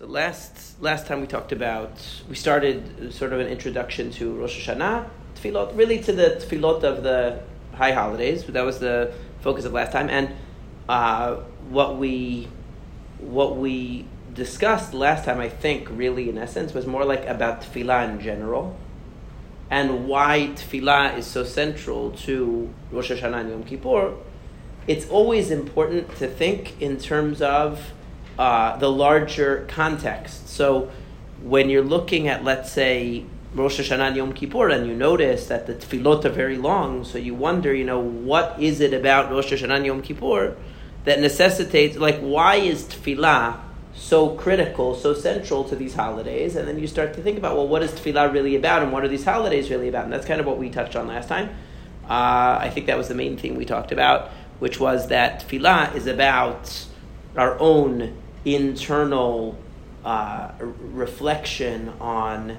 So 0.00 0.06
last 0.06 0.80
last 0.80 1.06
time 1.06 1.20
we 1.20 1.26
talked 1.26 1.52
about 1.52 1.92
we 2.26 2.34
started 2.34 3.12
sort 3.12 3.34
of 3.34 3.40
an 3.40 3.48
introduction 3.48 4.10
to 4.12 4.32
Rosh 4.32 4.66
Hashanah 4.66 5.06
tefillot, 5.34 5.76
really 5.76 5.98
to 5.98 6.12
the 6.14 6.40
tefillot 6.40 6.84
of 6.84 7.02
the 7.02 7.42
high 7.74 7.92
holidays. 7.92 8.44
That 8.44 8.64
was 8.64 8.78
the 8.78 9.12
focus 9.42 9.66
of 9.66 9.74
last 9.74 9.92
time, 9.92 10.08
and 10.08 10.30
uh, 10.88 11.34
what 11.68 11.98
we 11.98 12.48
what 13.18 13.58
we 13.58 14.06
discussed 14.32 14.94
last 14.94 15.26
time, 15.26 15.38
I 15.38 15.50
think, 15.50 15.90
really 15.90 16.30
in 16.30 16.38
essence, 16.38 16.72
was 16.72 16.86
more 16.86 17.04
like 17.04 17.26
about 17.26 17.60
tefillah 17.60 18.08
in 18.08 18.22
general, 18.22 18.78
and 19.68 20.08
why 20.08 20.52
tefillah 20.54 21.18
is 21.18 21.26
so 21.26 21.44
central 21.44 22.12
to 22.24 22.72
Rosh 22.90 23.10
Hashanah 23.10 23.40
and 23.40 23.50
Yom 23.50 23.64
Kippur. 23.64 24.14
It's 24.86 25.06
always 25.10 25.50
important 25.50 26.16
to 26.16 26.26
think 26.26 26.80
in 26.80 26.96
terms 26.96 27.42
of 27.42 27.92
uh, 28.40 28.74
the 28.78 28.90
larger 28.90 29.66
context. 29.68 30.48
So 30.48 30.90
when 31.42 31.68
you're 31.68 31.84
looking 31.84 32.26
at, 32.26 32.42
let's 32.42 32.72
say, 32.72 33.24
Rosh 33.54 33.78
Hashanah 33.78 34.08
and 34.08 34.16
Yom 34.16 34.32
Kippur, 34.32 34.70
and 34.70 34.86
you 34.86 34.94
notice 34.94 35.48
that 35.48 35.66
the 35.66 35.74
tefillot 35.74 36.24
are 36.24 36.30
very 36.30 36.56
long, 36.56 37.04
so 37.04 37.18
you 37.18 37.34
wonder, 37.34 37.74
you 37.74 37.84
know, 37.84 38.00
what 38.00 38.56
is 38.58 38.80
it 38.80 38.94
about 38.94 39.30
Rosh 39.30 39.52
Hashanah 39.52 39.76
and 39.76 39.86
Yom 39.86 40.00
Kippur 40.00 40.56
that 41.04 41.20
necessitates, 41.20 41.98
like, 41.98 42.18
why 42.20 42.54
is 42.56 42.84
tefillah 42.84 43.60
so 43.94 44.30
critical, 44.30 44.94
so 44.94 45.12
central 45.12 45.64
to 45.64 45.76
these 45.76 45.94
holidays? 45.94 46.56
And 46.56 46.66
then 46.66 46.78
you 46.78 46.86
start 46.86 47.12
to 47.14 47.22
think 47.22 47.36
about, 47.36 47.56
well, 47.56 47.68
what 47.68 47.82
is 47.82 47.90
tefillah 47.92 48.32
really 48.32 48.56
about, 48.56 48.82
and 48.82 48.90
what 48.90 49.04
are 49.04 49.08
these 49.08 49.26
holidays 49.26 49.68
really 49.68 49.88
about? 49.88 50.04
And 50.04 50.12
that's 50.14 50.24
kind 50.24 50.40
of 50.40 50.46
what 50.46 50.56
we 50.56 50.70
touched 50.70 50.96
on 50.96 51.08
last 51.08 51.28
time. 51.28 51.50
Uh, 52.08 52.56
I 52.66 52.70
think 52.72 52.86
that 52.86 52.96
was 52.96 53.08
the 53.08 53.14
main 53.14 53.36
thing 53.36 53.54
we 53.56 53.66
talked 53.66 53.92
about, 53.92 54.30
which 54.60 54.80
was 54.80 55.08
that 55.08 55.46
tefillah 55.46 55.94
is 55.94 56.06
about 56.06 56.86
our 57.36 57.60
own 57.60 58.16
internal 58.44 59.58
uh, 60.04 60.52
reflection 60.60 61.90
on 62.00 62.56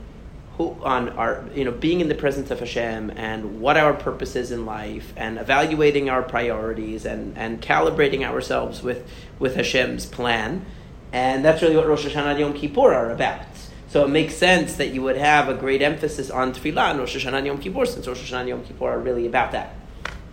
who 0.58 0.76
on 0.84 1.10
our 1.10 1.46
you 1.56 1.64
know 1.64 1.72
being 1.72 2.02
in 2.02 2.10
the 2.10 2.16
presence 2.16 2.52
of 2.52 2.60
Hashem 2.60 3.12
and 3.16 3.62
what 3.62 3.78
our 3.78 3.94
purpose 3.94 4.36
is 4.36 4.52
in 4.52 4.66
life 4.66 5.14
and 5.16 5.38
evaluating 5.38 6.10
our 6.10 6.22
priorities 6.22 7.06
and 7.06 7.38
and 7.38 7.62
calibrating 7.62 8.24
ourselves 8.24 8.84
with 8.84 9.10
with 9.40 9.56
Hashem's 9.56 10.06
plan 10.06 10.66
and 11.14 11.44
that's 11.44 11.62
really 11.62 11.76
what 11.76 11.88
Rosh 11.88 12.06
Hashanah 12.06 12.32
and 12.32 12.40
Yom 12.40 12.54
Kippur 12.54 12.94
are 12.94 13.12
about. 13.12 13.46
So 13.90 14.06
it 14.06 14.08
makes 14.08 14.36
sense 14.36 14.76
that 14.76 14.90
you 14.90 15.02
would 15.02 15.18
have 15.18 15.50
a 15.50 15.54
great 15.54 15.82
emphasis 15.82 16.30
on 16.30 16.54
Tefillah 16.54 16.92
and 16.92 17.00
Rosh 17.00 17.18
Hashanah 17.18 17.40
and 17.40 17.48
Yom 17.48 17.58
Kippur 17.58 17.86
since 17.86 18.08
Rosh 18.08 18.32
Hashanah 18.32 18.40
and 18.40 18.50
Yom 18.50 18.64
Kippur 18.64 18.90
are 18.90 19.00
really 19.00 19.28
about 19.28 19.52
that. 19.52 19.76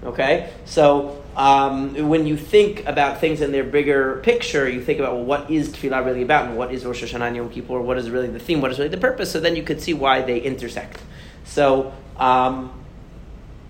Okay, 0.05 0.53
so 0.65 1.18
um, 1.37 2.09
when 2.09 2.27
you 2.27 2.37
think 2.37 2.85
about 2.87 3.21
things 3.21 3.41
in 3.41 3.53
their 3.53 3.65
bigger 3.65 4.21
picture, 4.23 4.69
you 4.69 4.83
think 4.83 4.99
about 4.99 5.15
well, 5.15 5.25
what 5.25 5.51
is 5.51 5.71
Tefillah 5.71 6.05
really 6.05 6.23
about, 6.23 6.47
and 6.47 6.57
what 6.57 6.73
is 6.73 6.85
Rosh 6.85 7.03
Hashanah 7.03 7.29
and 7.29 7.37
Yom 7.37 7.51
Kippur? 7.51 7.81
What 7.81 7.99
is 7.99 8.11
really 8.11 8.29
the 8.29 8.41
theme? 8.41 8.61
What 8.61 8.71
is 8.73 8.79
really 8.79 8.91
the 8.91 8.97
purpose? 8.97 9.31
So 9.31 9.41
then 9.41 9.55
you 9.55 9.63
could 9.63 9.81
see 9.81 9.95
why 9.95 10.23
they 10.23 10.41
intersect. 10.41 11.01
So 11.45 11.93
um, 12.17 12.73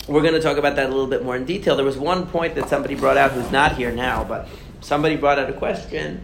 we're 0.08 0.22
going 0.22 0.34
to 0.34 0.40
talk 0.40 0.56
about 0.56 0.76
that 0.76 0.86
a 0.86 0.88
little 0.88 1.06
bit 1.06 1.22
more 1.22 1.36
in 1.36 1.44
detail. 1.44 1.76
There 1.76 1.84
was 1.84 1.98
one 1.98 2.26
point 2.26 2.54
that 2.54 2.68
somebody 2.68 2.94
brought 2.94 3.16
out 3.16 3.32
who's 3.32 3.50
not 3.50 3.76
here 3.76 3.92
now, 3.92 4.24
but 4.24 4.48
somebody 4.80 5.16
brought 5.16 5.38
out 5.38 5.50
a 5.50 5.52
question 5.52 6.22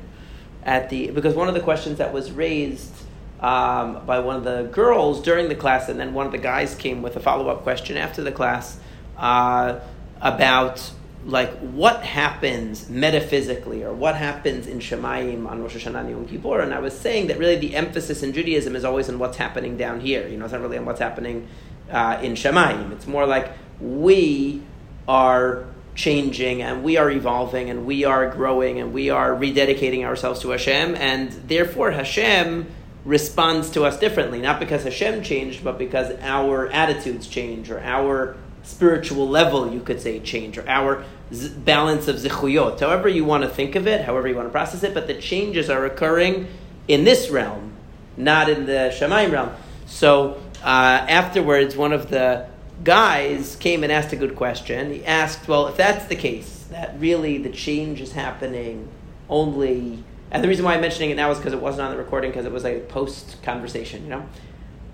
at 0.65 0.89
the 0.89 1.11
because 1.11 1.35
one 1.35 1.49
of 1.49 1.55
the 1.55 1.61
questions 1.61 1.99
that 1.99 2.13
was 2.13 2.33
raised 2.33 2.93
um, 3.41 4.07
by 4.07 4.21
one 4.21 4.37
of 4.37 4.45
the 4.45 4.71
girls 4.73 5.21
during 5.23 5.49
the 5.49 5.55
class, 5.55 5.91
and 5.91 6.01
then 6.01 6.15
one 6.15 6.25
of 6.25 6.33
the 6.33 6.39
guys 6.39 6.75
came 6.75 7.03
with 7.03 7.17
a 7.17 7.21
follow 7.21 7.49
up 7.49 7.63
question 7.63 7.99
after 7.99 8.23
the 8.23 8.33
class. 8.33 8.79
Uh, 9.19 9.81
about 10.25 10.91
like 11.25 11.57
what 11.59 12.03
happens 12.03 12.89
metaphysically 12.91 13.83
or 13.83 13.93
what 13.93 14.15
happens 14.15 14.67
in 14.67 14.79
Shemayim 14.79 15.49
on 15.49 15.63
Rosh 15.63 15.77
Hashanah 15.77 16.11
Yom 16.11 16.27
Kippur. 16.27 16.61
And 16.61 16.75
I 16.75 16.81
was 16.81 16.99
saying 16.99 17.29
that 17.29 17.39
really 17.39 17.57
the 17.57 17.75
emphasis 17.75 18.23
in 18.23 18.33
Judaism 18.33 18.77
is 18.77 18.85
always 18.85 19.09
on 19.09 19.19
what's 19.19 19.39
happening 19.39 19.77
down 19.77 20.01
here. 20.01 20.29
You 20.29 20.37
know, 20.37 20.45
it's 20.45 20.53
not 20.53 20.61
really 20.61 20.77
on 20.77 20.85
what's 20.85 21.01
happening 21.01 21.49
uh, 21.91 22.19
in 22.23 22.33
Shemayim. 22.33 22.93
It's 22.93 23.07
more 23.07 23.27
like 23.27 23.53
we 23.81 24.63
are 25.09 25.67
changing 25.95 26.61
and 26.61 26.83
we 26.83 26.97
are 26.97 27.11
evolving 27.11 27.71
and 27.71 27.87
we 27.87 28.05
are 28.05 28.29
growing 28.29 28.79
and 28.79 28.93
we 28.93 29.09
are 29.11 29.31
rededicating 29.31 30.05
ourselves 30.05 30.41
to 30.41 30.51
Hashem. 30.51 30.95
And 30.97 31.33
therefore, 31.49 31.93
Hashem 31.93 32.67
responds 33.05 33.71
to 33.71 33.85
us 33.85 33.99
differently, 33.99 34.41
not 34.41 34.61
because 34.61 34.85
Hashem 34.85 35.23
changed, 35.23 35.65
but 35.65 35.79
because 35.79 36.13
our 36.21 36.69
attitudes 36.69 37.29
change 37.29 37.71
or 37.71 37.81
our 37.81 38.37
spiritual 38.65 39.29
level, 39.29 39.73
you 39.73 39.81
could 39.81 40.01
say, 40.01 40.19
change, 40.21 40.59
or 40.59 40.69
our 40.69 41.05
z- 41.33 41.49
balance 41.49 42.09
of 42.09 42.17
zichuyot. 42.17 42.81
However 42.81 43.09
you 43.09 43.25
want 43.25 43.45
to 43.45 43.49
think 43.49 43.75
of 43.75 43.87
it, 43.87 44.03
however 44.03 44.29
you 44.29 44.35
want 44.35 44.49
to 44.49 44.53
process 44.53 44.83
it, 44.83 44.95
but 44.95 45.07
the 45.07 45.15
changes 45.15 45.71
are 45.71 45.85
occurring 45.85 46.49
in 46.89 47.05
this 47.05 47.31
realm, 47.31 47.73
not 48.17 48.49
in 48.49 48.67
the 48.67 48.95
Shemaim 48.99 49.33
realm. 49.33 49.51
So 49.87 50.43
uh, 50.63 51.07
afterwards, 51.09 51.77
one 51.77 51.93
of 51.93 52.11
the 52.11 52.47
guys 52.83 53.57
came 53.57 53.83
and 53.83 53.93
asked 53.93 54.13
a 54.13 54.17
good 54.17 54.35
question. 54.37 54.93
He 54.93 55.05
asked, 55.05 55.47
well, 55.47 55.69
if 55.69 55.77
that's 55.77 56.07
the 56.07 56.17
case, 56.17 56.67
that 56.71 56.95
really 56.99 57.39
the 57.39 57.51
change 57.51 58.01
is 58.01 58.13
happening 58.13 58.89
only. 59.29 60.03
And 60.31 60.43
the 60.43 60.49
reason 60.49 60.65
why 60.65 60.75
I'm 60.75 60.81
mentioning 60.81 61.11
it 61.11 61.15
now 61.15 61.31
is 61.31 61.39
because 61.39 61.53
it 61.53 61.61
wasn't 61.61 61.83
on 61.83 61.93
the 61.93 61.99
recording, 61.99 62.31
because 62.31 62.47
it 62.47 62.53
was 62.53 62.65
like 62.65 62.77
a 62.77 62.81
post 62.81 63.43
conversation, 63.43 64.03
you 64.03 64.11
know? 64.11 64.27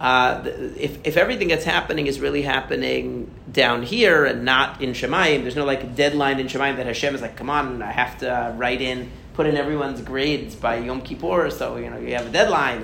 Uh, 0.01 0.43
if, 0.79 0.99
if 1.05 1.19
everything 1.19 1.49
that's 1.49 1.65
happening 1.65 2.07
is 2.07 2.21
really 2.21 2.41
happening 2.41 3.31
down 3.53 3.83
here 3.83 4.25
and 4.25 4.47
not 4.47 4.81
in 4.81 4.93
Shemayim, 4.93 5.43
there's 5.43 5.57
no 5.57 5.67
like 5.67 5.95
deadline 5.95 6.41
in 6.41 6.47
Shemayim 6.47 6.77
that 6.77 6.87
Hashem 6.87 7.15
is 7.15 7.21
like, 7.21 7.37
come 7.37 7.51
on, 7.51 7.83
I 7.83 7.93
have 7.93 8.19
to 8.21 8.55
write 8.57 8.81
in, 8.81 9.11
put 9.35 9.47
in 9.47 9.59
everyone's 9.59 10.01
grades 10.01 10.55
by 10.55 10.77
Yom 10.77 11.03
Kippur, 11.03 11.51
so 11.51 11.77
you 11.77 11.91
know 11.91 11.99
you 11.99 12.15
have 12.15 12.27
a 12.27 12.31
deadline. 12.31 12.83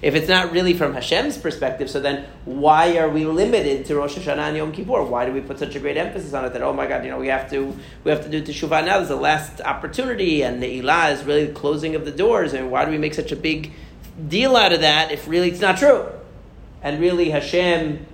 If 0.00 0.14
it's 0.14 0.26
not 0.26 0.52
really 0.52 0.72
from 0.72 0.94
Hashem's 0.94 1.36
perspective, 1.36 1.90
so 1.90 2.00
then 2.00 2.24
why 2.46 2.96
are 2.96 3.10
we 3.10 3.26
limited 3.26 3.84
to 3.86 3.96
Rosh 3.96 4.16
Hashanah 4.16 4.48
and 4.48 4.56
Yom 4.56 4.72
Kippur? 4.72 5.02
Why 5.02 5.26
do 5.26 5.32
we 5.32 5.42
put 5.42 5.58
such 5.58 5.76
a 5.76 5.80
great 5.80 5.98
emphasis 5.98 6.32
on 6.32 6.46
it? 6.46 6.54
That 6.54 6.62
oh 6.62 6.72
my 6.72 6.86
God, 6.86 7.04
you 7.04 7.10
know 7.10 7.18
we 7.18 7.28
have 7.28 7.50
to 7.50 7.76
we 8.04 8.10
have 8.10 8.24
to 8.24 8.30
do 8.30 8.42
teshuvah 8.42 8.86
now. 8.86 8.96
There's 8.96 9.08
the 9.08 9.16
last 9.16 9.60
opportunity, 9.60 10.42
and 10.42 10.62
the 10.62 10.80
Ilah 10.80 11.12
is 11.12 11.24
really 11.24 11.44
the 11.44 11.52
closing 11.52 11.94
of 11.94 12.06
the 12.06 12.10
doors. 12.10 12.54
And 12.54 12.70
why 12.70 12.86
do 12.86 12.90
we 12.90 12.96
make 12.96 13.12
such 13.12 13.32
a 13.32 13.36
big 13.36 13.72
deal 14.28 14.56
out 14.56 14.72
of 14.72 14.80
that 14.80 15.12
if 15.12 15.28
really 15.28 15.50
it's 15.50 15.60
not 15.60 15.76
true? 15.76 16.08
And 16.84 17.00
really 17.00 17.30
Hashem 17.30 18.06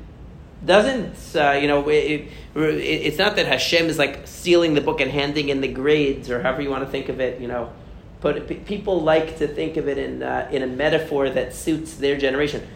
doesn't, 0.65 1.37
uh, 1.37 1.59
you 1.61 1.67
know, 1.67 1.89
it, 1.89 1.97
it, 1.97 2.31
it's 2.55 3.19
not 3.19 3.37
that 3.37 3.47
Hashem 3.47 3.87
is 3.87 3.99
like 3.99 4.27
sealing 4.27 4.75
the 4.75 4.81
book 4.81 5.01
and 5.01 5.11
handing 5.11 5.49
in 5.49 5.61
the 5.61 5.69
grades 5.69 6.31
or 6.31 6.41
however 6.41 6.63
you 6.63 6.71
want 6.71 6.85
to 6.85 6.91
think 6.91 7.09
of 7.09 7.21
it, 7.21 7.41
you 7.41 7.49
know. 7.49 7.73
But 8.21 8.65
people 8.67 9.03
like 9.03 9.39
to 9.39 9.49
think 9.49 9.77
of 9.77 9.89
it 9.89 9.99
in, 9.99 10.23
uh, 10.23 10.49
in 10.53 10.63
a 10.63 10.67
metaphor 10.67 11.29
that 11.31 11.55
suits 11.55 11.95
their 11.95 12.17
generation. 12.17 12.67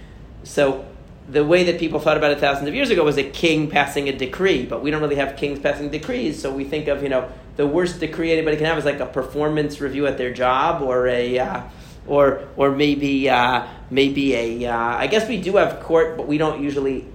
So 0.42 0.84
the 1.28 1.44
way 1.44 1.64
that 1.64 1.78
people 1.78 2.00
thought 2.00 2.16
about 2.16 2.32
it 2.32 2.40
thousands 2.40 2.66
of 2.66 2.74
years 2.74 2.90
ago 2.90 3.04
was 3.04 3.16
a 3.16 3.30
king 3.30 3.70
passing 3.70 4.08
a 4.08 4.16
decree, 4.16 4.66
but 4.66 4.82
we 4.82 4.90
don't 4.90 5.00
really 5.00 5.16
have 5.16 5.36
kings 5.36 5.60
passing 5.60 5.90
decrees, 5.90 6.40
so 6.40 6.52
we 6.52 6.64
think 6.64 6.88
of, 6.88 7.02
you 7.02 7.08
know, 7.08 7.30
the 7.56 7.66
worst 7.66 8.00
decree 8.00 8.32
anybody 8.32 8.56
can 8.56 8.66
have 8.66 8.76
is 8.76 8.84
like 8.84 9.00
a 9.00 9.06
performance 9.06 9.80
review 9.80 10.06
at 10.06 10.18
their 10.18 10.32
job 10.32 10.82
or 10.82 11.06
a, 11.06 11.38
uh, 11.38 11.62
or, 12.06 12.46
or 12.56 12.70
maybe 12.70 13.28
uh, 13.30 13.66
maybe 13.90 14.34
a. 14.34 14.66
Uh, 14.66 14.76
I 14.76 15.06
guess 15.06 15.28
we 15.28 15.40
do 15.40 15.56
have 15.56 15.80
court, 15.80 16.16
but 16.16 16.26
we 16.26 16.38
don't 16.38 16.62
usually 16.62 17.06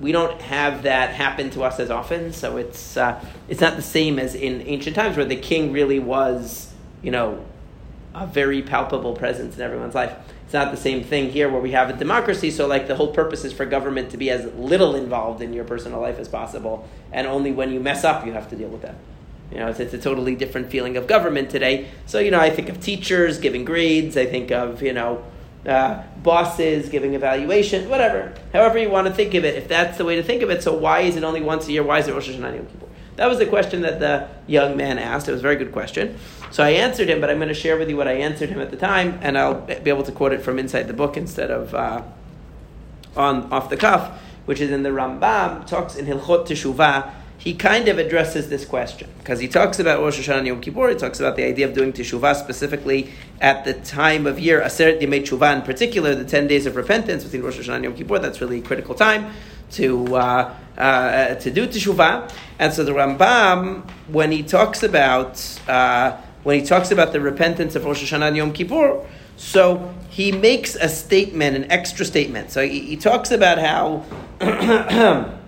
we 0.00 0.10
don't 0.10 0.40
have 0.42 0.82
that 0.82 1.14
happen 1.14 1.50
to 1.50 1.62
us 1.62 1.78
as 1.78 1.90
often. 1.90 2.32
So 2.32 2.56
it's 2.56 2.96
uh, 2.96 3.24
it's 3.48 3.60
not 3.60 3.76
the 3.76 3.82
same 3.82 4.18
as 4.18 4.34
in 4.34 4.62
ancient 4.62 4.96
times 4.96 5.16
where 5.16 5.24
the 5.24 5.36
king 5.36 5.72
really 5.72 6.00
was, 6.00 6.72
you 7.02 7.10
know, 7.10 7.44
a 8.14 8.26
very 8.26 8.62
palpable 8.62 9.14
presence 9.14 9.56
in 9.56 9.62
everyone's 9.62 9.94
life. 9.94 10.14
It's 10.44 10.52
not 10.52 10.70
the 10.70 10.76
same 10.76 11.02
thing 11.04 11.30
here 11.30 11.48
where 11.48 11.60
we 11.60 11.70
have 11.70 11.88
a 11.88 11.94
democracy. 11.94 12.50
So 12.50 12.66
like 12.66 12.88
the 12.88 12.96
whole 12.96 13.14
purpose 13.14 13.44
is 13.44 13.52
for 13.52 13.64
government 13.64 14.10
to 14.10 14.16
be 14.16 14.28
as 14.28 14.52
little 14.54 14.96
involved 14.96 15.40
in 15.40 15.52
your 15.52 15.64
personal 15.64 16.00
life 16.00 16.18
as 16.18 16.28
possible, 16.28 16.88
and 17.12 17.26
only 17.26 17.52
when 17.52 17.72
you 17.72 17.80
mess 17.80 18.04
up 18.04 18.26
you 18.26 18.32
have 18.32 18.50
to 18.50 18.56
deal 18.56 18.68
with 18.68 18.82
that. 18.82 18.96
You 19.52 19.58
know, 19.58 19.68
it's, 19.68 19.80
it's, 19.80 19.94
a 19.94 19.98
totally 19.98 20.34
different 20.34 20.70
feeling 20.70 20.96
of 20.96 21.06
government 21.06 21.50
today. 21.50 21.88
So, 22.06 22.18
you 22.18 22.30
know, 22.30 22.40
I 22.40 22.50
think 22.50 22.68
of 22.68 22.80
teachers 22.80 23.38
giving 23.38 23.64
grades. 23.64 24.16
I 24.16 24.26
think 24.26 24.50
of, 24.50 24.82
you 24.82 24.92
know, 24.92 25.24
uh, 25.66 26.02
bosses 26.22 26.88
giving 26.88 27.14
evaluation, 27.14 27.88
whatever. 27.88 28.34
However 28.52 28.78
you 28.78 28.90
want 28.90 29.06
to 29.06 29.14
think 29.14 29.34
of 29.34 29.44
it, 29.44 29.54
if 29.56 29.68
that's 29.68 29.98
the 29.98 30.04
way 30.04 30.16
to 30.16 30.22
think 30.22 30.42
of 30.42 30.50
it, 30.50 30.62
so 30.62 30.74
why 30.74 31.00
is 31.00 31.16
it 31.16 31.22
only 31.22 31.40
once 31.40 31.68
a 31.68 31.72
year? 31.72 31.82
Why 31.82 31.98
is 31.98 32.08
it 32.08 32.14
Rosh 32.14 32.28
Hashanah 32.28 32.56
Yom 32.56 32.66
Kippur? 32.66 32.86
That 33.16 33.28
was 33.28 33.38
the 33.38 33.46
question 33.46 33.82
that 33.82 34.00
the 34.00 34.28
young 34.46 34.76
man 34.76 34.98
asked. 34.98 35.28
It 35.28 35.32
was 35.32 35.40
a 35.40 35.42
very 35.42 35.56
good 35.56 35.72
question. 35.72 36.18
So 36.50 36.62
I 36.62 36.70
answered 36.70 37.08
him, 37.08 37.20
but 37.20 37.30
I'm 37.30 37.36
going 37.36 37.48
to 37.48 37.54
share 37.54 37.76
with 37.76 37.88
you 37.88 37.96
what 37.96 38.08
I 38.08 38.12
answered 38.12 38.48
him 38.48 38.60
at 38.60 38.70
the 38.70 38.76
time, 38.76 39.18
and 39.22 39.36
I'll 39.36 39.60
be 39.60 39.90
able 39.90 40.02
to 40.04 40.12
quote 40.12 40.32
it 40.32 40.42
from 40.42 40.58
inside 40.58 40.84
the 40.84 40.94
book 40.94 41.16
instead 41.16 41.50
of 41.50 41.74
uh, 41.74 42.02
on 43.16 43.52
off 43.52 43.68
the 43.68 43.76
cuff, 43.76 44.20
which 44.46 44.60
is 44.60 44.70
in 44.70 44.82
the 44.82 44.90
Rambam, 44.90 45.66
talks 45.66 45.94
in 45.94 46.06
Hilchot 46.06 46.46
Teshuvah, 46.46 47.12
he 47.42 47.54
kind 47.54 47.88
of 47.88 47.98
addresses 47.98 48.48
this 48.48 48.64
question 48.64 49.10
because 49.18 49.40
he 49.40 49.48
talks 49.48 49.80
about 49.80 49.98
Rosh 49.98 50.20
Hashanah 50.20 50.38
and 50.38 50.46
Yom 50.46 50.60
Kippur. 50.60 50.90
He 50.90 50.94
talks 50.94 51.18
about 51.18 51.34
the 51.34 51.42
idea 51.42 51.66
of 51.66 51.74
doing 51.74 51.92
teshuvah 51.92 52.36
specifically 52.36 53.10
at 53.40 53.64
the 53.64 53.74
time 53.74 54.28
of 54.28 54.38
year, 54.38 54.60
Aseret 54.60 55.02
Yemei 55.02 55.22
Teshuvah 55.22 55.56
in 55.56 55.62
particular, 55.62 56.14
the 56.14 56.24
ten 56.24 56.46
days 56.46 56.66
of 56.66 56.76
repentance 56.76 57.24
between 57.24 57.42
Rosh 57.42 57.58
Hashanah 57.58 57.74
and 57.74 57.84
Yom 57.84 57.94
Kippur. 57.96 58.20
That's 58.20 58.40
really 58.40 58.60
a 58.60 58.62
critical 58.62 58.94
time 58.94 59.32
to 59.72 60.14
uh, 60.14 60.54
uh, 60.78 61.34
to 61.34 61.50
do 61.50 61.66
teshuvah. 61.66 62.32
And 62.60 62.72
so 62.72 62.84
the 62.84 62.92
Rambam, 62.92 63.90
when 64.06 64.30
he 64.30 64.44
talks 64.44 64.84
about 64.84 65.42
uh, 65.66 66.16
when 66.44 66.60
he 66.60 66.64
talks 66.64 66.92
about 66.92 67.12
the 67.12 67.20
repentance 67.20 67.74
of 67.74 67.84
Rosh 67.84 68.04
Hashanah 68.04 68.28
and 68.28 68.36
Yom 68.36 68.52
Kippur, 68.52 69.04
So 69.36 69.92
he 70.10 70.30
makes 70.30 70.76
a 70.76 70.88
statement, 70.88 71.56
an 71.56 71.72
extra 71.72 72.04
statement. 72.04 72.52
So 72.52 72.64
he, 72.64 72.78
he 72.80 72.96
talks 72.96 73.32
about 73.32 73.58
how 73.58 74.04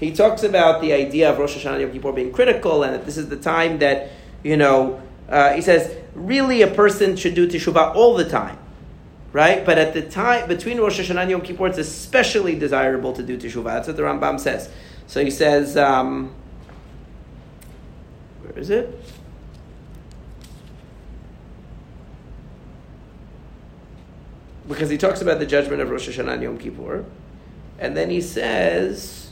he 0.00 0.12
talks 0.12 0.42
about 0.42 0.80
the 0.80 0.92
idea 0.92 1.30
of 1.30 1.38
Rosh 1.38 1.56
Hashanah 1.56 1.72
and 1.72 1.80
Yom 1.82 1.92
Kippur 1.92 2.12
being 2.12 2.32
critical, 2.32 2.82
and 2.82 2.94
that 2.94 3.06
this 3.06 3.16
is 3.16 3.28
the 3.28 3.36
time 3.36 3.78
that 3.78 4.10
you 4.42 4.56
know. 4.56 5.00
Uh, 5.28 5.54
he 5.54 5.62
says 5.62 5.96
really 6.14 6.60
a 6.60 6.66
person 6.66 7.16
should 7.16 7.34
do 7.34 7.48
teshuvah 7.48 7.94
all 7.94 8.14
the 8.14 8.28
time, 8.28 8.58
right? 9.32 9.64
But 9.64 9.78
at 9.78 9.94
the 9.94 10.02
time 10.02 10.48
between 10.48 10.78
Rosh 10.78 11.00
Hashanah 11.00 11.22
and 11.22 11.30
Yom 11.30 11.40
Kippur, 11.40 11.68
it's 11.68 11.78
especially 11.78 12.54
desirable 12.58 13.14
to 13.14 13.22
do 13.22 13.38
teshuvah. 13.38 13.64
That's 13.64 13.88
what 13.88 13.96
the 13.96 14.02
Rambam 14.02 14.38
says. 14.38 14.68
So 15.06 15.24
he 15.24 15.30
says, 15.30 15.76
um, 15.78 16.34
where 18.42 18.58
is 18.58 18.68
it? 18.68 19.00
because 24.68 24.90
he 24.90 24.98
talks 24.98 25.20
about 25.20 25.38
the 25.38 25.46
judgment 25.46 25.82
of 25.82 25.90
Rosh 25.90 26.08
Hashanah 26.08 26.34
and 26.34 26.42
Yom 26.42 26.58
Kippur, 26.58 27.04
and 27.78 27.96
then 27.96 28.10
he 28.10 28.20
says, 28.20 29.23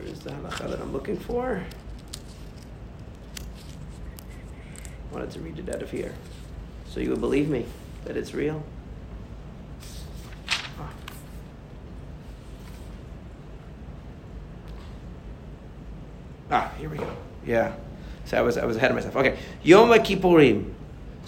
where 0.00 0.12
is 0.12 0.20
the 0.20 0.30
halacha 0.30 0.70
that 0.70 0.80
I'm 0.80 0.92
looking 0.92 1.16
for? 1.18 1.62
I 5.10 5.14
wanted 5.14 5.30
to 5.32 5.40
read 5.40 5.58
it 5.58 5.68
out 5.74 5.82
of 5.82 5.90
here, 5.90 6.14
so 6.88 7.00
you 7.00 7.10
would 7.10 7.20
believe 7.20 7.48
me 7.48 7.66
that 8.04 8.16
it's 8.16 8.32
real. 8.32 8.62
Ah, 16.52 16.72
here 16.78 16.88
we 16.88 16.96
go. 16.96 17.16
Yeah. 17.46 17.74
So 18.24 18.36
I 18.36 18.40
was 18.40 18.58
I 18.58 18.64
was 18.64 18.76
ahead 18.76 18.90
of 18.90 18.96
myself. 18.96 19.14
Okay. 19.14 19.38
Yom 19.62 19.88
Kippurim. 19.90 20.72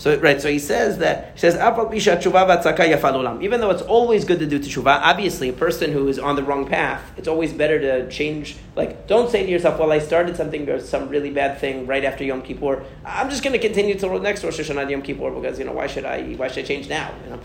So 0.02 0.19
right, 0.19 0.43
so 0.43 0.50
he 0.50 0.58
says 0.58 0.99
that 0.99 1.31
he 1.34 1.38
says 1.38 1.54
even 1.54 3.60
though 3.60 3.70
it's 3.70 3.82
always 3.82 4.25
good 4.25 4.40
to 4.40 4.46
do 4.46 4.58
teshuvah, 4.58 5.00
obviously 5.00 5.49
a 5.49 5.52
person 5.52 5.93
who 5.93 6.08
is 6.08 6.19
on 6.19 6.34
the 6.34 6.43
wrong 6.43 6.66
path, 6.66 7.08
it's 7.16 7.28
always 7.28 7.52
better 7.52 7.78
to 7.78 8.10
change. 8.10 8.56
Like, 8.75 9.06
don't 9.06 9.31
say 9.31 9.46
to 9.46 9.49
yourself, 9.49 9.78
"Well, 9.78 9.93
I 9.93 10.00
started 10.00 10.37
something 10.37 10.69
or 10.69 10.81
some 10.81 11.08
really 11.08 11.31
bad 11.31 11.60
thing 11.60 11.87
right 11.87 12.04
after 12.04 12.25
Yom 12.25 12.43
Kippur. 12.43 12.82
I'm 13.04 13.31
just 13.31 13.44
going 13.44 13.52
to 13.52 13.60
continue 13.60 13.94
till 13.94 14.19
next 14.19 14.43
Rosh 14.43 14.58
Hashanah 14.58 14.90
Yom 14.90 15.02
Kippur 15.02 15.31
because 15.31 15.60
you 15.60 15.64
know 15.64 15.72
why 15.72 15.87
should 15.87 16.04
I 16.04 16.32
why 16.32 16.49
should 16.49 16.64
I 16.64 16.66
change 16.66 16.88
now? 16.88 17.12
You 17.22 17.31
know, 17.31 17.38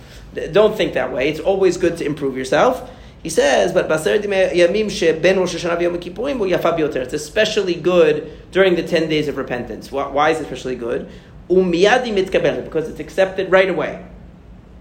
don't 0.52 0.76
think 0.76 0.94
that 0.94 1.14
way. 1.14 1.30
It's 1.30 1.40
always 1.40 1.78
good 1.78 1.96
to 1.98 2.06
improve 2.06 2.36
yourself. 2.36 2.90
He 3.24 3.30
says, 3.30 3.74
but 3.74 3.92
It's 3.92 4.06
especially 7.14 7.74
good 7.74 8.52
during 8.52 8.76
the 8.76 8.84
ten 8.84 9.10
days 9.10 9.28
of 9.28 9.38
repentance. 9.38 9.92
Why 9.92 10.30
is 10.30 10.40
it 10.40 10.44
especially 10.44 10.76
good? 10.76 11.10
Umiyadi 11.50 12.14
mitkabel, 12.14 12.64
because 12.64 12.90
it's 12.90 13.00
accepted 13.00 13.52
right 13.52 13.70
away. 13.70 14.06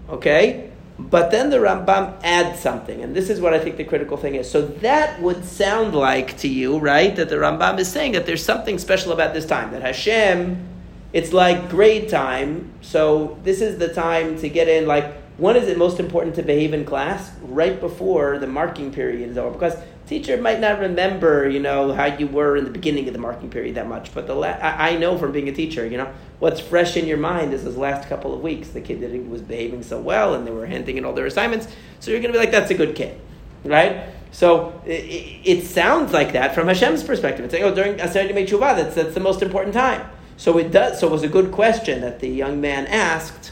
Okay? 0.09 0.69
But 0.99 1.29
then 1.29 1.51
the 1.51 1.57
Rambam 1.57 2.19
adds 2.23 2.59
something, 2.59 3.03
and 3.03 3.15
this 3.15 3.29
is 3.29 3.39
what 3.39 3.53
I 3.53 3.59
think 3.59 3.77
the 3.77 3.83
critical 3.83 4.17
thing 4.17 4.33
is. 4.33 4.49
So 4.49 4.63
that 4.63 5.21
would 5.21 5.45
sound 5.45 5.93
like 5.93 6.37
to 6.39 6.47
you, 6.47 6.79
right, 6.79 7.15
that 7.15 7.29
the 7.29 7.35
Rambam 7.35 7.77
is 7.77 7.87
saying 7.87 8.13
that 8.13 8.25
there's 8.25 8.43
something 8.43 8.79
special 8.79 9.11
about 9.11 9.35
this 9.35 9.45
time, 9.45 9.71
that 9.73 9.83
Hashem, 9.83 10.57
it's 11.13 11.33
like 11.33 11.69
grade 11.69 12.09
time, 12.09 12.71
so 12.81 13.37
this 13.43 13.61
is 13.61 13.77
the 13.77 13.93
time 13.93 14.39
to 14.39 14.49
get 14.49 14.67
in, 14.67 14.87
like, 14.87 15.13
when 15.37 15.55
is 15.55 15.67
it 15.67 15.77
most 15.77 15.99
important 15.99 16.35
to 16.37 16.41
behave 16.41 16.73
in 16.73 16.83
class? 16.83 17.31
Right 17.43 17.79
before 17.79 18.39
the 18.39 18.47
marking 18.47 18.91
period 18.91 19.29
is 19.29 19.37
over, 19.37 19.51
because 19.51 19.77
teacher 20.07 20.41
might 20.41 20.59
not 20.59 20.79
remember, 20.79 21.47
you 21.47 21.59
know, 21.59 21.93
how 21.93 22.05
you 22.05 22.27
were 22.27 22.55
in 22.57 22.63
the 22.63 22.71
beginning 22.71 23.07
of 23.07 23.13
the 23.13 23.19
marking 23.19 23.49
period 23.49 23.75
that 23.75 23.87
much. 23.87 24.13
But 24.13 24.27
the 24.27 24.33
la- 24.33 24.47
I, 24.47 24.91
I 24.91 24.97
know 24.97 25.17
from 25.17 25.31
being 25.31 25.49
a 25.49 25.51
teacher, 25.51 25.85
you 25.85 25.97
know, 25.97 26.11
what's 26.39 26.59
fresh 26.59 26.97
in 26.97 27.05
your 27.05 27.17
mind 27.17 27.53
is 27.53 27.63
those 27.63 27.77
last 27.77 28.07
couple 28.07 28.33
of 28.33 28.41
weeks. 28.41 28.69
The 28.69 28.81
kid 28.81 29.01
that 29.01 29.29
was 29.29 29.41
behaving 29.41 29.83
so 29.83 29.99
well, 29.99 30.33
and 30.33 30.47
they 30.47 30.51
were 30.51 30.65
handing 30.65 30.97
in 30.97 31.05
all 31.05 31.13
their 31.13 31.25
assignments. 31.25 31.67
So 31.99 32.11
you're 32.11 32.21
going 32.21 32.33
to 32.33 32.39
be 32.39 32.43
like, 32.43 32.51
that's 32.51 32.71
a 32.71 32.75
good 32.75 32.95
kid, 32.95 33.19
right? 33.63 34.09
So 34.31 34.81
it, 34.85 35.41
it, 35.43 35.65
sounds 35.65 36.13
like 36.13 36.33
that 36.33 36.53
from 36.53 36.67
Hashem's 36.67 37.03
perspective. 37.03 37.45
It's 37.45 37.53
like, 37.53 37.63
oh, 37.63 37.73
during 37.73 37.95
Aseret 37.95 38.31
Yemei 38.31 38.47
Tshuva, 38.47 38.75
that's 38.75 38.95
that's 38.95 39.13
the 39.13 39.19
most 39.19 39.41
important 39.41 39.73
time. 39.73 40.07
So 40.37 40.57
it 40.57 40.71
does. 40.71 40.99
So 40.99 41.07
it 41.07 41.11
was 41.11 41.23
a 41.23 41.27
good 41.27 41.51
question 41.51 42.01
that 42.01 42.19
the 42.19 42.29
young 42.29 42.61
man 42.61 42.87
asked. 42.87 43.51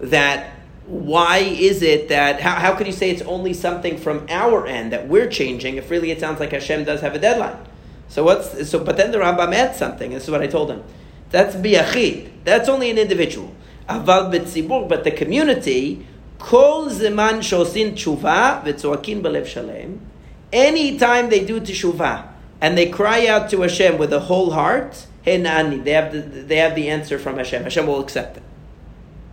That 0.00 0.57
why 0.88 1.36
is 1.38 1.82
it 1.82 2.08
that 2.08 2.40
how, 2.40 2.54
how 2.54 2.74
could 2.74 2.86
you 2.86 2.94
say 2.94 3.10
it's 3.10 3.20
only 3.22 3.52
something 3.52 3.98
from 3.98 4.24
our 4.30 4.66
end 4.66 4.90
that 4.92 5.06
we're 5.06 5.28
changing 5.28 5.76
if 5.76 5.90
really 5.90 6.10
it 6.10 6.18
sounds 6.18 6.40
like 6.40 6.52
Hashem 6.52 6.84
does 6.84 7.02
have 7.02 7.14
a 7.14 7.18
deadline? 7.18 7.58
So 8.08 8.24
what's 8.24 8.68
so? 8.70 8.82
But 8.82 8.96
then 8.96 9.10
the 9.10 9.18
Rambam 9.18 9.54
adds 9.54 9.78
something. 9.78 10.12
This 10.12 10.24
is 10.24 10.30
what 10.30 10.40
I 10.40 10.46
told 10.46 10.70
him. 10.70 10.82
That's 11.30 11.54
biyachid. 11.54 12.30
That's 12.44 12.70
only 12.70 12.90
an 12.90 12.96
individual. 12.96 13.54
Aval 13.86 14.32
betzibur, 14.32 14.88
but 14.88 15.04
the 15.04 15.10
community. 15.10 16.06
Kol 16.38 16.86
zeman 16.86 17.40
shosin 17.40 17.92
tshuva 17.92 18.62
v'tzoakin 18.64 19.20
belev 19.20 19.44
shalem. 19.44 20.00
Anytime 20.52 21.28
they 21.28 21.44
do 21.44 21.60
teshuvah 21.60 22.28
and 22.62 22.78
they 22.78 22.88
cry 22.88 23.26
out 23.26 23.50
to 23.50 23.60
Hashem 23.60 23.98
with 23.98 24.12
a 24.12 24.20
whole 24.20 24.52
heart, 24.52 25.06
hey 25.20 25.36
nani, 25.36 25.78
they 25.78 25.90
have 25.90 26.12
the, 26.12 26.20
they 26.20 26.56
have 26.56 26.74
the 26.74 26.88
answer 26.88 27.18
from 27.18 27.36
Hashem. 27.36 27.64
Hashem 27.64 27.86
will 27.86 28.00
accept 28.00 28.38
it. 28.38 28.42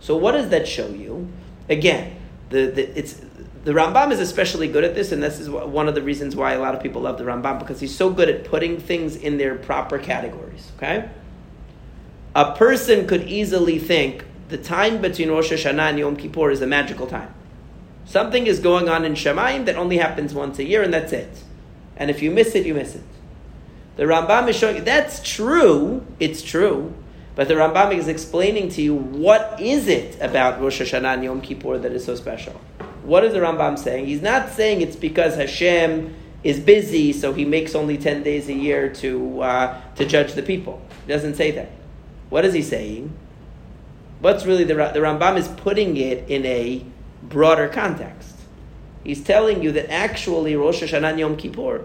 So 0.00 0.16
what 0.16 0.32
does 0.32 0.50
that 0.50 0.68
show 0.68 0.88
you? 0.88 1.28
Again, 1.68 2.16
the, 2.50 2.66
the, 2.66 2.98
it's, 2.98 3.20
the 3.64 3.72
Rambam 3.72 4.12
is 4.12 4.20
especially 4.20 4.68
good 4.68 4.84
at 4.84 4.94
this, 4.94 5.10
and 5.12 5.22
this 5.22 5.40
is 5.40 5.50
one 5.50 5.88
of 5.88 5.94
the 5.94 6.02
reasons 6.02 6.36
why 6.36 6.52
a 6.52 6.60
lot 6.60 6.74
of 6.74 6.82
people 6.82 7.02
love 7.02 7.18
the 7.18 7.24
Rambam, 7.24 7.58
because 7.58 7.80
he's 7.80 7.94
so 7.94 8.10
good 8.10 8.28
at 8.28 8.44
putting 8.44 8.78
things 8.78 9.16
in 9.16 9.38
their 9.38 9.56
proper 9.56 9.98
categories. 9.98 10.70
Okay? 10.76 11.08
A 12.34 12.54
person 12.54 13.06
could 13.06 13.22
easily 13.24 13.78
think 13.78 14.24
the 14.48 14.58
time 14.58 15.00
between 15.00 15.30
Rosh 15.30 15.52
Hashanah 15.52 15.90
and 15.90 15.98
Yom 15.98 16.16
Kippur 16.16 16.50
is 16.50 16.60
a 16.60 16.66
magical 16.66 17.06
time. 17.06 17.34
Something 18.04 18.46
is 18.46 18.60
going 18.60 18.88
on 18.88 19.04
in 19.04 19.14
Shemayim 19.14 19.64
that 19.64 19.74
only 19.74 19.98
happens 19.98 20.32
once 20.32 20.60
a 20.60 20.64
year, 20.64 20.82
and 20.82 20.94
that's 20.94 21.12
it. 21.12 21.42
And 21.96 22.10
if 22.10 22.22
you 22.22 22.30
miss 22.30 22.54
it, 22.54 22.64
you 22.64 22.74
miss 22.74 22.94
it. 22.94 23.02
The 23.96 24.04
Rambam 24.04 24.48
is 24.48 24.56
showing 24.56 24.84
that's 24.84 25.20
true, 25.22 26.06
it's 26.20 26.42
true, 26.42 26.94
but 27.36 27.48
the 27.48 27.54
Rambam 27.54 27.94
is 27.94 28.08
explaining 28.08 28.70
to 28.70 28.82
you 28.82 28.94
what 28.94 29.60
is 29.60 29.88
it 29.88 30.18
about 30.22 30.60
Rosh 30.60 30.80
Hashanah 30.80 31.14
and 31.14 31.24
Yom 31.24 31.40
Kippur 31.42 31.78
that 31.78 31.92
is 31.92 32.04
so 32.04 32.16
special. 32.16 32.54
What 33.04 33.24
is 33.24 33.34
the 33.34 33.40
Rambam 33.40 33.78
saying? 33.78 34.06
He's 34.06 34.22
not 34.22 34.50
saying 34.50 34.80
it's 34.80 34.96
because 34.96 35.36
Hashem 35.36 36.16
is 36.42 36.58
busy, 36.58 37.12
so 37.12 37.34
he 37.34 37.44
makes 37.44 37.74
only 37.74 37.98
10 37.98 38.22
days 38.22 38.48
a 38.48 38.54
year 38.54 38.88
to, 38.94 39.42
uh, 39.42 39.80
to 39.96 40.06
judge 40.06 40.32
the 40.32 40.42
people. 40.42 40.80
He 41.06 41.12
doesn't 41.12 41.34
say 41.34 41.50
that. 41.52 41.70
What 42.30 42.46
is 42.46 42.54
he 42.54 42.62
saying? 42.62 43.14
What's 44.20 44.46
really 44.46 44.64
the, 44.64 44.74
the 44.74 45.00
Rambam 45.00 45.36
is 45.36 45.46
putting 45.46 45.98
it 45.98 46.28
in 46.30 46.46
a 46.46 46.84
broader 47.22 47.68
context. 47.68 48.34
He's 49.04 49.22
telling 49.22 49.62
you 49.62 49.72
that 49.72 49.92
actually 49.92 50.56
Rosh 50.56 50.82
Hashanah 50.82 51.10
and 51.10 51.20
Yom 51.20 51.36
Kippur 51.36 51.84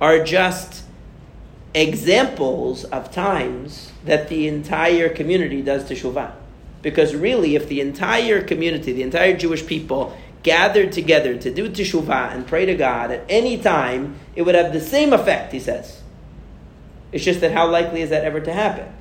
are 0.00 0.24
just 0.24 0.84
examples 1.74 2.84
of 2.84 3.10
times 3.10 3.90
that 4.04 4.28
the 4.28 4.48
entire 4.48 5.08
community 5.08 5.62
does 5.62 5.88
teshuvah. 5.88 6.32
Because 6.82 7.14
really, 7.14 7.56
if 7.56 7.68
the 7.68 7.80
entire 7.80 8.42
community, 8.42 8.92
the 8.92 9.02
entire 9.02 9.36
Jewish 9.36 9.66
people, 9.66 10.16
gathered 10.42 10.92
together 10.92 11.38
to 11.38 11.52
do 11.52 11.70
teshuvah 11.70 12.34
and 12.34 12.46
pray 12.46 12.66
to 12.66 12.74
God 12.74 13.10
at 13.10 13.24
any 13.28 13.56
time, 13.56 14.16
it 14.36 14.42
would 14.42 14.54
have 14.54 14.72
the 14.72 14.80
same 14.80 15.12
effect, 15.12 15.52
he 15.52 15.60
says. 15.60 16.02
It's 17.12 17.24
just 17.24 17.40
that 17.40 17.52
how 17.52 17.68
likely 17.70 18.02
is 18.02 18.10
that 18.10 18.24
ever 18.24 18.40
to 18.40 18.52
happen? 18.52 18.92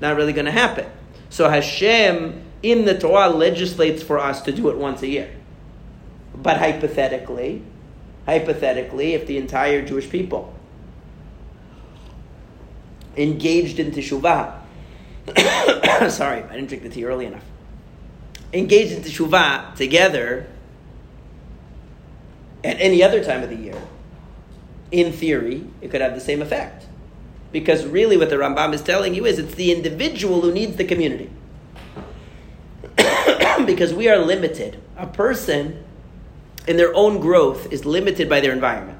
Not 0.00 0.16
really 0.16 0.32
going 0.32 0.46
to 0.46 0.52
happen. 0.52 0.86
So 1.28 1.48
Hashem 1.48 2.42
in 2.62 2.84
the 2.84 2.98
Torah 2.98 3.28
legislates 3.28 4.02
for 4.02 4.18
us 4.18 4.42
to 4.42 4.52
do 4.52 4.68
it 4.68 4.76
once 4.76 5.02
a 5.02 5.06
year. 5.06 5.30
But 6.34 6.58
hypothetically, 6.58 7.62
hypothetically, 8.26 9.14
if 9.14 9.26
the 9.26 9.38
entire 9.38 9.82
Jewish 9.82 10.10
people 10.10 10.54
engaged 13.16 13.78
in 13.78 13.90
teshuvah. 13.92 14.58
Sorry, 16.10 16.42
I 16.42 16.54
didn't 16.54 16.68
drink 16.68 16.82
the 16.82 16.88
tea 16.88 17.04
early 17.04 17.26
enough. 17.26 17.44
Engaged 18.52 18.92
in 18.92 19.02
teshuvah 19.02 19.74
together 19.76 20.46
at 22.64 22.80
any 22.80 23.02
other 23.02 23.22
time 23.24 23.42
of 23.42 23.48
the 23.48 23.56
year, 23.56 23.80
in 24.90 25.12
theory, 25.12 25.66
it 25.80 25.90
could 25.90 26.00
have 26.00 26.14
the 26.14 26.20
same 26.20 26.42
effect. 26.42 26.86
Because 27.52 27.84
really, 27.86 28.16
what 28.16 28.30
the 28.30 28.36
Rambam 28.36 28.72
is 28.74 28.82
telling 28.82 29.14
you 29.14 29.26
is 29.26 29.38
it's 29.38 29.54
the 29.54 29.72
individual 29.72 30.40
who 30.40 30.52
needs 30.52 30.76
the 30.76 30.84
community. 30.84 31.30
because 33.66 33.92
we 33.92 34.08
are 34.08 34.18
limited. 34.18 34.80
A 34.96 35.06
person 35.06 35.84
in 36.68 36.76
their 36.76 36.94
own 36.94 37.20
growth 37.20 37.72
is 37.72 37.84
limited 37.84 38.28
by 38.28 38.40
their 38.40 38.52
environment 38.52 38.99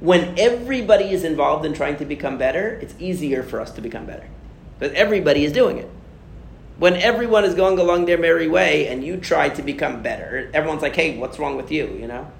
when 0.00 0.38
everybody 0.38 1.10
is 1.10 1.24
involved 1.24 1.64
in 1.64 1.74
trying 1.74 1.96
to 1.98 2.04
become 2.04 2.38
better, 2.38 2.78
it's 2.82 2.94
easier 2.98 3.42
for 3.42 3.60
us 3.60 3.70
to 3.72 3.82
become 3.82 4.06
better. 4.06 4.26
But 4.78 4.92
everybody 4.94 5.44
is 5.44 5.52
doing 5.52 5.76
it. 5.76 5.90
When 6.78 6.94
everyone 6.96 7.44
is 7.44 7.54
going 7.54 7.78
along 7.78 8.06
their 8.06 8.16
merry 8.16 8.48
way 8.48 8.88
and 8.88 9.04
you 9.04 9.18
try 9.18 9.50
to 9.50 9.62
become 9.62 10.02
better, 10.02 10.50
everyone's 10.54 10.80
like, 10.80 10.96
hey, 10.96 11.18
what's 11.18 11.38
wrong 11.38 11.56
with 11.56 11.70
you? 11.70 11.86
You 12.00 12.06
know? 12.06 12.30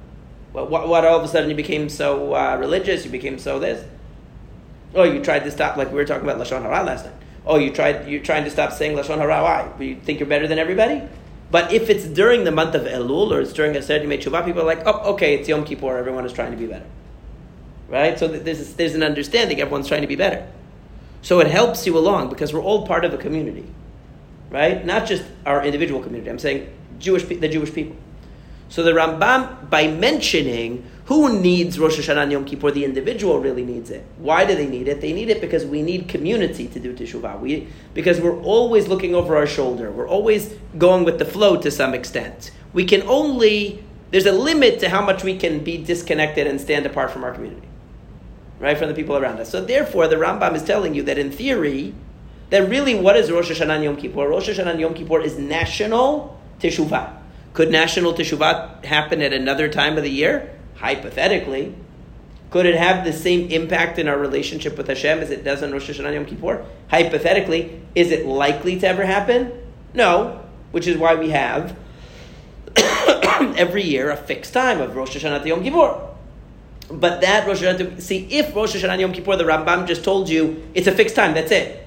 What, 0.52 0.70
what, 0.70 0.88
what 0.88 1.04
all 1.04 1.18
of 1.18 1.24
a 1.24 1.28
sudden 1.28 1.50
you 1.50 1.54
became 1.54 1.90
so 1.90 2.34
uh, 2.34 2.56
religious, 2.58 3.04
you 3.04 3.10
became 3.10 3.38
so 3.38 3.58
this? 3.58 3.86
Oh, 4.94 5.04
you 5.04 5.22
tried 5.22 5.40
to 5.40 5.50
stop, 5.50 5.76
like 5.76 5.88
we 5.88 5.94
were 5.94 6.06
talking 6.06 6.26
about 6.26 6.40
Lashon 6.40 6.62
Hara 6.62 6.82
last 6.82 7.04
night. 7.04 7.14
oh, 7.44 7.58
you 7.58 7.70
tried, 7.70 8.08
you're 8.08 8.22
trying 8.22 8.44
to 8.44 8.50
stop 8.50 8.72
saying 8.72 8.96
Lashon 8.96 9.18
Hara. 9.18 9.42
Why? 9.42 9.70
You 9.78 9.96
think 9.96 10.18
you're 10.18 10.28
better 10.28 10.48
than 10.48 10.58
everybody? 10.58 11.02
But 11.50 11.72
if 11.72 11.90
it's 11.90 12.06
during 12.06 12.44
the 12.44 12.50
month 12.50 12.74
of 12.74 12.82
Elul 12.82 13.30
or 13.30 13.40
it's 13.40 13.52
during 13.52 13.76
a 13.76 13.82
certain 13.82 14.08
Tshuva, 14.08 14.46
people 14.46 14.62
are 14.62 14.64
like, 14.64 14.82
oh, 14.86 15.12
okay, 15.12 15.34
it's 15.34 15.48
Yom 15.48 15.64
Kippur, 15.64 15.98
everyone 15.98 16.24
is 16.24 16.32
trying 16.32 16.52
to 16.52 16.56
be 16.56 16.66
better. 16.66 16.86
Right? 17.90 18.18
So 18.18 18.28
there's, 18.28 18.75
there's 18.75 18.94
an 18.94 19.02
understanding, 19.02 19.61
everyone's 19.61 19.88
trying 19.88 20.02
to 20.02 20.06
be 20.06 20.16
better. 20.16 20.47
So 21.23 21.40
it 21.40 21.49
helps 21.49 21.87
you 21.87 21.99
along 21.99 22.30
because 22.30 22.54
we're 22.54 22.62
all 22.62 22.87
part 22.87 23.04
of 23.04 23.12
a 23.12 23.18
community. 23.18 23.66
Right? 24.49 24.87
Not 24.87 25.06
just 25.06 25.25
our 25.44 25.64
individual 25.64 26.00
community. 26.00 26.30
I'm 26.30 26.38
saying 26.38 26.73
Jewish, 26.99 27.25
the 27.25 27.49
Jewish 27.49 27.75
people. 27.75 27.97
So 28.68 28.85
the 28.85 28.92
Rambam, 28.92 29.68
by 29.68 29.88
mentioning 29.88 30.88
who 31.06 31.40
needs 31.40 31.76
Rosh 31.76 31.99
Hashanah 31.99 32.23
and 32.23 32.32
Yom 32.32 32.44
Kippur, 32.44 32.70
the 32.70 32.85
individual 32.85 33.40
really 33.40 33.64
needs 33.64 33.90
it. 33.90 34.04
Why 34.18 34.44
do 34.44 34.54
they 34.54 34.68
need 34.68 34.87
it? 34.87 35.00
They 35.00 35.12
need 35.12 35.28
it 35.28 35.40
because 35.40 35.66
we 35.66 35.82
need 35.82 36.06
community 36.06 36.68
to 36.68 36.78
do 36.78 36.94
Teshuvah. 36.94 37.40
We, 37.40 37.66
because 37.94 38.20
we're 38.20 38.40
always 38.42 38.87
looking 38.87 39.16
over 39.16 39.37
our 39.37 39.47
shoulder. 39.47 39.90
We're 39.90 40.09
always 40.09 40.54
going 40.78 41.02
with 41.02 41.18
the 41.18 41.25
flow 41.25 41.61
to 41.61 41.70
some 41.73 41.94
extent. 41.94 42.52
We 42.73 42.85
can 42.85 43.02
only, 43.02 43.85
there's 44.12 44.26
a 44.26 44.32
limit 44.32 44.78
to 44.80 44.88
how 44.88 45.04
much 45.04 45.25
we 45.25 45.37
can 45.37 45.64
be 45.64 45.78
disconnected 45.78 46.47
and 46.47 46.61
stand 46.61 46.87
apart 46.87 47.11
from 47.11 47.25
our 47.25 47.35
community. 47.35 47.66
Right? 48.60 48.78
From 48.78 48.88
the 48.88 48.94
people 48.94 49.16
around 49.16 49.40
us. 49.40 49.50
So 49.50 49.64
therefore, 49.64 50.06
the 50.06 50.16
Rambam 50.16 50.54
is 50.54 50.62
telling 50.62 50.94
you 50.94 51.02
that 51.04 51.18
in 51.18 51.32
theory, 51.32 51.94
that 52.50 52.68
really 52.68 52.94
what 52.94 53.16
is 53.16 53.32
Rosh 53.32 53.50
Hashanah 53.50 53.76
and 53.76 53.84
Yom 53.84 53.96
Kippur? 53.96 54.28
Rosh 54.28 54.48
Hashanah 54.48 54.72
and 54.72 54.80
Yom 54.80 54.94
Kippur 54.94 55.20
is 55.20 55.38
national 55.38 56.38
Teshuvah. 56.60 57.20
Could 57.52 57.70
national 57.70 58.14
teshuvah 58.14 58.84
happen 58.84 59.22
at 59.22 59.32
another 59.32 59.68
time 59.68 59.96
of 59.96 60.04
the 60.04 60.10
year? 60.10 60.56
Hypothetically. 60.76 61.74
Could 62.50 62.66
it 62.66 62.74
have 62.74 63.04
the 63.04 63.12
same 63.12 63.50
impact 63.50 63.98
in 63.98 64.08
our 64.08 64.18
relationship 64.18 64.76
with 64.76 64.88
Hashem 64.88 65.20
as 65.20 65.30
it 65.30 65.44
does 65.44 65.62
on 65.62 65.72
Rosh 65.72 65.90
Hashanah 65.90 66.14
Yom 66.14 66.26
Kippur? 66.26 66.64
Hypothetically, 66.88 67.80
is 67.94 68.10
it 68.10 68.26
likely 68.26 68.78
to 68.80 68.88
ever 68.88 69.04
happen? 69.04 69.52
No, 69.94 70.44
which 70.70 70.86
is 70.86 70.96
why 70.96 71.14
we 71.14 71.30
have 71.30 71.76
every 72.76 73.82
year 73.82 74.10
a 74.10 74.16
fixed 74.16 74.52
time 74.52 74.80
of 74.80 74.96
Rosh 74.96 75.16
Hashanah 75.16 75.42
to 75.42 75.48
Yom 75.48 75.62
Kippur. 75.62 76.09
But 76.90 77.20
that 77.20 77.47
Rosh 77.47 77.62
Hashanah, 77.62 78.00
see, 78.00 78.26
if 78.30 78.54
Rosh 78.54 78.75
Hashanah 78.75 78.99
Yom 78.99 79.12
Kippur, 79.12 79.37
the 79.37 79.44
Rambam 79.44 79.87
just 79.87 80.02
told 80.02 80.28
you 80.28 80.62
it's 80.75 80.87
a 80.87 80.92
fixed 80.92 81.14
time, 81.14 81.35
that's 81.35 81.52
it. 81.52 81.87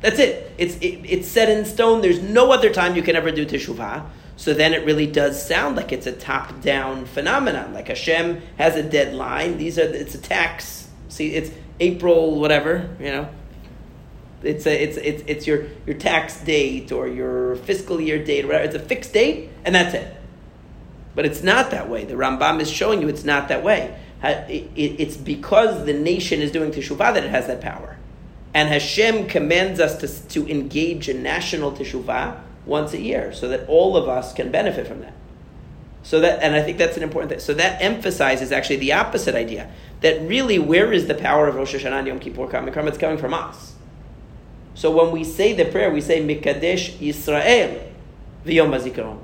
That's 0.00 0.18
it. 0.18 0.52
It's, 0.58 0.76
it, 0.76 1.00
it's 1.04 1.28
set 1.28 1.48
in 1.48 1.64
stone. 1.64 2.00
There's 2.00 2.20
no 2.20 2.52
other 2.52 2.72
time 2.72 2.96
you 2.96 3.02
can 3.02 3.16
ever 3.16 3.30
do 3.30 3.46
teshuvah. 3.46 4.04
So 4.36 4.52
then 4.52 4.74
it 4.74 4.84
really 4.84 5.06
does 5.06 5.44
sound 5.44 5.76
like 5.76 5.92
it's 5.92 6.06
a 6.06 6.12
top 6.12 6.60
down 6.60 7.06
phenomenon. 7.06 7.72
Like 7.72 7.88
Hashem 7.88 8.42
has 8.58 8.76
a 8.76 8.82
deadline. 8.82 9.56
These 9.56 9.78
are 9.78 9.82
it's 9.82 10.14
a 10.14 10.20
tax. 10.20 10.88
See, 11.08 11.34
it's 11.34 11.50
April 11.80 12.38
whatever 12.38 12.94
you 13.00 13.06
know. 13.06 13.28
It's 14.42 14.66
a, 14.66 14.82
it's 14.82 14.98
it's 14.98 15.22
it's 15.26 15.46
your 15.46 15.64
your 15.86 15.96
tax 15.96 16.38
date 16.40 16.92
or 16.92 17.08
your 17.08 17.56
fiscal 17.56 17.98
year 17.98 18.22
date 18.22 18.44
or 18.44 18.48
whatever. 18.48 18.64
It's 18.64 18.74
a 18.74 18.78
fixed 18.78 19.14
date 19.14 19.48
and 19.64 19.74
that's 19.74 19.94
it. 19.94 20.14
But 21.14 21.24
it's 21.24 21.42
not 21.42 21.70
that 21.70 21.88
way. 21.88 22.04
The 22.04 22.14
Rambam 22.14 22.60
is 22.60 22.70
showing 22.70 23.00
you 23.00 23.08
it's 23.08 23.24
not 23.24 23.48
that 23.48 23.64
way. 23.64 23.98
It's 24.22 25.16
because 25.16 25.84
the 25.84 25.92
nation 25.92 26.40
is 26.40 26.50
doing 26.50 26.70
teshuvah 26.72 27.14
that 27.14 27.24
it 27.24 27.30
has 27.30 27.46
that 27.46 27.60
power. 27.60 27.96
And 28.54 28.68
Hashem 28.70 29.26
commands 29.28 29.80
us 29.80 29.98
to, 29.98 30.28
to 30.30 30.50
engage 30.50 31.08
in 31.08 31.22
national 31.22 31.72
teshuvah 31.72 32.40
once 32.64 32.94
a 32.94 33.00
year 33.00 33.32
so 33.32 33.48
that 33.48 33.68
all 33.68 33.96
of 33.96 34.08
us 34.08 34.32
can 34.32 34.50
benefit 34.50 34.86
from 34.86 35.00
that. 35.00 35.12
So 36.02 36.20
that, 36.20 36.42
and 36.42 36.54
I 36.54 36.62
think 36.62 36.78
that's 36.78 36.96
an 36.96 37.02
important 37.02 37.30
thing. 37.30 37.40
So 37.40 37.52
that 37.54 37.82
emphasizes 37.82 38.52
actually 38.52 38.76
the 38.76 38.92
opposite 38.92 39.34
idea 39.34 39.70
that 40.00 40.20
really, 40.22 40.58
where 40.58 40.92
is 40.92 41.06
the 41.06 41.14
power 41.14 41.48
of 41.48 41.56
Rosh 41.56 41.74
Hashanah 41.74 41.98
and 41.98 42.06
Yom 42.06 42.20
Kippur 42.20 42.46
coming 42.46 42.72
from? 42.72 42.86
It's 42.86 42.96
coming 42.96 43.18
from 43.18 43.34
us. 43.34 43.74
So 44.74 44.90
when 44.90 45.10
we 45.10 45.24
say 45.24 45.52
the 45.52 45.64
prayer, 45.64 45.90
we 45.90 46.00
say 46.00 46.20
Mikadesh 46.20 46.96
Yisrael 46.98 47.90
v'Yom 48.44 48.70
HaZikaron. 48.78 49.18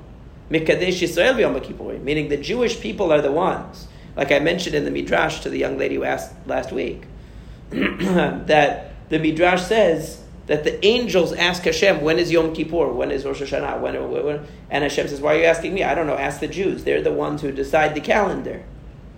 Mikadesh 0.49 1.01
Yisrael 1.01 1.35
v'Yom 1.35 1.63
Kippur, 1.63 1.99
meaning 1.99 2.27
the 2.29 2.37
Jewish 2.37 2.79
people 2.81 3.13
are 3.13 3.21
the 3.21 3.31
ones. 3.31 3.87
Like 4.15 4.31
I 4.31 4.39
mentioned 4.39 4.75
in 4.75 4.85
the 4.85 4.91
Midrash 4.91 5.41
to 5.41 5.49
the 5.49 5.57
young 5.57 5.77
lady 5.77 5.95
who 5.95 6.03
asked 6.03 6.33
last 6.45 6.71
week, 6.71 7.03
that 7.69 8.91
the 9.09 9.19
Midrash 9.19 9.63
says 9.63 10.23
that 10.47 10.63
the 10.63 10.83
angels 10.85 11.33
ask 11.33 11.63
Hashem, 11.63 12.01
when 12.01 12.19
is 12.19 12.31
Yom 12.31 12.53
Kippur? 12.53 12.91
When 12.91 13.11
is 13.11 13.25
Rosh 13.25 13.41
Hashanah? 13.41 13.79
When, 13.79 14.25
when, 14.25 14.45
and 14.69 14.83
Hashem 14.83 15.07
says, 15.07 15.21
why 15.21 15.35
are 15.35 15.39
you 15.39 15.45
asking 15.45 15.73
me? 15.73 15.83
I 15.83 15.95
don't 15.95 16.07
know. 16.07 16.17
Ask 16.17 16.41
the 16.41 16.47
Jews. 16.47 16.83
They're 16.83 17.01
the 17.01 17.13
ones 17.13 17.41
who 17.41 17.51
decide 17.51 17.95
the 17.95 18.01
calendar. 18.01 18.63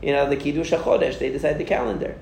You 0.01 0.11
know, 0.11 0.29
the 0.29 0.35
Kiddush 0.35 0.71
HaChodesh, 0.71 1.17
they 1.17 1.31
decide 1.31 1.57
the 1.57 1.63
calendar. 1.63 2.15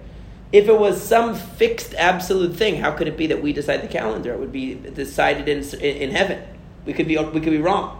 If 0.53 0.67
it 0.67 0.79
was 0.79 1.01
some 1.01 1.35
fixed 1.35 1.95
absolute 1.95 2.55
thing, 2.55 2.77
how 2.77 2.91
could 2.91 3.07
it 3.07 3.17
be 3.17 3.27
that 3.27 3.41
we 3.41 3.51
decide 3.51 3.81
the 3.81 3.87
calendar? 3.87 4.33
It 4.33 4.39
would 4.39 4.51
be 4.51 4.75
decided 4.75 5.49
in, 5.49 5.63
in, 5.81 6.11
heaven. 6.11 6.43
We 6.85 6.93
could, 6.93 7.07
be, 7.07 7.17
we 7.17 7.41
could 7.41 7.51
be 7.51 7.57
wrong. 7.57 7.99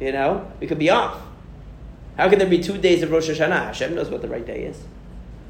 You 0.00 0.12
know? 0.12 0.50
We 0.60 0.66
could 0.66 0.78
be 0.78 0.90
off. 0.90 1.22
How 2.16 2.28
can 2.28 2.38
there 2.38 2.48
be 2.48 2.62
two 2.62 2.78
days 2.78 3.02
of 3.02 3.10
Rosh 3.10 3.28
Hashanah? 3.28 3.66
Hashem 3.66 3.94
knows 3.94 4.10
what 4.10 4.22
the 4.22 4.28
right 4.28 4.46
day 4.46 4.64
is. 4.64 4.82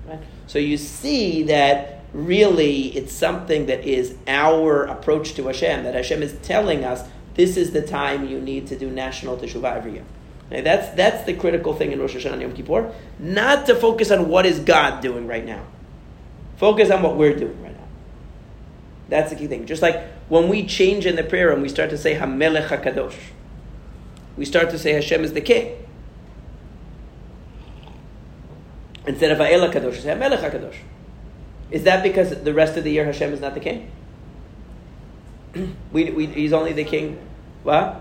Right? 0.06 0.20
So 0.46 0.58
you 0.58 0.76
see 0.76 1.44
that 1.44 2.02
really 2.12 2.96
it's 2.96 3.12
something 3.12 3.66
that 3.66 3.84
is 3.84 4.16
our 4.26 4.84
approach 4.84 5.34
to 5.34 5.46
Hashem, 5.46 5.84
that 5.84 5.94
Hashem 5.94 6.22
is 6.22 6.36
telling 6.42 6.84
us 6.84 7.08
this 7.34 7.56
is 7.56 7.72
the 7.72 7.82
time 7.82 8.26
you 8.26 8.40
need 8.40 8.66
to 8.68 8.78
do 8.78 8.90
national 8.90 9.36
teshuvah 9.36 9.76
every 9.76 9.92
year. 9.94 10.04
Okay, 10.48 10.60
that's, 10.60 10.94
that's 10.96 11.24
the 11.24 11.34
critical 11.34 11.74
thing 11.74 11.92
in 11.92 12.00
Rosh 12.00 12.14
Hashanah 12.14 12.34
and 12.34 12.42
Yom 12.42 12.52
Kippur. 12.52 12.94
Not 13.18 13.66
to 13.66 13.74
focus 13.74 14.10
on 14.10 14.28
what 14.28 14.46
is 14.46 14.60
God 14.60 15.02
doing 15.02 15.26
right 15.26 15.44
now. 15.44 15.64
Focus 16.56 16.90
on 16.90 17.02
what 17.02 17.16
we're 17.16 17.36
doing 17.36 17.60
right 17.62 17.76
now. 17.76 17.84
That's 19.08 19.30
the 19.30 19.36
key 19.36 19.48
thing. 19.48 19.66
Just 19.66 19.82
like 19.82 20.02
when 20.28 20.48
we 20.48 20.64
change 20.64 21.04
in 21.04 21.16
the 21.16 21.24
prayer 21.24 21.52
and 21.52 21.62
we 21.62 21.68
start 21.68 21.90
to 21.90 21.98
say 21.98 22.14
Hamelech 22.14 22.68
HaKadosh, 22.68 23.16
we 24.36 24.44
start 24.44 24.70
to 24.70 24.78
say 24.78 24.92
Hashem 24.92 25.24
is 25.24 25.32
the 25.32 25.40
king. 25.40 25.85
Instead 29.06 29.30
of 29.30 29.38
Ha'el 29.38 29.68
HaKadosh, 29.68 30.02
say 30.02 30.14
Hamelech 30.14 30.40
HaKadosh. 30.40 30.76
Is 31.70 31.84
that 31.84 32.02
because 32.02 32.42
the 32.42 32.54
rest 32.54 32.76
of 32.76 32.84
the 32.84 32.90
year 32.90 33.04
Hashem 33.04 33.32
is 33.32 33.40
not 33.40 33.54
the 33.54 33.60
king? 33.60 33.90
we, 35.92 36.10
we, 36.10 36.26
he's 36.26 36.52
only 36.52 36.72
the 36.72 36.84
king. 36.84 37.18
What? 37.62 38.00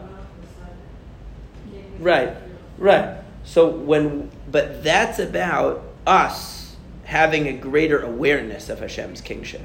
Right, 1.99 2.35
right. 2.77 3.17
So 3.43 3.69
when, 3.69 4.31
but 4.51 4.83
that's 4.83 5.19
about 5.19 5.83
us 6.05 6.75
having 7.05 7.47
a 7.47 7.53
greater 7.53 7.99
awareness 7.99 8.69
of 8.69 8.79
Hashem's 8.79 9.21
kingship. 9.21 9.61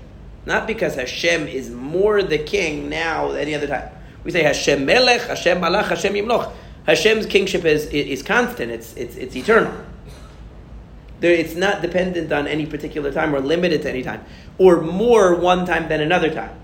Not 0.47 0.67
because 0.67 0.95
Hashem 0.95 1.49
is 1.49 1.71
more 1.71 2.23
the 2.23 2.39
king 2.39 2.89
now 2.89 3.29
than 3.29 3.39
any 3.41 3.55
other 3.55 3.67
time. 3.67 3.91
We 4.25 4.31
say 4.31 4.43
Hashem 4.43 4.85
Melech, 4.85 5.23
Hashem 5.23 5.61
Malach, 5.61 5.89
Hashem 5.89 6.15
Yimloch. 6.15 6.53
Hashem's 6.87 7.27
kingship 7.27 7.65
is, 7.65 7.87
is 7.87 8.23
constant, 8.23 8.71
it's, 8.71 8.95
it's, 8.95 9.17
it's 9.17 9.37
eternal. 9.37 9.73
There, 11.21 11.33
it's 11.33 11.55
not 11.55 11.83
dependent 11.83 12.33
on 12.33 12.47
any 12.47 12.67
particular 12.67 13.13
time 13.13 13.35
or 13.35 13.41
limited 13.41 13.83
to 13.83 13.91
any 13.91 14.03
time, 14.03 14.25
or 14.59 14.81
more 14.81 15.35
one 15.35 15.67
time 15.67 15.89
than 15.89 16.01
another 16.01 16.33
time. 16.33 16.59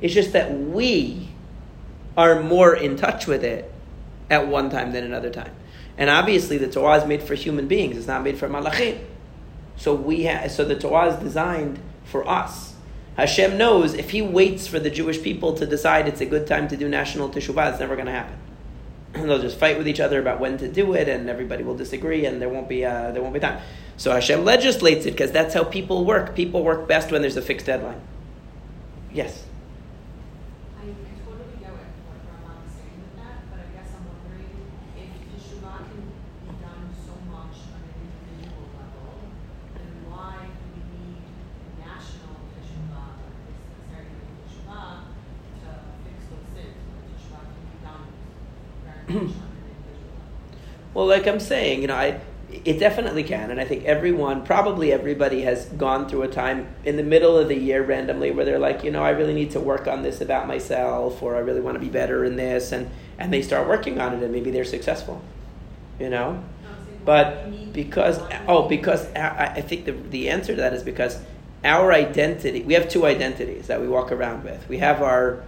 It's 0.00 0.14
just 0.14 0.32
that 0.32 0.52
we 0.52 1.28
are 2.16 2.42
more 2.42 2.74
in 2.76 2.96
touch 2.96 3.26
with 3.26 3.42
it 3.42 3.72
at 4.30 4.46
one 4.48 4.70
time 4.70 4.92
than 4.92 5.04
another 5.04 5.30
time. 5.30 5.52
And 5.96 6.10
obviously, 6.10 6.58
the 6.58 6.68
Torah 6.68 6.96
is 6.96 7.06
made 7.06 7.22
for 7.22 7.34
human 7.34 7.68
beings; 7.68 7.96
it's 7.96 8.06
not 8.06 8.22
made 8.22 8.38
for 8.38 8.48
malachim. 8.48 8.98
So 9.76 9.94
we 9.94 10.26
ha- 10.26 10.48
so 10.48 10.64
the 10.64 10.78
Torah 10.78 11.14
is 11.14 11.16
designed 11.16 11.78
for 12.04 12.28
us. 12.28 12.74
Hashem 13.16 13.58
knows 13.58 13.94
if 13.94 14.10
He 14.10 14.22
waits 14.22 14.66
for 14.66 14.78
the 14.78 14.90
Jewish 14.90 15.22
people 15.22 15.54
to 15.54 15.66
decide 15.66 16.08
it's 16.08 16.20
a 16.20 16.26
good 16.26 16.46
time 16.46 16.68
to 16.68 16.76
do 16.76 16.88
national 16.88 17.30
teshuvah, 17.30 17.70
it's 17.70 17.80
never 17.80 17.94
going 17.94 18.06
to 18.06 18.12
happen. 18.12 18.36
They'll 19.12 19.40
just 19.40 19.58
fight 19.58 19.76
with 19.76 19.86
each 19.86 20.00
other 20.00 20.20
about 20.20 20.40
when 20.40 20.56
to 20.58 20.68
do 20.68 20.94
it, 20.94 21.08
and 21.08 21.28
everybody 21.28 21.62
will 21.62 21.76
disagree, 21.76 22.24
and 22.24 22.40
there 22.40 22.48
won't 22.48 22.68
be 22.68 22.84
uh, 22.84 23.12
there 23.12 23.22
won't 23.22 23.34
be 23.34 23.40
time. 23.40 23.60
So 24.02 24.10
Hashem 24.10 24.44
legislates 24.44 25.06
it 25.06 25.12
because 25.12 25.30
that's 25.30 25.54
how 25.54 25.62
people 25.62 26.04
work. 26.04 26.34
People 26.34 26.64
work 26.64 26.88
best 26.88 27.12
when 27.12 27.22
there's 27.22 27.36
a 27.36 27.40
fixed 27.40 27.66
deadline. 27.66 28.00
Yes. 29.14 29.44
I, 30.74 30.90
totally 31.22 31.54
get 31.62 31.70
what, 31.70 31.86
what 32.34 32.66
saying 32.66 32.98
with 32.98 33.14
that, 33.22 33.46
but 33.46 33.62
I 33.62 33.70
guess 33.70 33.94
I'm 33.94 34.02
wondering 34.10 34.50
if 34.98 35.06
Teshuvah 35.06 35.86
can 35.86 36.02
be 36.02 36.50
done 36.58 36.90
so 36.98 37.14
much 37.30 37.54
on 37.70 37.78
an 37.78 37.94
individual 38.02 38.74
level, 38.74 39.22
then 39.78 39.94
why 40.10 40.50
do 40.50 40.66
we 40.74 40.82
need 40.98 41.22
national 41.78 42.42
Teshuvah, 42.58 43.22
like 43.22 43.38
this 43.46 43.54
necessarily 43.70 44.18
Teshuvah, 44.50 45.14
to 45.62 45.78
fix 46.02 46.26
those 46.26 46.50
sins 46.58 46.74
when 46.90 47.06
Teshuvah 47.06 47.38
can 47.54 47.62
be 47.70 47.78
done 47.86 48.10
very 48.82 49.30
much 49.30 49.38
on 49.38 49.46
an 49.46 49.70
individual 49.70 50.10
level? 50.10 50.90
Well, 50.90 51.06
like 51.06 51.30
I'm 51.30 51.38
saying, 51.38 51.86
you 51.86 51.86
know, 51.86 51.94
I 51.94 52.18
it 52.64 52.78
definitely 52.78 53.24
can, 53.24 53.50
and 53.50 53.60
I 53.60 53.64
think 53.64 53.84
everyone, 53.84 54.44
probably 54.44 54.92
everybody, 54.92 55.42
has 55.42 55.66
gone 55.66 56.08
through 56.08 56.22
a 56.22 56.28
time 56.28 56.68
in 56.84 56.96
the 56.96 57.02
middle 57.02 57.36
of 57.36 57.48
the 57.48 57.58
year 57.58 57.84
randomly 57.84 58.30
where 58.30 58.44
they're 58.44 58.58
like, 58.58 58.84
you 58.84 58.90
know, 58.90 59.02
I 59.02 59.10
really 59.10 59.34
need 59.34 59.50
to 59.52 59.60
work 59.60 59.88
on 59.88 60.02
this 60.02 60.20
about 60.20 60.46
myself, 60.46 61.22
or 61.22 61.34
I 61.34 61.40
really 61.40 61.60
want 61.60 61.74
to 61.74 61.80
be 61.80 61.88
better 61.88 62.24
in 62.24 62.36
this, 62.36 62.70
and 62.72 62.88
and 63.18 63.32
they 63.32 63.42
start 63.42 63.68
working 63.68 64.00
on 64.00 64.14
it, 64.14 64.22
and 64.22 64.32
maybe 64.32 64.50
they're 64.50 64.64
successful, 64.64 65.20
you 65.98 66.08
know. 66.08 66.42
But 67.04 67.72
because 67.72 68.20
oh, 68.46 68.68
because 68.68 69.12
I, 69.14 69.54
I 69.56 69.60
think 69.60 69.84
the 69.84 69.92
the 69.92 70.30
answer 70.30 70.54
to 70.54 70.60
that 70.60 70.72
is 70.72 70.84
because 70.84 71.18
our 71.64 71.92
identity, 71.92 72.62
we 72.62 72.74
have 72.74 72.88
two 72.88 73.06
identities 73.06 73.66
that 73.68 73.80
we 73.80 73.88
walk 73.88 74.12
around 74.12 74.44
with. 74.44 74.68
We 74.68 74.78
have 74.78 75.02
our 75.02 75.42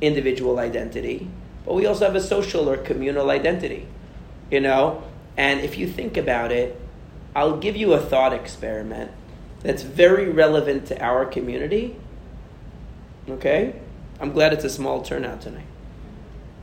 individual 0.00 0.58
identity, 0.58 1.28
but 1.64 1.74
we 1.74 1.86
also 1.86 2.06
have 2.06 2.14
a 2.14 2.20
social 2.20 2.68
or 2.68 2.76
communal 2.76 3.30
identity, 3.30 3.86
you 4.50 4.60
know? 4.60 5.02
And 5.40 5.60
if 5.60 5.78
you 5.78 5.86
think 5.86 6.18
about 6.18 6.52
it, 6.52 6.78
I'll 7.34 7.56
give 7.56 7.74
you 7.74 7.94
a 7.94 7.98
thought 7.98 8.34
experiment 8.34 9.10
that's 9.62 9.82
very 9.82 10.28
relevant 10.28 10.84
to 10.88 11.02
our 11.02 11.24
community. 11.24 11.96
Okay? 13.26 13.74
I'm 14.20 14.32
glad 14.32 14.52
it's 14.52 14.64
a 14.64 14.68
small 14.68 15.00
turnout 15.00 15.40
tonight. 15.40 15.64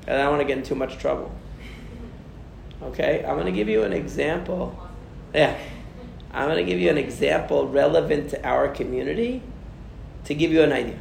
And 0.06 0.22
I 0.22 0.26
don't 0.26 0.38
want 0.38 0.42
to 0.42 0.48
get 0.48 0.60
in 0.60 0.64
too 0.64 0.76
much 0.76 1.00
trouble. 1.00 1.32
Okay? 2.84 3.26
I'm 3.28 3.34
going 3.34 3.48
to 3.48 3.52
give 3.52 3.68
you 3.68 3.82
an 3.82 3.94
example. 3.94 4.88
Yeah. 5.34 5.58
I'm 6.32 6.46
going 6.46 6.64
to 6.64 6.72
give 6.72 6.80
you 6.80 6.92
an 6.92 7.00
example 7.00 7.68
relevant 7.68 8.30
to 8.30 8.48
our 8.48 8.68
community 8.68 9.42
to 10.26 10.36
give 10.36 10.52
you 10.52 10.62
an 10.62 10.72
idea. 10.72 11.00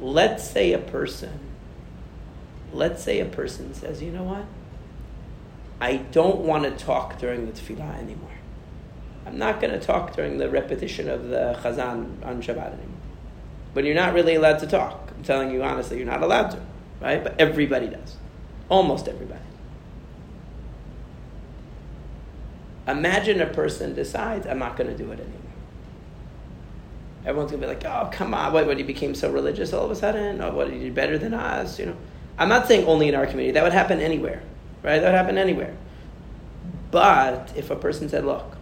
Let's 0.00 0.48
say 0.48 0.72
a 0.72 0.78
person, 0.78 1.40
let's 2.72 3.02
say 3.04 3.20
a 3.20 3.26
person 3.26 3.74
says, 3.74 4.02
you 4.02 4.12
know 4.12 4.22
what? 4.22 4.46
I 5.82 5.96
don't 5.96 6.42
want 6.42 6.62
to 6.62 6.70
talk 6.70 7.18
during 7.18 7.44
the 7.44 7.50
tefillah 7.50 7.98
anymore. 7.98 8.30
I'm 9.26 9.36
not 9.36 9.60
going 9.60 9.72
to 9.72 9.84
talk 9.84 10.14
during 10.14 10.38
the 10.38 10.48
repetition 10.48 11.10
of 11.10 11.26
the 11.28 11.58
chazan 11.60 12.24
on 12.24 12.40
Shabbat 12.40 12.68
anymore. 12.68 13.00
But 13.74 13.82
you're 13.82 13.96
not 13.96 14.14
really 14.14 14.36
allowed 14.36 14.60
to 14.60 14.68
talk. 14.68 15.10
I'm 15.12 15.24
telling 15.24 15.50
you 15.50 15.64
honestly, 15.64 15.96
you're 15.96 16.06
not 16.06 16.22
allowed 16.22 16.52
to, 16.52 16.60
right? 17.00 17.24
But 17.24 17.34
everybody 17.40 17.88
does. 17.88 18.14
Almost 18.68 19.08
everybody. 19.08 19.42
Imagine 22.86 23.40
a 23.40 23.46
person 23.46 23.92
decides, 23.92 24.46
I'm 24.46 24.60
not 24.60 24.76
going 24.76 24.88
to 24.88 24.96
do 24.96 25.10
it 25.10 25.18
anymore. 25.18 25.40
Everyone's 27.26 27.50
going 27.50 27.60
to 27.60 27.66
be 27.66 27.74
like, 27.74 27.84
oh, 27.84 28.08
come 28.12 28.34
on, 28.34 28.52
what, 28.52 28.66
what, 28.68 28.78
you 28.78 28.84
became 28.84 29.16
so 29.16 29.32
religious 29.32 29.72
all 29.72 29.84
of 29.84 29.90
a 29.90 29.96
sudden? 29.96 30.40
Oh, 30.40 30.54
what, 30.54 30.72
you 30.72 30.92
better 30.92 31.18
than 31.18 31.34
us? 31.34 31.80
You 31.80 31.86
know, 31.86 31.96
I'm 32.38 32.48
not 32.48 32.68
saying 32.68 32.86
only 32.86 33.08
in 33.08 33.16
our 33.16 33.26
community. 33.26 33.50
That 33.50 33.64
would 33.64 33.72
happen 33.72 33.98
anywhere, 33.98 34.44
right? 34.82 34.98
That 34.98 35.10
would 35.10 35.14
happen 35.14 35.38
anywhere. 35.38 35.76
But 36.90 37.52
if 37.56 37.70
a 37.70 37.76
person 37.76 38.08
said, 38.08 38.24
look, 38.24 38.56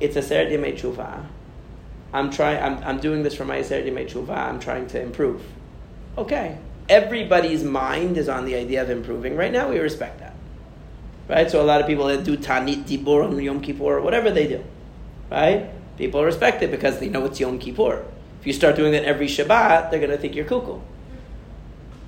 it's 0.00 0.16
Aseret 0.16 0.50
Yemei 0.50 0.74
Tshuva, 0.74 1.26
I'm, 2.12 2.30
trying, 2.30 2.62
I'm, 2.62 2.82
I'm 2.84 3.00
doing 3.00 3.22
this 3.22 3.34
for 3.34 3.44
my 3.44 3.60
Seret 3.60 3.86
Yemei 3.86 4.10
Tshuva, 4.10 4.36
I'm 4.36 4.60
trying 4.60 4.86
to 4.88 5.00
improve. 5.00 5.42
Okay. 6.18 6.58
Everybody's 6.88 7.62
mind 7.62 8.18
is 8.18 8.28
on 8.28 8.44
the 8.44 8.56
idea 8.56 8.82
of 8.82 8.90
improving. 8.90 9.36
Right 9.36 9.52
now, 9.52 9.70
we 9.70 9.78
respect 9.78 10.18
that. 10.18 10.34
Right? 11.28 11.50
So 11.50 11.62
a 11.62 11.64
lot 11.64 11.80
of 11.80 11.86
people 11.86 12.06
that 12.06 12.24
do 12.24 12.36
Tanit 12.36 12.84
Dibur 12.84 13.24
on 13.24 13.40
Yom 13.40 13.60
Kippur, 13.60 14.00
whatever 14.00 14.30
they 14.30 14.48
do, 14.48 14.64
right? 15.30 15.70
People 15.96 16.24
respect 16.24 16.62
it 16.62 16.70
because 16.70 16.98
they 16.98 17.08
know 17.08 17.24
it's 17.24 17.38
Yom 17.38 17.58
Kippur. 17.58 18.04
If 18.40 18.46
you 18.46 18.52
start 18.52 18.74
doing 18.74 18.92
that 18.92 19.04
every 19.04 19.28
Shabbat, 19.28 19.90
they're 19.90 20.00
going 20.00 20.10
to 20.10 20.18
think 20.18 20.34
you're 20.34 20.44
cuckoo. 20.44 20.80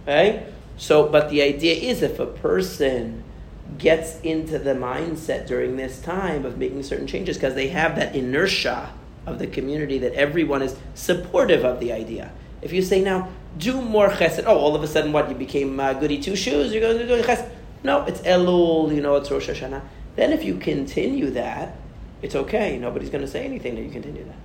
Right? 0.06 0.44
So, 0.76 1.08
but 1.08 1.30
the 1.30 1.42
idea 1.42 1.74
is 1.74 2.02
if 2.02 2.18
a 2.18 2.26
person 2.26 3.24
gets 3.78 4.20
into 4.20 4.58
the 4.58 4.74
mindset 4.74 5.46
during 5.46 5.76
this 5.76 6.00
time 6.00 6.44
of 6.44 6.58
making 6.58 6.82
certain 6.82 7.06
changes 7.06 7.36
because 7.36 7.54
they 7.54 7.68
have 7.68 7.96
that 7.96 8.14
inertia 8.14 8.92
of 9.26 9.38
the 9.38 9.46
community 9.46 9.98
that 9.98 10.12
everyone 10.14 10.62
is 10.62 10.76
supportive 10.94 11.64
of 11.64 11.80
the 11.80 11.92
idea. 11.92 12.30
If 12.62 12.72
you 12.72 12.82
say 12.82 13.02
now, 13.02 13.30
do 13.58 13.80
more 13.80 14.08
chesed, 14.08 14.44
oh, 14.46 14.58
all 14.58 14.74
of 14.74 14.82
a 14.82 14.86
sudden 14.86 15.12
what, 15.12 15.28
you 15.28 15.34
became 15.34 15.78
uh, 15.78 15.94
goody 15.94 16.20
two 16.20 16.36
shoes, 16.36 16.72
you're 16.72 16.80
going 16.80 16.98
to 16.98 17.06
do 17.06 17.22
chesed. 17.22 17.48
No, 17.82 18.04
it's 18.04 18.20
Elul, 18.22 18.94
you 18.94 19.00
know, 19.00 19.16
it's 19.16 19.30
Rosh 19.30 19.48
Hashanah. 19.48 19.82
Then 20.16 20.32
if 20.32 20.44
you 20.44 20.56
continue 20.56 21.30
that, 21.30 21.76
it's 22.22 22.34
okay. 22.34 22.78
Nobody's 22.78 23.10
going 23.10 23.24
to 23.24 23.30
say 23.30 23.44
anything 23.44 23.74
that 23.74 23.82
you 23.82 23.90
continue 23.90 24.24
that. 24.24 24.36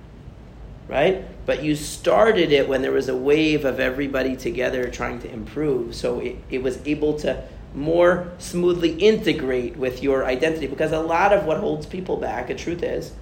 Right? 0.90 1.24
But 1.46 1.62
you 1.62 1.76
started 1.76 2.50
it 2.50 2.68
when 2.68 2.82
there 2.82 2.90
was 2.90 3.08
a 3.08 3.14
wave 3.14 3.64
of 3.64 3.78
everybody 3.78 4.36
together 4.36 4.90
trying 4.90 5.20
to 5.20 5.32
improve. 5.32 5.94
So 5.94 6.18
it, 6.18 6.36
it 6.50 6.64
was 6.64 6.84
able 6.84 7.16
to 7.20 7.44
more 7.76 8.32
smoothly 8.38 8.94
integrate 8.94 9.76
with 9.76 10.02
your 10.02 10.24
identity. 10.24 10.66
Because 10.66 10.90
a 10.90 10.98
lot 10.98 11.32
of 11.32 11.44
what 11.44 11.58
holds 11.58 11.86
people 11.86 12.16
back, 12.16 12.48
the 12.48 12.56
truth 12.56 12.82
is, 12.82 13.12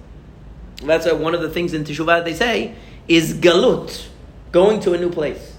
that's 0.83 1.05
one 1.11 1.35
of 1.35 1.41
the 1.41 1.49
things 1.49 1.75
in 1.75 1.83
Teshuvah 1.83 2.25
they 2.25 2.33
say, 2.33 2.73
is 3.07 3.35
galut, 3.35 4.07
going 4.51 4.79
to 4.79 4.93
a 4.93 4.97
new 4.97 5.11
place. 5.11 5.53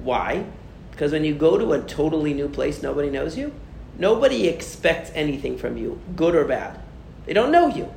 Why? 0.00 0.44
Because 0.90 1.12
when 1.12 1.24
you 1.24 1.34
go 1.34 1.56
to 1.56 1.72
a 1.72 1.80
totally 1.80 2.34
new 2.34 2.50
place, 2.50 2.82
nobody 2.82 3.08
knows 3.08 3.38
you. 3.38 3.54
Nobody 3.96 4.48
expects 4.48 5.10
anything 5.14 5.56
from 5.56 5.78
you, 5.78 5.98
good 6.14 6.34
or 6.34 6.44
bad. 6.44 6.78
They 7.24 7.32
don't 7.32 7.50
know 7.50 7.68
you. 7.68 7.90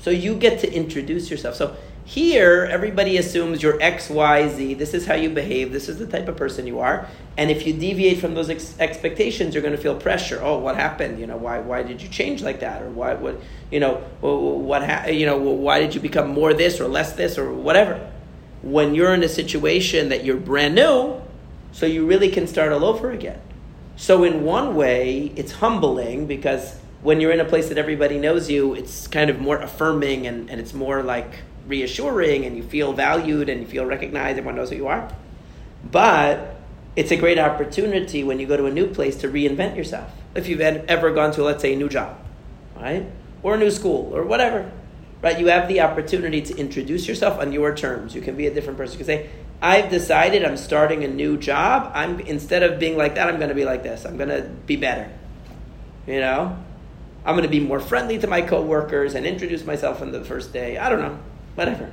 So 0.00 0.10
you 0.10 0.34
get 0.34 0.60
to 0.60 0.72
introduce 0.72 1.30
yourself. 1.30 1.54
So 1.54 1.76
here, 2.06 2.68
everybody 2.70 3.16
assumes 3.16 3.64
you're 3.64 3.82
X, 3.82 4.08
Y, 4.08 4.48
Z. 4.50 4.74
This 4.74 4.94
is 4.94 5.06
how 5.06 5.14
you 5.14 5.28
behave. 5.28 5.72
This 5.72 5.88
is 5.88 5.98
the 5.98 6.06
type 6.06 6.28
of 6.28 6.36
person 6.36 6.64
you 6.64 6.78
are. 6.78 7.08
And 7.36 7.50
if 7.50 7.66
you 7.66 7.72
deviate 7.72 8.20
from 8.20 8.34
those 8.34 8.48
ex- 8.48 8.78
expectations, 8.78 9.54
you're 9.54 9.62
going 9.62 9.74
to 9.74 9.82
feel 9.82 9.96
pressure. 9.96 10.38
Oh, 10.40 10.58
what 10.58 10.76
happened? 10.76 11.18
You 11.18 11.26
know, 11.26 11.36
why, 11.36 11.58
why 11.58 11.82
did 11.82 12.00
you 12.00 12.08
change 12.08 12.42
like 12.42 12.60
that? 12.60 12.80
Or 12.80 12.90
why, 12.90 13.14
what, 13.14 13.40
you 13.72 13.80
know, 13.80 13.96
what, 14.20 14.88
ha- 14.88 15.06
you 15.08 15.26
know, 15.26 15.36
why 15.36 15.80
did 15.80 15.96
you 15.96 16.00
become 16.00 16.28
more 16.28 16.54
this 16.54 16.80
or 16.80 16.86
less 16.86 17.14
this 17.14 17.38
or 17.38 17.52
whatever? 17.52 18.08
When 18.62 18.94
you're 18.94 19.12
in 19.12 19.24
a 19.24 19.28
situation 19.28 20.10
that 20.10 20.24
you're 20.24 20.36
brand 20.36 20.76
new, 20.76 21.20
so 21.72 21.86
you 21.86 22.06
really 22.06 22.30
can 22.30 22.46
start 22.46 22.70
all 22.70 22.84
over 22.84 23.10
again. 23.10 23.40
So, 23.96 24.22
in 24.22 24.44
one 24.44 24.76
way, 24.76 25.32
it's 25.34 25.52
humbling 25.52 26.26
because 26.26 26.78
when 27.02 27.20
you're 27.20 27.32
in 27.32 27.40
a 27.40 27.44
place 27.44 27.68
that 27.68 27.78
everybody 27.78 28.16
knows 28.16 28.48
you, 28.48 28.74
it's 28.74 29.08
kind 29.08 29.28
of 29.28 29.40
more 29.40 29.58
affirming 29.58 30.28
and, 30.28 30.48
and 30.48 30.60
it's 30.60 30.72
more 30.72 31.02
like 31.02 31.40
reassuring 31.66 32.44
and 32.44 32.56
you 32.56 32.62
feel 32.62 32.92
valued 32.92 33.48
and 33.48 33.60
you 33.60 33.66
feel 33.66 33.84
recognized, 33.84 34.38
everyone 34.38 34.56
knows 34.56 34.70
who 34.70 34.76
you 34.76 34.88
are. 34.88 35.12
But 35.90 36.56
it's 36.94 37.10
a 37.10 37.16
great 37.16 37.38
opportunity 37.38 38.24
when 38.24 38.40
you 38.40 38.46
go 38.46 38.56
to 38.56 38.66
a 38.66 38.70
new 38.70 38.86
place 38.86 39.16
to 39.16 39.28
reinvent 39.28 39.76
yourself. 39.76 40.10
If 40.34 40.48
you've 40.48 40.60
ever 40.60 41.12
gone 41.12 41.32
to, 41.32 41.42
let's 41.42 41.62
say, 41.62 41.74
a 41.74 41.76
new 41.76 41.88
job, 41.88 42.16
right? 42.76 43.06
Or 43.42 43.54
a 43.54 43.58
new 43.58 43.70
school 43.70 44.14
or 44.14 44.24
whatever, 44.24 44.70
right? 45.22 45.38
You 45.38 45.46
have 45.48 45.68
the 45.68 45.80
opportunity 45.80 46.40
to 46.42 46.56
introduce 46.56 47.06
yourself 47.06 47.38
on 47.38 47.52
your 47.52 47.74
terms. 47.74 48.14
You 48.14 48.20
can 48.20 48.36
be 48.36 48.46
a 48.46 48.54
different 48.54 48.78
person. 48.78 48.98
You 48.98 49.04
can 49.04 49.06
say, 49.06 49.30
I've 49.62 49.90
decided 49.90 50.44
I'm 50.44 50.56
starting 50.56 51.04
a 51.04 51.08
new 51.08 51.38
job. 51.38 51.90
I'm 51.94 52.20
instead 52.20 52.62
of 52.62 52.78
being 52.78 52.96
like 52.96 53.14
that, 53.14 53.28
I'm 53.28 53.36
going 53.36 53.48
to 53.48 53.54
be 53.54 53.64
like 53.64 53.82
this. 53.82 54.04
I'm 54.04 54.16
going 54.16 54.28
to 54.28 54.42
be 54.66 54.76
better. 54.76 55.10
You 56.06 56.20
know, 56.20 56.56
I'm 57.24 57.34
going 57.34 57.42
to 57.44 57.50
be 57.50 57.60
more 57.60 57.80
friendly 57.80 58.18
to 58.18 58.26
my 58.26 58.42
coworkers 58.42 59.14
and 59.14 59.26
introduce 59.26 59.64
myself 59.64 60.02
on 60.02 60.12
the 60.12 60.22
first 60.24 60.52
day. 60.52 60.76
I 60.76 60.88
don't 60.88 61.00
know, 61.00 61.18
whatever. 61.56 61.90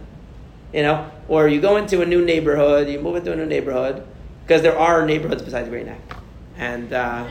You 0.71 0.83
know, 0.83 1.11
or 1.27 1.47
you 1.47 1.59
go 1.59 1.77
into 1.77 2.01
a 2.01 2.05
new 2.05 2.23
neighborhood, 2.23 2.87
you 2.87 2.99
move 2.99 3.15
into 3.15 3.33
a 3.33 3.35
new 3.35 3.45
neighborhood 3.45 4.05
because 4.43 4.61
there 4.61 4.77
are 4.77 5.05
neighborhoods 5.05 5.41
besides 5.41 5.69
Great 5.69 5.85
Neck, 5.85 6.01
and 6.57 6.93
uh, 6.93 7.27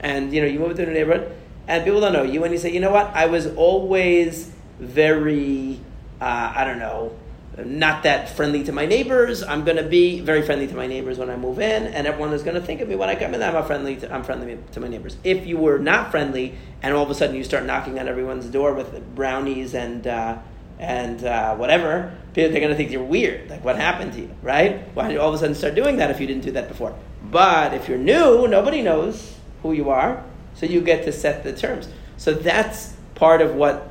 and 0.00 0.32
you 0.32 0.40
know 0.40 0.48
you 0.48 0.58
move 0.58 0.70
into 0.70 0.82
a 0.82 0.86
new 0.86 0.94
neighborhood 0.94 1.36
and 1.68 1.84
people 1.84 2.00
don't 2.00 2.12
know 2.12 2.22
you 2.22 2.42
and 2.44 2.52
you 2.52 2.58
say, 2.58 2.72
you 2.72 2.80
know 2.80 2.90
what, 2.90 3.06
I 3.14 3.26
was 3.26 3.46
always 3.54 4.52
very, 4.78 5.80
uh, 6.20 6.52
I 6.54 6.64
don't 6.64 6.78
know 6.78 7.16
not 7.58 8.04
that 8.04 8.30
friendly 8.30 8.64
to 8.64 8.72
my 8.72 8.86
neighbors. 8.86 9.42
I'm 9.42 9.62
going 9.62 9.76
to 9.76 9.82
be 9.82 10.20
very 10.20 10.40
friendly 10.40 10.66
to 10.68 10.74
my 10.74 10.86
neighbors 10.86 11.18
when 11.18 11.28
I 11.28 11.36
move 11.36 11.58
in, 11.58 11.86
and 11.86 12.06
everyone 12.06 12.32
is 12.32 12.42
going 12.42 12.54
to 12.54 12.62
think 12.62 12.80
of 12.80 12.88
me 12.88 12.94
when 12.94 13.10
I 13.10 13.14
come 13.14 13.34
in. 13.34 13.42
I'm 13.42 13.54
a 13.54 13.62
friendly. 13.62 13.96
To, 13.96 14.12
I'm 14.12 14.24
friendly 14.24 14.58
to 14.72 14.80
my 14.80 14.88
neighbors. 14.88 15.18
If 15.22 15.46
you 15.46 15.58
were 15.58 15.78
not 15.78 16.10
friendly, 16.10 16.54
and 16.82 16.94
all 16.94 17.02
of 17.04 17.10
a 17.10 17.14
sudden 17.14 17.36
you 17.36 17.44
start 17.44 17.66
knocking 17.66 17.98
on 17.98 18.08
everyone's 18.08 18.46
door 18.46 18.72
with 18.72 19.14
brownies 19.14 19.74
and 19.74 20.06
uh, 20.06 20.38
and 20.82 21.24
uh, 21.24 21.54
whatever, 21.54 22.12
they're 22.34 22.50
going 22.50 22.68
to 22.68 22.74
think 22.74 22.90
you're 22.90 23.04
weird. 23.04 23.48
Like 23.48 23.64
what 23.64 23.76
happened 23.76 24.12
to 24.14 24.20
you, 24.20 24.34
right? 24.42 24.82
Why 24.94 25.06
did 25.06 25.14
you 25.14 25.20
all 25.20 25.28
of 25.28 25.34
a 25.34 25.38
sudden 25.38 25.54
start 25.54 25.76
doing 25.76 25.96
that 25.96 26.10
if 26.10 26.20
you 26.20 26.26
didn't 26.26 26.42
do 26.42 26.50
that 26.52 26.66
before? 26.68 26.94
But 27.30 27.72
if 27.72 27.88
you're 27.88 27.98
new, 27.98 28.48
nobody 28.48 28.82
knows 28.82 29.36
who 29.62 29.72
you 29.72 29.90
are, 29.90 30.24
so 30.54 30.66
you 30.66 30.80
get 30.80 31.04
to 31.04 31.12
set 31.12 31.44
the 31.44 31.52
terms. 31.52 31.88
So 32.16 32.34
that's 32.34 32.94
part 33.14 33.40
of 33.40 33.54
what 33.54 33.90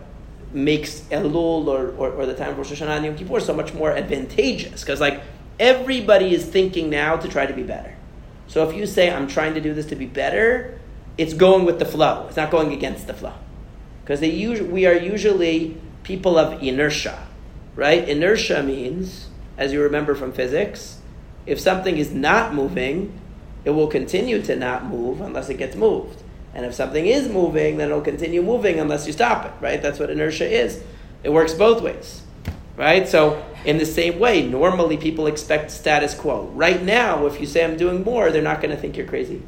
makes 0.52 1.00
Elul 1.12 1.68
or, 1.68 1.92
or, 1.92 2.12
or, 2.12 2.26
the 2.26 2.34
time 2.34 2.50
of 2.50 2.58
Rosh 2.58 2.74
Hashanah 2.74 2.98
and 2.98 3.06
Yom 3.06 3.16
Kippur 3.16 3.40
so 3.40 3.54
much 3.54 3.74
more 3.74 3.92
advantageous. 3.96 4.82
Because, 4.82 5.00
like, 5.00 5.22
everybody 5.62 6.36
is 6.36 6.46
thinking 6.46 6.90
now 6.90 7.16
to 7.16 7.30
try 7.30 7.46
to 7.46 7.54
be 7.54 7.64
better. 7.64 7.96
So 8.48 8.68
if 8.68 8.76
you 8.76 8.86
say, 8.86 9.10
I'm 9.10 9.30
trying 9.30 9.54
to 9.54 9.62
do 9.62 9.74
this 9.74 9.86
to 9.88 9.96
be 9.96 10.08
better, 10.08 10.78
it's 11.18 11.34
going 11.34 11.64
with 11.64 11.80
the 11.80 11.86
flow. 11.86 12.26
It's 12.28 12.36
not 12.36 12.52
going 12.52 12.74
against 12.74 13.08
the 13.08 13.14
flow. 13.14 13.34
Because 14.04 14.20
we 14.20 14.86
are 14.86 14.94
usually 14.94 15.78
people 16.04 16.38
of 16.38 16.62
inertia, 16.62 17.28
right? 17.76 18.08
Inertia 18.08 18.64
means, 18.64 19.28
as 19.58 19.72
you 19.74 19.82
remember 19.82 20.16
from 20.16 20.32
physics, 20.32 21.00
if 21.46 21.60
something 21.60 21.98
is 21.98 22.12
not 22.12 22.54
moving, 22.54 23.20
it 23.64 23.72
will 23.72 23.88
continue 23.88 24.42
to 24.44 24.56
not 24.56 24.86
move 24.86 25.22
unless 25.22 25.50
it 25.50 25.58
gets 25.58 25.76
moved. 25.76 26.22
And 26.54 26.66
if 26.66 26.74
something 26.74 27.06
is 27.06 27.30
moving, 27.30 27.78
then 27.78 27.90
it'll 27.90 28.02
continue 28.02 28.42
moving 28.42 28.80
unless 28.80 29.08
you 29.08 29.14
stop 29.14 29.46
it, 29.46 29.54
right? 29.62 29.82
That's 29.82 30.00
what 30.00 30.10
inertia 30.10 30.50
is. 30.50 30.84
It 31.24 31.30
works 31.30 31.54
both 31.54 31.82
ways, 31.82 32.24
right? 32.76 33.08
So, 33.08 33.46
in 33.64 33.78
the 33.78 33.86
same 33.86 34.20
way, 34.20 34.46
normally 34.46 34.98
people 34.98 35.28
expect 35.28 35.72
status 35.72 36.16
quo. 36.16 36.48
Right 36.48 36.82
now, 36.82 37.28
if 37.28 37.40
you 37.40 37.46
say 37.46 37.64
I'm 37.64 37.78
doing 37.78 38.04
more, 38.04 38.32
they're 38.32 38.42
not 38.42 38.60
going 38.60 38.76
to 38.76 38.82
think 38.82 38.98
you're 38.98 39.08
crazy. 39.08 39.44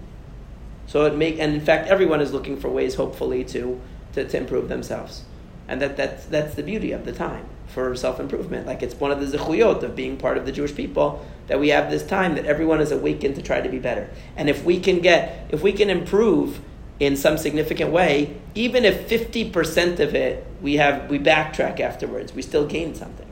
So 0.86 1.06
it 1.06 1.16
make, 1.16 1.40
and 1.40 1.54
in 1.54 1.62
fact, 1.62 1.88
everyone 1.88 2.22
is 2.22 2.32
looking 2.32 2.58
for 2.58 2.70
ways, 2.70 2.96
hopefully, 2.96 3.44
to, 3.46 3.82
to, 4.14 4.26
to 4.26 4.38
improve 4.38 4.70
themselves. 4.70 5.24
And 5.68 5.82
that, 5.82 5.96
that's, 5.98 6.26
that's 6.26 6.56
the 6.56 6.64
beauty 6.64 6.92
of 6.92 7.06
the 7.06 7.14
time. 7.14 7.46
for 7.68 7.96
self 7.96 8.20
improvement. 8.20 8.68
Like 8.68 8.84
it's 8.84 8.96
one 8.96 9.12
of 9.12 9.20
the 9.20 9.38
zechuyot 9.38 9.84
of 9.84 9.96
being 9.96 10.18
part 10.18 10.38
of 10.38 10.46
the 10.46 10.52
Jewish 10.52 10.76
people 10.76 11.26
that 11.48 11.60
we 11.60 11.70
have 11.70 11.90
this 11.90 12.06
time 12.06 12.36
that 12.36 12.46
everyone 12.46 12.80
is 12.80 12.92
awakened 12.92 13.36
to 13.36 13.42
try 13.42 13.62
to 13.62 13.70
be 13.70 13.80
better. 13.80 14.10
And 14.38 14.50
if 14.50 14.64
we 14.64 14.80
can 14.80 15.00
get, 15.00 15.48
if 15.50 15.62
we 15.64 15.74
can 15.74 15.90
improve 15.90 16.62
in 17.00 17.18
some 17.18 17.38
significant 17.38 17.92
way, 17.92 18.38
even 18.56 18.86
if 18.86 19.10
50% 19.10 20.00
of 20.00 20.16
it 20.16 20.46
we 20.62 20.76
have, 20.76 21.10
we 21.10 21.20
backtrack 21.20 21.80
afterwards, 21.80 22.34
we 22.34 22.42
still 22.42 22.66
gain 22.66 22.96
something. 22.96 23.28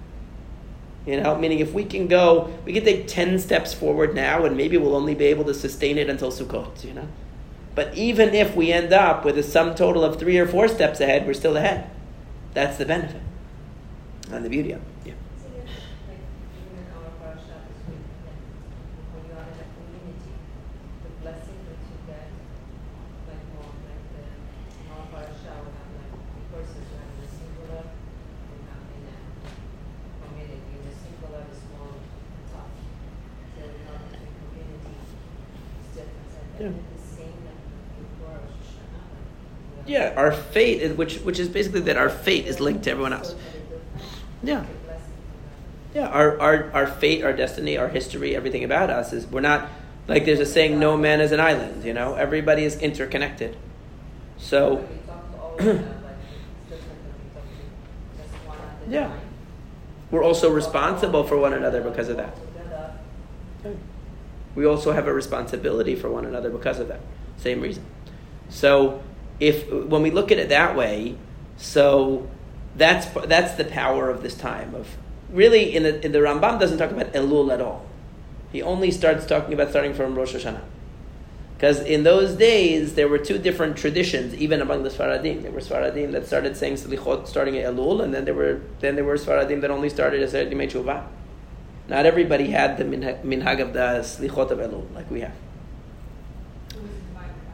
You 1.06 1.22
know, 1.22 1.38
meaning 1.38 1.60
if 1.60 1.74
we 1.74 1.84
can 1.84 2.08
go, 2.08 2.54
we 2.66 2.74
can 2.74 2.84
take 2.84 3.08
10 3.08 3.40
steps 3.40 3.74
forward 3.74 4.14
now 4.14 4.46
and 4.46 4.56
maybe 4.58 4.78
we'll 4.78 4.96
only 4.96 5.16
be 5.16 5.26
able 5.26 5.46
to 5.46 5.54
sustain 5.54 5.98
it 5.98 6.10
until 6.10 6.32
Sukkot, 6.32 6.84
you 6.84 6.94
know? 6.94 7.08
But 7.74 7.96
even 7.96 8.36
if 8.36 8.56
we 8.56 8.72
end 8.72 8.92
up 8.92 9.24
with 9.24 9.38
a 9.38 9.44
sum 9.44 9.74
total 9.76 10.04
of 10.04 10.20
three 10.20 10.38
or 10.38 10.48
four 10.48 10.68
steps 10.68 11.00
ahead, 11.00 11.26
we're 11.26 11.34
still 11.34 11.56
ahead. 11.58 11.90
That's 12.54 12.78
the 12.78 12.86
benefit 12.86 13.22
and 14.30 14.44
the 14.44 14.50
beauty 14.50 14.72
of 14.74 14.82
it. 14.82 14.88
Yeah. 15.06 15.14
So 15.40 15.48
then, 15.56 15.64
like, 15.64 16.20
even 16.60 16.84
in 16.84 16.88
our 16.92 17.12
parasha 17.16 17.64
this 17.64 17.80
week, 17.88 18.04
that 18.28 18.36
when 19.16 19.24
you 19.24 19.34
are 19.40 19.48
in 19.48 19.56
a 19.56 19.68
community, 19.72 20.36
the 21.04 21.12
blessing 21.24 21.60
that 21.64 21.80
you 21.80 21.98
get, 22.12 22.28
like 23.32 23.44
more 23.56 23.72
like 23.88 24.04
the, 24.12 24.24
in 24.28 24.88
our 24.92 25.08
parasha, 25.16 25.52
we 25.64 25.72
have 25.80 25.92
like 25.96 26.12
the 26.12 26.44
persons 26.52 26.86
who 26.92 26.96
have 27.00 27.16
the 27.24 27.28
singular, 27.32 27.84
we 27.88 28.58
have 28.68 28.84
in 29.00 29.04
a 29.08 29.20
community, 30.28 30.76
the 30.84 30.92
singular 30.92 31.48
is 31.48 31.64
more 31.72 32.04
tough. 32.52 32.76
So 33.56 33.64
in 33.64 33.80
order 33.88 34.12
to 34.12 34.28
community, 34.28 34.96
it's 35.00 35.92
different, 35.96 36.28
so 36.36 36.40
I 36.44 36.60
Yeah. 36.60 36.76
think 36.76 36.84
the 36.84 37.00
same 37.00 37.38
that 37.48 37.60
before 37.96 38.44
Rosh 38.44 38.76
Hashanah, 38.76 39.88
have- 40.12 40.18
our 40.18 40.32
fate, 40.32 40.82
is, 40.82 40.96
which, 40.98 41.18
which 41.20 41.40
is 41.40 41.50
basically 41.50 41.82
that 41.82 41.98
our 41.98 42.10
fate 42.10 42.46
is 42.46 42.60
linked 42.60 42.84
to 42.84 42.92
everyone 42.92 43.14
else. 43.14 43.36
Yeah. 44.44 44.62
That. 44.62 44.68
Yeah, 45.94 46.08
our, 46.08 46.40
our, 46.40 46.72
our 46.72 46.88
fate, 46.88 47.24
our 47.24 47.34
destiny, 47.34 47.78
our 47.78 47.90
history, 47.90 48.36
everything 48.36 48.64
about 48.64 48.90
us 48.90 49.12
is 49.12 49.28
we're 49.28 49.42
not 49.42 49.70
like 50.08 50.26
there's 50.26 50.40
a 50.40 50.46
saying, 50.46 50.80
no 50.80 50.98
man 50.98 51.22
is 51.22 51.32
an 51.32 51.40
island. 51.40 51.84
You 51.84 51.94
know, 51.94 52.16
everybody 52.16 52.64
is 52.64 52.78
interconnected. 52.78 53.56
So 54.38 54.88
Yeah. 58.90 59.12
we're 60.10 60.24
also 60.24 60.52
responsible 60.52 61.24
for 61.24 61.38
one 61.38 61.54
another 61.54 61.82
because 61.82 62.10
of 62.10 62.18
that. 62.18 62.36
We 64.56 64.66
also 64.66 64.92
have 64.92 65.08
a 65.08 65.14
responsibility 65.14 65.96
for 65.96 66.10
one 66.10 66.26
another 66.26 66.50
because 66.50 66.80
of 66.80 66.90
that. 66.90 67.00
Same 67.38 67.62
reason. 67.62 67.86
So 68.50 69.02
if 69.42 69.70
when 69.70 70.02
we 70.02 70.12
look 70.12 70.32
at 70.32 70.38
it 70.38 70.48
that 70.50 70.78
way, 70.78 71.18
so 71.58 72.30
that's 72.78 73.08
that's 73.28 73.56
the 73.56 73.66
power 73.66 74.10
of 74.10 74.24
this 74.24 74.36
time 74.36 74.74
of 74.74 74.96
really 75.30 75.76
in 75.76 75.84
the 75.84 76.06
in 76.06 76.14
the 76.14 76.20
Rambam 76.20 76.60
doesn't 76.60 76.78
talk 76.78 76.92
about 76.92 77.12
Elul 77.12 77.52
at 77.52 77.60
all. 77.60 77.86
He 78.54 78.62
only 78.62 78.92
starts 78.92 79.26
talking 79.26 79.54
about 79.54 79.70
starting 79.70 79.94
from 79.94 80.16
Rosh 80.16 80.36
Hashanah. 80.36 80.64
Because 81.62 81.80
in 81.82 82.02
those 82.02 82.34
days, 82.34 82.96
there 82.96 83.08
were 83.08 83.20
two 83.20 83.38
different 83.38 83.78
traditions, 83.78 84.34
even 84.34 84.62
among 84.62 84.82
the 84.82 84.90
Sfaradim. 84.90 85.44
There 85.44 85.52
were 85.52 85.60
Sfaradim 85.60 86.12
that 86.14 86.26
started 86.26 86.58
saying 86.58 86.74
Slichot 86.74 87.28
starting 87.28 87.56
at 87.60 87.72
Elul, 87.72 88.04
and 88.04 88.12
then 88.12 88.26
there 88.26 88.34
were 88.34 88.62
then 88.80 88.96
there 88.96 89.04
were 89.04 89.16
Sfaradim 89.16 89.62
that 89.62 89.70
only 89.70 89.88
started 89.88 90.24
as 90.24 90.34
Yimei. 90.34 91.04
Not 91.88 92.06
everybody 92.06 92.48
had 92.48 92.78
the 92.78 92.84
minhag, 92.84 93.24
minhag 93.24 93.62
of 93.62 93.74
the 93.74 94.02
Slichot 94.02 94.50
of 94.50 94.58
Elul 94.58 94.92
like 94.96 95.12
we 95.12 95.22
have. 95.22 95.36
It 96.70 96.82
was 96.82 96.90
divided 96.90 97.36
by. 97.46 97.54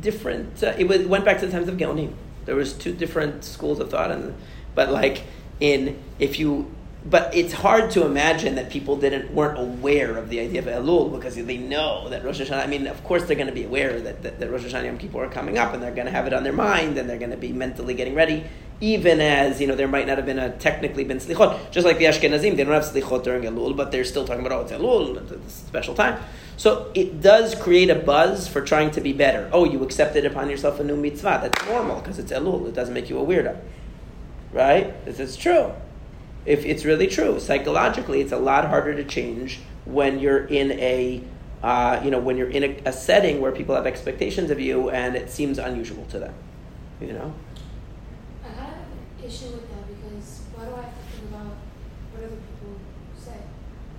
Different. 0.00 0.62
Uh, 0.62 0.74
it, 0.78 0.88
was, 0.88 1.00
it 1.00 1.08
went 1.08 1.24
back 1.24 1.40
to 1.40 1.46
the 1.46 1.52
times 1.52 1.68
of 1.68 1.76
Geonim. 1.76 2.12
There 2.44 2.56
was 2.56 2.72
two 2.72 2.92
different 2.92 3.44
schools 3.44 3.80
of 3.80 3.90
thought, 3.90 4.10
and 4.10 4.34
but 4.74 4.90
like 4.90 5.24
in 5.60 5.98
if 6.18 6.38
you. 6.38 6.72
But 7.08 7.32
it's 7.36 7.52
hard 7.52 7.92
to 7.92 8.04
imagine 8.04 8.56
that 8.56 8.68
people 8.68 8.96
didn't 8.96 9.32
weren't 9.32 9.56
aware 9.56 10.16
of 10.16 10.28
the 10.28 10.40
idea 10.40 10.58
of 10.60 10.66
Elul 10.66 11.12
because 11.12 11.36
they 11.36 11.56
know 11.56 12.08
that 12.08 12.24
Rosh 12.24 12.40
Hashanah. 12.40 12.64
I 12.64 12.66
mean, 12.66 12.88
of 12.88 13.02
course 13.04 13.26
they're 13.26 13.36
going 13.36 13.46
to 13.46 13.52
be 13.52 13.62
aware 13.62 14.00
that, 14.00 14.24
that, 14.24 14.40
that 14.40 14.50
Rosh 14.50 14.64
Hashanah 14.64 14.74
and 14.74 14.86
Yom 14.86 14.98
Kippur 14.98 15.24
are 15.24 15.28
coming 15.28 15.56
up, 15.56 15.72
and 15.72 15.80
they're 15.80 15.94
going 15.94 16.06
to 16.06 16.12
have 16.12 16.26
it 16.26 16.32
on 16.32 16.42
their 16.42 16.52
mind, 16.52 16.98
and 16.98 17.08
they're 17.08 17.18
going 17.18 17.30
to 17.30 17.36
be 17.36 17.52
mentally 17.52 17.94
getting 17.94 18.16
ready. 18.16 18.44
Even 18.80 19.20
as 19.20 19.60
you 19.60 19.68
know, 19.68 19.76
there 19.76 19.86
might 19.86 20.08
not 20.08 20.16
have 20.16 20.26
been 20.26 20.40
a 20.40 20.50
technically 20.58 21.04
been 21.04 21.18
slichot, 21.18 21.70
just 21.70 21.86
like 21.86 21.98
the 21.98 22.06
Ashkenazim, 22.06 22.56
they 22.56 22.64
don't 22.64 22.74
have 22.74 22.82
slichot 22.82 23.22
during 23.22 23.44
Elul, 23.44 23.76
but 23.76 23.92
they're 23.92 24.04
still 24.04 24.26
talking 24.26 24.44
about 24.44 24.58
oh, 24.58 24.62
it's 24.62 24.72
Elul, 24.72 25.16
it's 25.16 25.32
a 25.32 25.66
special 25.66 25.94
time. 25.94 26.18
So 26.56 26.90
it 26.94 27.20
does 27.20 27.54
create 27.54 27.90
a 27.90 27.94
buzz 27.94 28.48
for 28.48 28.62
trying 28.62 28.90
to 28.92 29.00
be 29.00 29.12
better. 29.12 29.50
Oh, 29.52 29.64
you 29.64 29.82
accepted 29.82 30.24
upon 30.24 30.48
yourself 30.48 30.80
a 30.80 30.84
new 30.84 30.96
mitzvah. 30.96 31.40
That's 31.42 31.66
normal 31.66 32.00
because 32.00 32.18
it's 32.18 32.32
Elul. 32.32 32.66
It 32.68 32.74
doesn't 32.74 32.94
make 32.94 33.10
you 33.10 33.18
a 33.18 33.24
weirdo, 33.24 33.58
right? 34.52 35.04
This 35.04 35.20
is 35.20 35.36
true 35.36 35.72
if 36.46 36.64
it's 36.64 36.84
really 36.84 37.08
true. 37.08 37.38
Psychologically, 37.40 38.20
it's 38.20 38.32
a 38.32 38.38
lot 38.38 38.66
harder 38.68 38.94
to 38.94 39.04
change 39.04 39.58
when 39.84 40.18
you're 40.18 40.46
in 40.46 40.72
a, 40.72 41.22
uh, 41.62 42.00
you 42.02 42.10
know, 42.10 42.20
when 42.20 42.36
you're 42.36 42.50
in 42.50 42.64
a, 42.64 42.76
a 42.86 42.92
setting 42.92 43.40
where 43.40 43.52
people 43.52 43.74
have 43.74 43.86
expectations 43.86 44.50
of 44.50 44.60
you 44.60 44.88
and 44.88 45.16
it 45.16 45.28
seems 45.28 45.58
unusual 45.58 46.04
to 46.06 46.18
them. 46.18 46.34
You 47.00 47.12
know, 47.12 47.34
I 48.44 48.48
have 48.48 48.68
an 48.68 49.24
issue 49.28 49.46
with 49.46 49.68
that 49.68 49.86
because 49.88 50.40
why 50.54 50.64
do 50.64 50.72
I 50.72 50.82
have 50.82 50.94
to 50.94 51.16
think 51.16 51.30
about 51.30 51.46
what 52.12 52.24
other 52.24 52.36
people 52.36 52.78
say? 53.18 53.36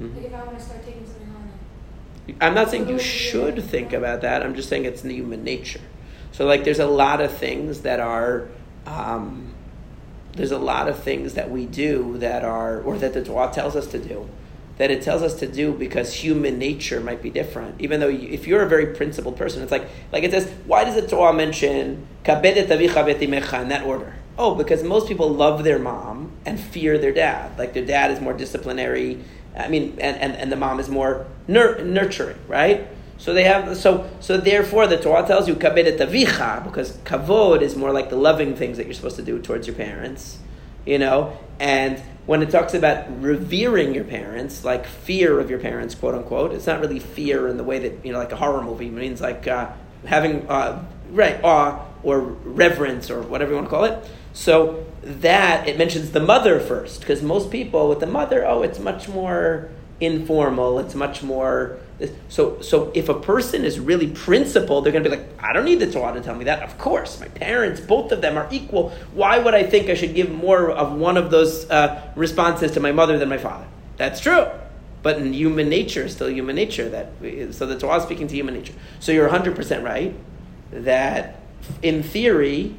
Mhm. 0.02 0.16
Like 0.16 0.26
if 0.26 0.34
I 0.34 0.44
want 0.46 0.58
to 0.58 0.64
start 0.64 0.86
taking 0.86 1.06
something 1.06 1.27
I'm 2.42 2.54
not 2.54 2.70
saying 2.70 2.90
you 2.90 3.00
should 3.00 3.64
think 3.64 3.94
about 3.94 4.22
that. 4.22 4.44
I'm 4.44 4.56
just 4.56 4.70
saying 4.70 4.86
it's 4.86 5.02
human 5.02 5.44
nature. 5.44 5.82
So, 6.32 6.46
like, 6.46 6.64
there's 6.64 6.80
a 6.80 6.88
lot 6.88 7.22
of 7.22 7.36
things 7.36 7.82
that 7.82 8.00
are. 8.00 8.50
Um, 8.86 9.54
there's 10.34 10.52
a 10.52 10.60
lot 10.60 10.88
of 10.88 11.02
things 11.02 11.34
that 11.34 11.50
we 11.50 11.66
do 11.66 12.20
that 12.20 12.46
are, 12.46 12.80
or 12.82 12.98
that 13.00 13.14
the 13.14 13.24
Torah 13.24 13.52
tells 13.52 13.76
us 13.76 13.88
to 13.88 14.00
do, 14.00 14.30
that 14.78 14.92
it 14.92 15.02
tells 15.02 15.24
us 15.24 15.34
to 15.40 15.48
do 15.48 15.74
because 15.74 16.14
human 16.14 16.60
nature 16.60 17.00
might 17.00 17.24
be 17.24 17.32
different. 17.32 17.82
Even 17.82 18.00
though 18.00 18.08
you, 18.08 18.30
if 18.30 18.46
you're 18.46 18.62
a 18.62 18.70
very 18.70 18.94
principled 18.96 19.36
person, 19.36 19.64
it's 19.64 19.72
like, 19.72 19.90
like 20.12 20.24
it 20.24 20.30
says, 20.30 20.48
why 20.68 20.84
does 20.84 20.94
the 20.94 21.08
Torah 21.08 21.34
mention 21.34 22.06
"kabedet 22.24 22.68
avicha 22.68 23.62
in 23.62 23.70
that 23.70 23.84
order? 23.84 24.14
Oh, 24.38 24.54
because 24.54 24.84
most 24.84 25.08
people 25.08 25.30
love 25.30 25.64
their 25.64 25.80
mom 25.80 26.32
and 26.46 26.60
fear 26.60 26.98
their 26.98 27.12
dad. 27.12 27.58
Like 27.58 27.74
their 27.74 27.86
dad 27.86 28.12
is 28.12 28.22
more 28.22 28.34
disciplinary. 28.34 29.24
I 29.56 29.68
mean, 29.68 29.98
and, 30.00 30.16
and, 30.18 30.36
and 30.36 30.52
the 30.52 30.56
mom 30.56 30.80
is 30.80 30.90
more 30.90 31.26
nur- 31.48 31.80
nurturing, 31.84 32.38
right? 32.48 32.88
So 33.18 33.34
they 33.34 33.46
have 33.46 33.76
so 33.78 34.08
so 34.20 34.38
therefore 34.38 34.86
the 34.86 34.98
Torah 34.98 35.26
tells 35.26 35.48
you 35.48 35.56
because 35.56 35.72
kavod 37.04 37.62
is 37.62 37.76
more 37.76 37.92
like 37.92 38.12
the 38.12 38.16
loving 38.16 38.56
things 38.56 38.78
that 38.78 38.86
you're 38.86 38.94
supposed 38.94 39.16
to 39.16 39.24
do 39.24 39.42
towards 39.42 39.66
your 39.66 39.76
parents, 39.76 40.38
you 40.86 41.00
know. 41.00 41.36
And 41.60 42.00
when 42.28 42.44
it 42.44 42.52
talks 42.52 42.76
about 42.76 43.08
revering 43.22 43.96
your 43.96 44.04
parents, 44.04 44.64
like 44.64 44.86
fear 44.86 45.40
of 45.40 45.50
your 45.50 45.58
parents, 45.58 45.96
quote 45.96 46.14
unquote, 46.14 46.52
it's 46.52 46.68
not 46.68 46.80
really 46.80 47.00
fear 47.00 47.48
in 47.48 47.58
the 47.58 47.64
way 47.64 47.80
that 47.80 48.06
you 48.06 48.12
know, 48.12 48.20
like 48.20 48.32
a 48.32 48.36
horror 48.36 48.62
movie 48.62 48.92
means 48.92 49.20
like 49.20 49.48
uh, 49.48 49.72
having 50.06 50.48
uh, 50.48 50.86
right 51.10 51.44
awe 51.44 51.84
or 52.04 52.20
reverence 52.20 53.10
or 53.10 53.22
whatever 53.22 53.52
you 53.52 53.56
want 53.56 53.66
to 53.66 53.72
call 53.72 53.86
it. 53.86 54.08
So 54.38 54.86
that 55.02 55.68
it 55.68 55.80
mentions 55.80 56.12
the 56.12 56.20
mother 56.20 56.60
first 56.60 57.00
because 57.00 57.24
most 57.24 57.50
people 57.50 57.90
with 57.90 58.00
the 58.00 58.06
mother, 58.06 58.46
oh, 58.46 58.62
it's 58.62 58.78
much 58.78 59.10
more 59.10 59.72
informal. 60.00 60.78
It's 60.78 60.94
much 60.94 61.24
more. 61.24 61.80
So, 62.30 62.62
so 62.62 62.92
if 62.94 63.10
a 63.10 63.16
person 63.16 63.66
is 63.66 63.80
really 63.80 64.06
principled, 64.06 64.86
they're 64.86 64.92
going 64.92 65.04
to 65.04 65.10
be 65.10 65.16
like, 65.16 65.26
I 65.40 65.54
don't 65.54 65.66
need 65.66 65.80
the 65.80 65.92
Torah 65.92 66.14
to 66.14 66.22
tell 66.22 66.36
me 66.36 66.46
that. 66.46 66.62
Of 66.62 66.78
course, 66.78 67.20
my 67.20 67.30
parents, 67.30 67.82
both 67.82 68.12
of 68.12 68.22
them 68.22 68.38
are 68.38 68.48
equal. 68.52 68.92
Why 69.12 69.40
would 69.40 69.56
I 69.56 69.64
think 69.64 69.90
I 69.90 69.96
should 69.96 70.14
give 70.14 70.32
more 70.32 70.70
of 70.70 70.94
one 70.94 71.18
of 71.18 71.32
those 71.32 71.68
uh, 71.72 72.00
responses 72.16 72.70
to 72.74 72.80
my 72.80 72.92
mother 72.92 73.18
than 73.18 73.30
my 73.30 73.40
father? 73.40 73.66
That's 73.98 74.20
true. 74.20 74.46
But 75.02 75.18
in 75.18 75.34
human 75.34 75.68
nature, 75.68 76.08
still 76.10 76.30
human 76.30 76.56
nature. 76.56 76.90
That 76.90 77.14
we, 77.20 77.52
so 77.54 77.66
the 77.66 77.80
Torah 77.80 77.98
is 77.98 78.04
speaking 78.04 78.28
to 78.28 78.36
human 78.36 78.54
nature. 78.54 78.74
So 79.00 79.12
you're 79.12 79.26
100 79.26 79.56
percent 79.56 79.84
right 79.84 80.14
that 80.72 81.40
in 81.82 82.04
theory, 82.04 82.76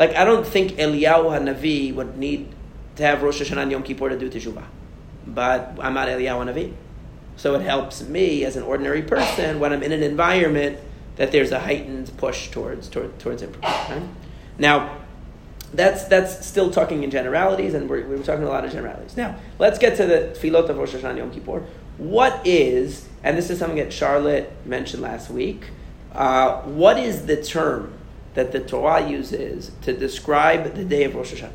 like 0.00 0.16
I 0.16 0.24
don't 0.24 0.46
think 0.46 0.72
Eliyahu 0.72 1.26
Hanavi 1.38 1.94
would 1.94 2.16
need 2.16 2.48
to 2.96 3.02
have 3.02 3.22
Rosh 3.22 3.42
Hashanah 3.42 3.62
and 3.62 3.70
Yom 3.70 3.82
Kippur 3.82 4.08
to 4.08 4.18
do 4.18 4.30
teshuvah, 4.30 4.64
but 5.26 5.76
I'm 5.78 5.92
not 5.92 6.08
Eliyahu 6.08 6.46
Hanavi. 6.46 6.72
So 7.36 7.54
it 7.54 7.60
helps 7.60 8.02
me 8.02 8.44
as 8.44 8.56
an 8.56 8.62
ordinary 8.62 9.02
person 9.02 9.60
when 9.60 9.72
I'm 9.74 9.82
in 9.82 9.92
an 9.92 10.02
environment 10.02 10.78
that 11.16 11.32
there's 11.32 11.52
a 11.52 11.60
heightened 11.60 12.10
push 12.16 12.48
towards 12.48 12.88
toward, 12.88 13.18
towards 13.18 13.42
improvement. 13.42 13.90
Right? 13.90 14.02
Now, 14.58 14.96
that's 15.74 16.04
that's 16.04 16.46
still 16.46 16.70
talking 16.70 17.02
in 17.02 17.10
generalities, 17.10 17.74
and 17.74 17.88
we're, 17.88 18.06
we're 18.06 18.22
talking 18.22 18.44
a 18.44 18.48
lot 18.48 18.64
of 18.64 18.72
generalities. 18.72 19.18
Now, 19.18 19.36
let's 19.58 19.78
get 19.78 19.96
to 19.98 20.06
the 20.06 20.34
tefillot 20.34 20.70
of 20.70 20.78
Rosh 20.78 20.94
Hashanah 20.94 21.18
Yom 21.18 21.30
Kippur. 21.30 21.62
What 21.98 22.40
is, 22.46 23.06
and 23.22 23.36
this 23.36 23.50
is 23.50 23.58
something 23.58 23.76
that 23.76 23.92
Charlotte 23.92 24.50
mentioned 24.64 25.02
last 25.02 25.28
week, 25.30 25.66
uh, 26.14 26.62
what 26.62 26.98
is 26.98 27.26
the 27.26 27.42
term 27.42 27.92
that 28.34 28.52
the 28.52 28.60
Torah 28.60 29.08
uses 29.08 29.72
to 29.82 29.92
describe 29.92 30.74
the 30.74 30.84
day 30.84 31.04
of 31.04 31.14
Rosh 31.14 31.34
Hashanah. 31.34 31.52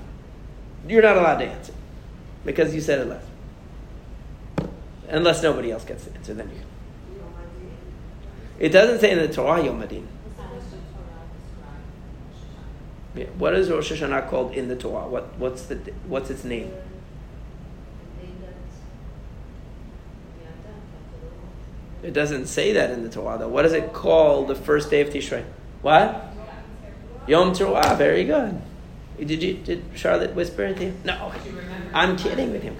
You're 0.88 1.01
not 1.01 1.17
allowed 1.17 1.38
to 1.38 1.45
answer 1.45 1.73
because 2.43 2.75
you 2.75 2.81
said 2.81 2.99
it 2.99 3.07
last. 3.07 3.27
Unless 5.07 5.43
nobody 5.43 5.71
else 5.71 5.85
gets 5.85 6.05
the 6.05 6.15
answer, 6.15 6.33
then 6.33 6.49
you. 6.49 6.55
Can. 6.55 6.65
It 8.59 8.69
doesn't 8.69 8.99
say 8.99 9.11
in 9.11 9.19
the 9.19 9.33
Torah 9.33 9.63
Yom 9.63 9.81
HaDin. 9.81 10.05
Yeah. 13.15 13.25
What 13.38 13.53
is 13.53 13.69
Rosh 13.69 13.91
Hashanah 13.91 14.29
called 14.29 14.53
in 14.53 14.67
the 14.67 14.75
Torah? 14.75 15.07
What, 15.07 15.38
what's, 15.38 15.63
the, 15.63 15.75
what's 16.07 16.29
its 16.29 16.43
name? 16.43 16.71
It 22.03 22.13
doesn't 22.13 22.45
say 22.45 22.73
that 22.73 22.91
in 22.91 23.01
the 23.03 23.09
Torah, 23.09 23.39
though. 23.39 23.47
What 23.47 23.63
does 23.63 23.73
it 23.73 23.91
call 23.91 24.45
the 24.45 24.53
first 24.53 24.91
day 24.91 25.01
of 25.01 25.09
Tishrei? 25.09 25.43
What? 25.81 26.34
Yom 27.27 27.51
Teruah. 27.51 27.97
Very 27.97 28.23
good. 28.23 28.61
Did 29.17 29.41
you 29.41 29.53
did 29.55 29.83
Charlotte 29.95 30.35
whisper 30.35 30.73
to 30.73 30.85
you? 30.85 30.93
No. 31.03 31.31
I'm 31.93 32.17
kidding 32.17 32.51
with 32.51 32.63
him. 32.63 32.75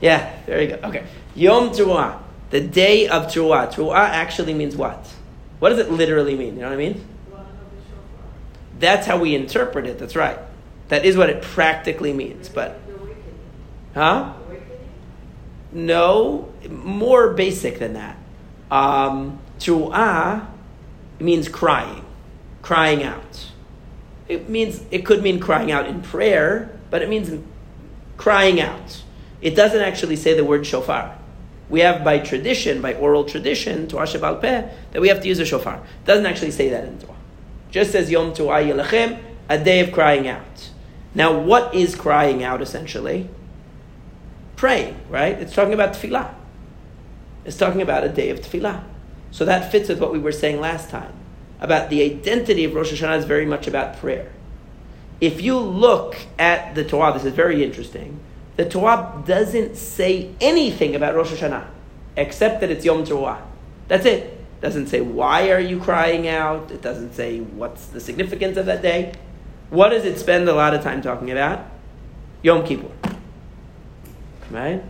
Yeah, 0.00 0.32
very 0.46 0.66
good. 0.66 0.84
Okay. 0.84 1.04
Yom 1.34 1.70
Teruah. 1.70 2.20
The 2.50 2.60
day 2.60 3.08
of 3.08 3.26
Teruah. 3.26 3.72
Teruah 3.72 4.08
actually 4.08 4.54
means 4.54 4.76
what? 4.76 5.06
What 5.58 5.70
does 5.70 5.78
it 5.78 5.90
literally 5.90 6.36
mean? 6.36 6.54
You 6.54 6.62
know 6.62 6.68
what 6.68 6.74
I 6.74 6.78
mean? 6.78 7.04
That's 8.78 9.06
how 9.06 9.18
we 9.18 9.34
interpret 9.34 9.86
it. 9.86 9.98
That's 9.98 10.14
right. 10.14 10.38
That 10.88 11.04
is 11.04 11.16
what 11.16 11.28
it 11.30 11.42
practically 11.42 12.12
means. 12.12 12.48
But, 12.48 12.80
huh? 13.94 14.34
No, 15.72 16.52
more 16.68 17.34
basic 17.34 17.78
than 17.78 17.94
that. 17.94 18.16
Um, 18.70 19.40
Teruah 19.58 20.46
means 21.18 21.48
crying, 21.48 22.04
crying 22.62 23.02
out. 23.02 23.50
It 24.28 24.48
means 24.48 24.82
it 24.90 25.06
could 25.06 25.22
mean 25.22 25.40
crying 25.40 25.72
out 25.72 25.86
in 25.86 26.02
prayer, 26.02 26.78
but 26.90 27.02
it 27.02 27.08
means 27.08 27.42
crying 28.16 28.60
out. 28.60 29.02
It 29.40 29.54
doesn't 29.54 29.80
actually 29.80 30.16
say 30.16 30.34
the 30.34 30.44
word 30.44 30.66
shofar. 30.66 31.16
We 31.70 31.80
have 31.80 32.04
by 32.04 32.18
tradition, 32.18 32.80
by 32.80 32.94
oral 32.94 33.24
tradition, 33.24 33.88
Torah 33.88 34.06
Sheba'al 34.06 34.40
Peh, 34.40 34.70
that 34.92 35.00
we 35.00 35.08
have 35.08 35.20
to 35.22 35.28
use 35.28 35.38
a 35.38 35.44
shofar. 35.44 35.76
It 35.76 36.06
doesn't 36.06 36.26
actually 36.26 36.50
say 36.50 36.68
that 36.70 36.84
in 36.84 36.98
Torah. 36.98 37.14
Just 37.70 37.92
says 37.92 38.10
Yom 38.10 38.32
Teruah 38.32 38.66
Yelachem, 38.66 39.20
a 39.48 39.62
day 39.62 39.80
of 39.80 39.92
crying 39.92 40.28
out. 40.28 40.70
Now, 41.14 41.38
what 41.38 41.74
is 41.74 41.94
crying 41.94 42.42
out 42.42 42.62
essentially? 42.62 43.28
Praying, 44.56 44.98
right? 45.08 45.38
It's 45.38 45.54
talking 45.54 45.74
about 45.74 45.94
tefillah. 45.94 46.34
It's 47.44 47.56
talking 47.56 47.82
about 47.82 48.04
a 48.04 48.08
day 48.08 48.30
of 48.30 48.40
tefillah. 48.40 48.82
So 49.30 49.44
that 49.44 49.70
fits 49.70 49.88
with 49.88 50.00
what 50.00 50.12
we 50.12 50.18
were 50.18 50.32
saying 50.32 50.60
last 50.60 50.90
time 50.90 51.12
about 51.60 51.90
the 51.90 52.02
identity 52.02 52.64
of 52.64 52.74
Rosh 52.74 52.92
Hashanah 52.92 53.18
is 53.18 53.24
very 53.24 53.46
much 53.46 53.66
about 53.66 53.96
prayer. 53.96 54.30
If 55.20 55.40
you 55.40 55.58
look 55.58 56.16
at 56.38 56.74
the 56.74 56.84
Torah, 56.84 57.12
this 57.12 57.24
is 57.24 57.34
very 57.34 57.64
interesting. 57.64 58.20
The 58.56 58.68
Torah 58.68 59.22
doesn't 59.26 59.76
say 59.76 60.32
anything 60.40 60.94
about 60.94 61.14
Rosh 61.14 61.32
Hashanah 61.32 61.66
except 62.16 62.60
that 62.60 62.70
it's 62.70 62.84
Yom 62.84 63.04
Teruah. 63.04 63.40
That's 63.86 64.04
it. 64.04 64.34
Doesn't 64.60 64.88
say 64.88 65.00
why 65.00 65.50
are 65.50 65.60
you 65.60 65.80
crying 65.80 66.26
out. 66.26 66.70
It 66.70 66.82
doesn't 66.82 67.14
say 67.14 67.40
what's 67.40 67.86
the 67.86 68.00
significance 68.00 68.56
of 68.56 68.66
that 68.66 68.82
day. 68.82 69.14
What 69.70 69.90
does 69.90 70.04
it 70.04 70.18
spend 70.18 70.48
a 70.48 70.54
lot 70.54 70.74
of 70.74 70.82
time 70.82 71.02
talking 71.02 71.30
about? 71.30 71.64
Yom 72.42 72.64
Kippur. 72.64 72.90
Right? 74.50 74.82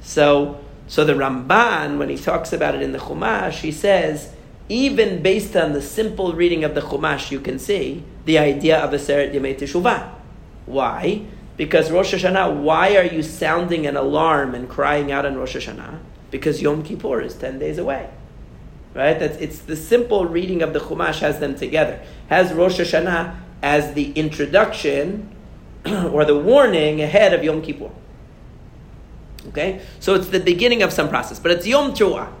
So, 0.00 0.64
so 0.88 1.04
the 1.04 1.12
Ramban, 1.12 1.98
when 1.98 2.08
he 2.08 2.16
talks 2.16 2.52
about 2.52 2.74
it 2.74 2.82
in 2.82 2.92
the 2.92 2.98
Chumash, 2.98 3.60
he 3.60 3.70
says, 3.70 4.32
even 4.72 5.22
based 5.22 5.54
on 5.54 5.74
the 5.74 5.82
simple 5.82 6.32
reading 6.32 6.64
of 6.64 6.74
the 6.74 6.80
Chumash, 6.80 7.30
you 7.30 7.40
can 7.40 7.58
see 7.58 8.02
the 8.24 8.38
idea 8.38 8.78
of 8.78 8.90
Aseret 8.92 9.34
Yemei 9.34 9.54
Teshuvah. 9.54 10.10
Why? 10.64 11.26
Because 11.58 11.90
Rosh 11.90 12.14
Hashanah, 12.14 12.56
why 12.56 12.96
are 12.96 13.04
you 13.04 13.22
sounding 13.22 13.86
an 13.86 13.96
alarm 13.96 14.54
and 14.54 14.70
crying 14.70 15.12
out 15.12 15.26
on 15.26 15.36
Rosh 15.36 15.56
Hashanah? 15.56 15.98
Because 16.30 16.62
Yom 16.62 16.82
Kippur 16.82 17.20
is 17.20 17.34
10 17.34 17.58
days 17.58 17.76
away. 17.76 18.08
Right? 18.94 19.18
That's, 19.18 19.36
it's 19.36 19.58
the 19.58 19.76
simple 19.76 20.24
reading 20.24 20.62
of 20.62 20.72
the 20.72 20.80
Chumash 20.80 21.18
has 21.18 21.38
them 21.38 21.54
together. 21.54 22.00
Has 22.28 22.54
Rosh 22.54 22.80
Hashanah 22.80 23.36
as 23.62 23.92
the 23.92 24.12
introduction 24.12 25.36
or 25.86 26.24
the 26.24 26.38
warning 26.38 27.02
ahead 27.02 27.34
of 27.34 27.44
Yom 27.44 27.60
Kippur. 27.60 27.90
Okay? 29.48 29.82
So 30.00 30.14
it's 30.14 30.28
the 30.28 30.40
beginning 30.40 30.82
of 30.82 30.94
some 30.94 31.10
process, 31.10 31.38
but 31.38 31.50
it's 31.50 31.66
Yom 31.66 31.92
Teruah, 31.92 32.32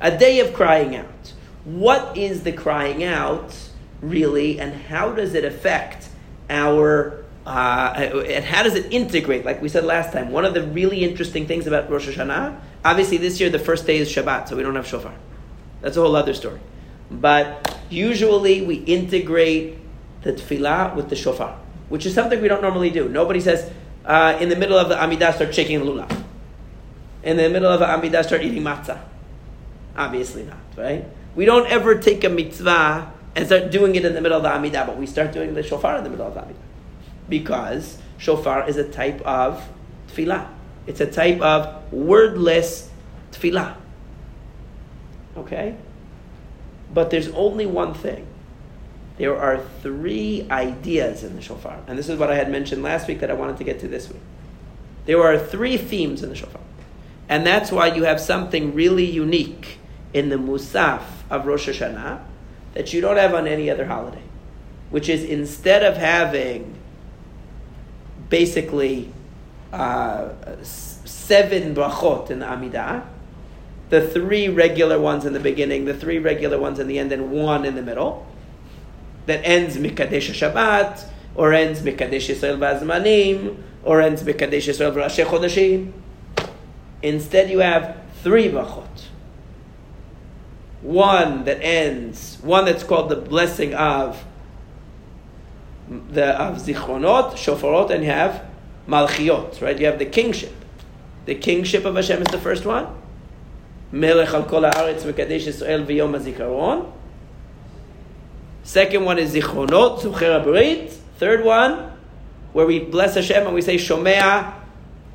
a 0.00 0.16
day 0.16 0.38
of 0.38 0.54
crying 0.54 0.94
out. 0.94 1.32
What 1.64 2.16
is 2.16 2.42
the 2.42 2.52
crying 2.52 3.04
out 3.04 3.54
really, 4.00 4.58
and 4.58 4.74
how 4.74 5.12
does 5.12 5.34
it 5.34 5.44
affect 5.44 6.08
our, 6.50 7.24
uh, 7.46 7.92
and 8.26 8.44
how 8.44 8.64
does 8.64 8.74
it 8.74 8.92
integrate, 8.92 9.44
like 9.44 9.62
we 9.62 9.68
said 9.68 9.84
last 9.84 10.12
time? 10.12 10.32
One 10.32 10.44
of 10.44 10.54
the 10.54 10.62
really 10.64 11.04
interesting 11.04 11.46
things 11.46 11.66
about 11.66 11.88
Rosh 11.88 12.08
Hashanah, 12.08 12.60
obviously 12.84 13.16
this 13.16 13.40
year 13.40 13.48
the 13.48 13.60
first 13.60 13.86
day 13.86 13.98
is 13.98 14.08
Shabbat, 14.08 14.48
so 14.48 14.56
we 14.56 14.62
don't 14.62 14.74
have 14.74 14.86
shofar. 14.86 15.14
That's 15.80 15.96
a 15.96 16.00
whole 16.00 16.16
other 16.16 16.34
story. 16.34 16.60
But 17.10 17.78
usually 17.90 18.62
we 18.62 18.76
integrate 18.76 19.78
the 20.22 20.32
tefillah 20.32 20.96
with 20.96 21.10
the 21.10 21.16
shofar, 21.16 21.58
which 21.88 22.06
is 22.06 22.14
something 22.14 22.40
we 22.40 22.48
don't 22.48 22.62
normally 22.62 22.90
do. 22.90 23.08
Nobody 23.08 23.40
says, 23.40 23.70
uh, 24.04 24.36
in 24.40 24.48
the 24.48 24.56
middle 24.56 24.78
of 24.78 24.88
the 24.88 24.96
Amidah, 24.96 25.34
start 25.34 25.54
shaking 25.54 25.80
lulav. 25.80 26.24
In 27.22 27.36
the 27.36 27.48
middle 27.48 27.70
of 27.70 27.78
the 27.78 27.86
Amidah, 27.86 28.24
start 28.24 28.42
eating 28.42 28.62
matzah. 28.62 29.00
Obviously 29.96 30.42
not, 30.42 30.58
right? 30.76 31.04
We 31.34 31.44
don't 31.44 31.66
ever 31.66 31.98
take 31.98 32.24
a 32.24 32.28
mitzvah 32.28 33.12
and 33.34 33.46
start 33.46 33.70
doing 33.70 33.94
it 33.94 34.04
in 34.04 34.14
the 34.14 34.20
middle 34.20 34.36
of 34.36 34.42
the 34.42 34.50
Amidah, 34.50 34.86
but 34.86 34.98
we 34.98 35.06
start 35.06 35.32
doing 35.32 35.54
the 35.54 35.62
shofar 35.62 35.96
in 35.96 36.04
the 36.04 36.10
middle 36.10 36.26
of 36.26 36.34
the 36.34 36.40
Amidah. 36.40 36.54
Because 37.28 37.98
shofar 38.18 38.68
is 38.68 38.76
a 38.76 38.88
type 38.88 39.20
of 39.22 39.66
tefillah. 40.08 40.48
It's 40.86 41.00
a 41.00 41.10
type 41.10 41.40
of 41.40 41.92
wordless 41.92 42.90
tefillah. 43.30 43.76
Okay? 45.36 45.76
But 46.92 47.10
there's 47.10 47.28
only 47.28 47.64
one 47.64 47.94
thing. 47.94 48.26
There 49.16 49.38
are 49.38 49.64
three 49.82 50.46
ideas 50.50 51.22
in 51.22 51.36
the 51.36 51.42
shofar. 51.42 51.78
And 51.86 51.98
this 51.98 52.08
is 52.08 52.18
what 52.18 52.30
I 52.30 52.34
had 52.34 52.50
mentioned 52.50 52.82
last 52.82 53.08
week 53.08 53.20
that 53.20 53.30
I 53.30 53.34
wanted 53.34 53.56
to 53.58 53.64
get 53.64 53.80
to 53.80 53.88
this 53.88 54.08
week. 54.08 54.20
There 55.06 55.22
are 55.22 55.38
three 55.38 55.76
themes 55.78 56.22
in 56.22 56.28
the 56.28 56.34
shofar. 56.34 56.60
And 57.28 57.46
that's 57.46 57.72
why 57.72 57.86
you 57.94 58.04
have 58.04 58.20
something 58.20 58.74
really 58.74 59.06
unique 59.06 59.78
in 60.12 60.28
the 60.28 60.36
Musaf 60.36 61.02
of 61.32 61.46
Rosh 61.46 61.68
Hashanah 61.68 62.20
that 62.74 62.92
you 62.92 63.00
don't 63.00 63.16
have 63.16 63.34
on 63.34 63.46
any 63.46 63.70
other 63.70 63.86
holiday. 63.86 64.22
Which 64.90 65.08
is 65.08 65.24
instead 65.24 65.82
of 65.82 65.96
having 65.96 66.78
basically 68.28 69.10
uh, 69.72 70.30
seven 70.62 71.74
brachot 71.74 72.30
in 72.30 72.38
the 72.40 72.46
Amidah, 72.46 73.04
the 73.88 74.06
three 74.06 74.48
regular 74.48 75.00
ones 75.00 75.24
in 75.24 75.32
the 75.32 75.40
beginning, 75.40 75.86
the 75.86 75.94
three 75.94 76.18
regular 76.18 76.58
ones 76.58 76.78
in 76.78 76.86
the 76.86 76.98
end, 76.98 77.12
and 77.12 77.30
one 77.30 77.64
in 77.64 77.74
the 77.74 77.82
middle, 77.82 78.26
that 79.26 79.40
ends 79.44 79.76
Mikadesh 79.76 80.30
Shabbat, 80.30 81.08
or 81.34 81.52
ends 81.52 81.80
Mikadesh 81.80 82.28
Yisrael 82.28 82.58
Bazmanim, 82.58 83.56
or 83.82 84.02
ends 84.02 84.22
Mikadesh 84.22 84.68
Yisrael 84.68 84.94
Rashei 84.94 85.24
Chodashim. 85.24 85.92
Instead, 87.02 87.50
you 87.50 87.60
have 87.60 87.96
three 88.22 88.48
brachot. 88.48 89.11
One 90.82 91.44
that 91.44 91.62
ends, 91.62 92.38
one 92.42 92.64
that's 92.64 92.82
called 92.82 93.08
the 93.08 93.16
blessing 93.16 93.72
of 93.74 94.24
the 95.88 96.40
of 96.40 96.56
zichronot, 96.56 97.32
shofarot, 97.32 97.90
and 97.90 98.02
you 98.04 98.10
have 98.10 98.44
malchiot, 98.88 99.60
right? 99.62 99.78
You 99.78 99.86
have 99.86 99.98
the 99.98 100.06
kingship. 100.06 100.52
The 101.26 101.36
kingship 101.36 101.84
of 101.84 101.94
Hashem 101.94 102.22
is 102.22 102.28
the 102.28 102.38
first 102.38 102.64
one. 102.64 102.88
Melech 103.92 104.30
al 104.30 104.44
kol 104.44 104.62
haaretz 104.62 105.02
mekadesh 105.02 105.46
Yisrael 105.46 105.86
v'yom 105.86 106.18
hazikaron. 106.18 106.90
Second 108.64 109.04
one 109.04 109.18
is 109.18 109.34
zichronot, 109.34 110.00
zocher 110.00 110.42
habrit. 110.42 110.90
Third 111.18 111.44
one, 111.44 111.92
where 112.52 112.66
we 112.66 112.80
bless 112.80 113.14
Hashem 113.14 113.46
and 113.46 113.54
we 113.54 113.62
say 113.62 113.76
shomea, 113.76 114.54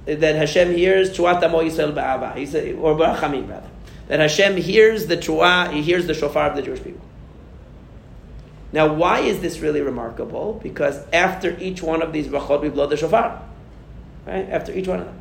that 0.06 0.36
Hashem 0.36 0.74
hears 0.74 1.18
Tuat 1.18 1.44
Amo 1.44 1.62
Yisrael 1.62 1.94
ba'ava, 1.94 2.80
or 2.80 2.96
ba'achamim 2.96 3.50
rather. 3.50 3.70
That 4.08 4.20
Hashem 4.20 4.58
hears 4.58 5.08
the 5.08 5.18
Tuah, 5.18 5.72
He 5.72 5.82
hears 5.82 6.08
the 6.08 6.14
shofar 6.14 6.50
of 6.50 6.56
the 6.56 6.62
Jewish 6.62 6.84
people. 6.84 7.02
Now, 8.72 8.94
why 8.94 9.20
is 9.20 9.40
this 9.40 9.60
really 9.60 9.82
remarkable? 9.82 10.60
Because 10.62 11.02
after 11.14 11.58
each 11.60 11.82
one 11.82 12.02
of 12.02 12.12
these 12.12 12.28
brachot, 12.28 12.62
we 12.62 12.70
blow 12.70 12.88
the 12.88 12.98
shofar. 12.98 13.42
Right? 14.26 14.50
After 14.50 14.74
each 14.74 14.88
one 14.88 15.00
of 15.00 15.06
them. 15.06 15.20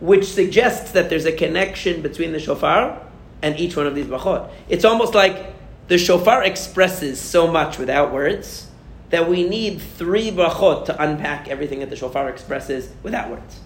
Which 0.00 0.24
suggests 0.24 0.92
that 0.92 1.10
there's 1.10 1.26
a 1.26 1.32
connection 1.32 2.00
between 2.00 2.32
the 2.32 2.40
shofar 2.40 3.00
and 3.42 3.58
each 3.58 3.76
one 3.76 3.86
of 3.86 3.94
these 3.94 4.06
brachot. 4.06 4.50
It's 4.68 4.84
almost 4.84 5.14
like 5.14 5.54
the 5.88 5.98
shofar 5.98 6.42
expresses 6.42 7.20
so 7.20 7.46
much 7.46 7.78
without 7.78 8.12
words 8.12 8.68
that 9.10 9.28
we 9.28 9.46
need 9.46 9.80
three 9.80 10.30
brachot 10.30 10.86
to 10.86 11.02
unpack 11.02 11.48
everything 11.48 11.80
that 11.80 11.90
the 11.90 11.96
shofar 11.96 12.28
expresses 12.30 12.90
without 13.02 13.28
words. 13.28 13.60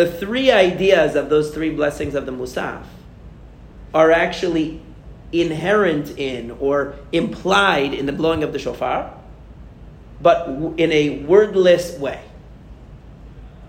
The 0.00 0.10
three 0.10 0.50
ideas 0.50 1.14
of 1.14 1.28
those 1.28 1.52
three 1.52 1.68
blessings 1.68 2.14
of 2.14 2.24
the 2.24 2.32
Musaf 2.32 2.84
are 3.92 4.10
actually 4.10 4.80
inherent 5.30 6.18
in 6.18 6.52
or 6.52 6.94
implied 7.12 7.92
in 7.92 8.06
the 8.06 8.12
blowing 8.12 8.42
of 8.42 8.54
the 8.54 8.58
shofar, 8.58 9.12
but 10.22 10.48
in 10.78 10.90
a 10.90 11.18
wordless 11.24 11.98
way. 11.98 12.22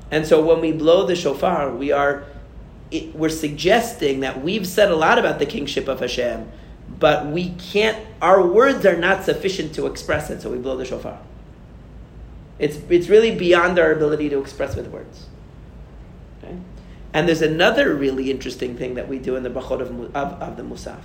And 0.09 0.25
so 0.25 0.41
when 0.41 0.61
we 0.61 0.71
blow 0.71 1.05
the 1.05 1.17
shofar, 1.17 1.69
we 1.69 1.91
are 1.91 2.23
it, 2.91 3.13
we're 3.13 3.27
suggesting 3.27 4.21
that 4.21 4.41
we've 4.41 4.65
said 4.65 4.89
a 4.89 4.95
lot 4.95 5.19
about 5.19 5.37
the 5.37 5.45
kingship 5.45 5.89
of 5.89 5.99
Hashem, 5.99 6.49
but 6.97 7.25
we 7.25 7.49
can't. 7.49 8.07
Our 8.21 8.41
words 8.41 8.85
are 8.85 8.95
not 8.95 9.25
sufficient 9.25 9.75
to 9.75 9.85
express 9.85 10.29
it, 10.29 10.41
so 10.41 10.49
we 10.49 10.59
blow 10.59 10.77
the 10.77 10.85
shofar. 10.85 11.19
It's 12.57 12.77
it's 12.89 13.09
really 13.09 13.35
beyond 13.35 13.77
our 13.77 13.91
ability 13.91 14.29
to 14.29 14.39
express 14.39 14.77
with 14.77 14.87
words. 14.87 15.27
And 17.13 17.27
there's 17.27 17.41
another 17.41 17.93
really 17.93 18.31
interesting 18.31 18.77
thing 18.77 18.95
that 18.95 19.07
we 19.07 19.19
do 19.19 19.35
in 19.35 19.43
the 19.43 19.49
brachot 19.49 19.81
of, 19.81 20.15
of, 20.15 20.41
of 20.41 20.57
the 20.57 20.63
Musaf, 20.63 21.01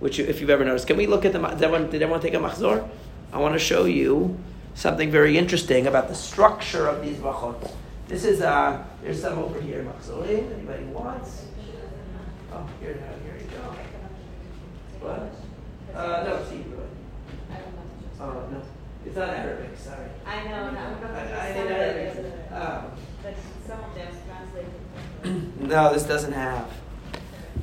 which 0.00 0.18
you, 0.18 0.24
if 0.24 0.40
you've 0.40 0.50
ever 0.50 0.64
noticed. 0.64 0.86
Can 0.86 0.96
we 0.96 1.06
look 1.06 1.24
at 1.24 1.32
the, 1.32 1.38
did 1.38 1.62
everyone, 1.62 1.90
did 1.90 2.02
everyone 2.02 2.20
take 2.20 2.34
a 2.34 2.38
machzor? 2.38 2.88
I 3.32 3.38
want 3.38 3.54
to 3.54 3.58
show 3.58 3.84
you 3.84 4.38
something 4.74 5.10
very 5.10 5.36
interesting 5.36 5.86
about 5.86 6.08
the 6.08 6.14
structure 6.14 6.86
of 6.86 7.02
these 7.04 7.16
brachot. 7.18 7.70
This 8.08 8.24
is, 8.24 8.40
uh, 8.40 8.82
there's 9.02 9.20
some 9.20 9.38
over 9.38 9.60
here, 9.60 9.84
machzorim, 9.84 10.52
anybody 10.54 10.84
wants? 10.84 11.46
Oh, 12.52 12.66
here, 12.80 12.94
here 12.94 13.36
you 13.38 13.50
go. 13.50 13.74
What? 15.06 15.34
Uh, 15.94 16.24
no, 16.24 16.36
it's 16.36 16.50
Hebrew. 16.50 16.78
Oh, 18.20 18.48
no. 18.50 18.62
It's 19.04 19.16
not 19.16 19.28
Arabic, 19.28 19.76
sorry. 19.76 20.08
I 20.24 20.44
know, 20.44 20.70
no, 20.70 20.72
not. 20.72 21.04
I, 21.04 21.50
I 21.50 21.52
did 21.52 21.70
Arabic. 21.70 22.32
No, 25.60 25.92
this 25.92 26.04
doesn't 26.04 26.32
have. 26.32 26.70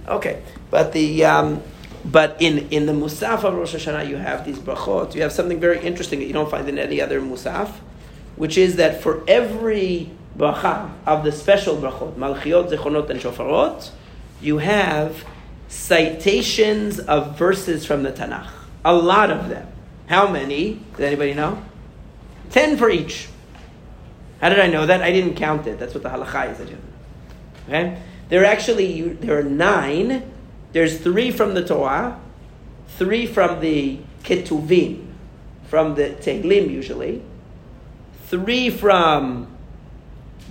Okay, 0.08 0.42
but 0.70 0.92
the 0.92 1.24
um, 1.24 1.64
but 2.04 2.36
in 2.42 2.68
in 2.70 2.86
the 2.86 2.92
Musaf 2.92 3.44
of 3.44 3.54
Rosh 3.54 3.76
Hashanah 3.76 4.10
you 4.10 4.18
have 4.18 4.46
these 4.46 4.60
brachot. 4.60 5.16
You 5.16 5.22
have 5.22 5.32
something 5.32 5.60
very 5.60 5.80
interesting 5.80 6.20
that 6.20 6.26
you 6.26 6.34
don't 6.34 6.52
find 6.52 6.68
in 6.68 6.78
any 6.78 7.00
other 7.00 7.22
Musaf, 7.22 7.70
which 8.36 8.58
is 8.58 8.76
that 8.76 9.02
for 9.02 9.24
every 9.28 10.12
bracha 10.38 10.92
of 11.06 11.24
the 11.24 11.32
special 11.32 11.78
brachot, 11.78 12.16
Malchiot, 12.16 12.70
Zichronot, 12.70 13.10
and 13.10 13.20
Shofarot, 13.22 13.92
you 14.42 14.58
have 14.58 15.24
citations 15.70 17.00
of 17.00 17.38
verses 17.38 17.86
from 17.86 18.04
the 18.04 18.12
Tanakh. 18.12 18.50
A 18.84 18.94
lot 18.94 19.32
of 19.32 19.48
them. 19.48 19.68
How 20.08 20.30
many? 20.30 20.82
Does 20.92 21.02
anybody 21.02 21.34
know? 21.34 21.64
Ten 22.50 22.76
for 22.76 22.90
each. 22.90 23.30
How 24.44 24.50
did 24.50 24.60
I 24.60 24.68
know 24.68 24.86
that? 24.86 25.02
I 25.02 25.14
didn't 25.14 25.36
count 25.36 25.68
it. 25.68 25.80
That's 25.80 25.94
what 25.94 26.04
the 26.04 26.10
halacha 26.10 26.52
is. 26.52 26.60
Okay? 27.70 27.98
There 28.28 28.42
are 28.42 28.46
actually 28.46 29.14
there 29.14 29.40
are 29.40 29.44
nine. 29.44 30.30
There's 30.74 31.00
three 31.00 31.32
from 31.32 31.54
the 31.54 31.64
Torah, 31.64 32.20
three 32.90 33.26
from 33.26 33.62
the 33.62 34.00
Ketuvim, 34.24 35.08
from 35.70 35.96
the 35.96 36.10
Tehillim 36.20 36.70
usually, 36.70 37.22
three 38.26 38.70
from 38.70 39.48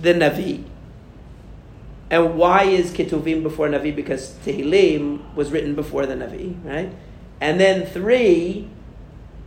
the 0.01 0.15
Navi. 0.15 0.63
And 2.09 2.35
why 2.35 2.63
is 2.63 2.89
Ketuvim 2.89 3.43
before 3.43 3.67
Navi? 3.67 3.95
Because 3.95 4.31
Tehillim 4.43 5.35
was 5.35 5.51
written 5.51 5.75
before 5.75 6.07
the 6.07 6.15
Navi, 6.15 6.65
right? 6.65 6.91
And 7.39 7.59
then 7.59 7.85
three 7.85 8.69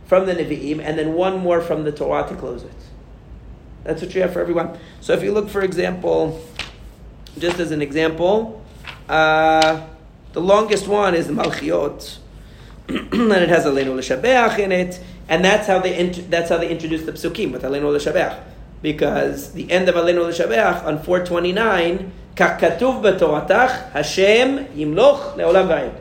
from 0.05 0.25
the 0.25 0.35
Nevi'im, 0.35 0.79
and 0.79 0.97
then 0.97 1.15
one 1.15 1.37
more 1.37 1.59
from 1.59 1.83
the 1.83 1.91
Torah 1.91 2.25
to 2.29 2.35
close 2.37 2.63
it. 2.63 2.71
That's 3.83 4.01
what 4.01 4.13
you 4.13 4.21
have 4.21 4.33
for 4.33 4.41
everyone. 4.41 4.77
So 5.01 5.13
if 5.13 5.23
you 5.23 5.31
look, 5.31 5.49
for 5.49 5.61
example, 5.61 6.43
just 7.37 7.59
as 7.59 7.71
an 7.71 7.81
example, 7.81 8.63
uh, 9.07 9.85
the 10.33 10.41
longest 10.41 10.87
one 10.87 11.15
is 11.15 11.27
the 11.27 11.33
Malchiot, 11.33 12.17
and 12.89 13.31
it 13.31 13.49
has 13.49 13.65
Aleinu 13.65 13.95
L'Shabeach 13.95 14.59
in 14.59 14.71
it, 14.71 14.99
and 15.29 15.43
that's 15.43 15.67
how 15.67 15.79
they 15.79 15.97
int- 15.97 16.29
that's 16.29 16.49
how 16.49 16.57
they 16.57 16.69
introduce 16.69 17.03
the 17.03 17.11
psukim 17.13 17.51
with 17.51 17.63
Aleinu 17.63 17.93
L'Shabeach, 17.93 18.39
because 18.81 19.53
the 19.53 19.69
end 19.71 19.89
of 19.89 19.95
Aleinu 19.95 20.27
L'Shabeach 20.27 20.83
on 20.83 21.01
four 21.01 21.25
twenty 21.25 21.51
nine, 21.51 22.11
Katuv 22.35 23.01
b'Toratach 23.01 23.91
Hashem 23.91 24.65
Yimloch 24.67 25.35
Leolam 25.35 25.67
V'ayim. 25.67 25.93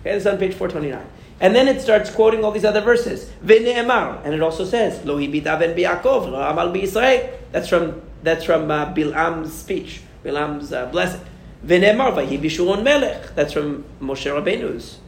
Okay, 0.00 0.14
this 0.14 0.22
is 0.22 0.26
on 0.26 0.38
page 0.38 0.54
four 0.54 0.68
twenty 0.68 0.90
nine. 0.90 1.06
And 1.42 1.54
then 1.56 1.66
it 1.66 1.82
starts 1.82 2.08
quoting 2.08 2.44
all 2.44 2.52
these 2.52 2.64
other 2.64 2.80
verses. 2.80 3.28
And 3.40 4.34
it 4.34 4.40
also 4.40 4.64
says, 4.64 5.04
Lo 5.04 5.18
hibit 5.18 5.44
aven 5.46 5.76
bi'akov, 5.76 6.30
lo 6.30 6.40
amal 6.40 6.72
bi'Yisrael. 6.72 7.30
That's 7.50 7.68
from 7.68 8.00
that's 8.22 8.44
from 8.44 8.70
uh, 8.70 8.94
Bilam's 8.94 9.52
speech, 9.52 10.02
Bilam's 10.24 10.72
uh, 10.72 10.86
blessing. 10.86 11.20
That's 11.64 13.52
from 13.52 13.84
Moshe 14.00 14.30
Rabbeinu's 14.30 14.98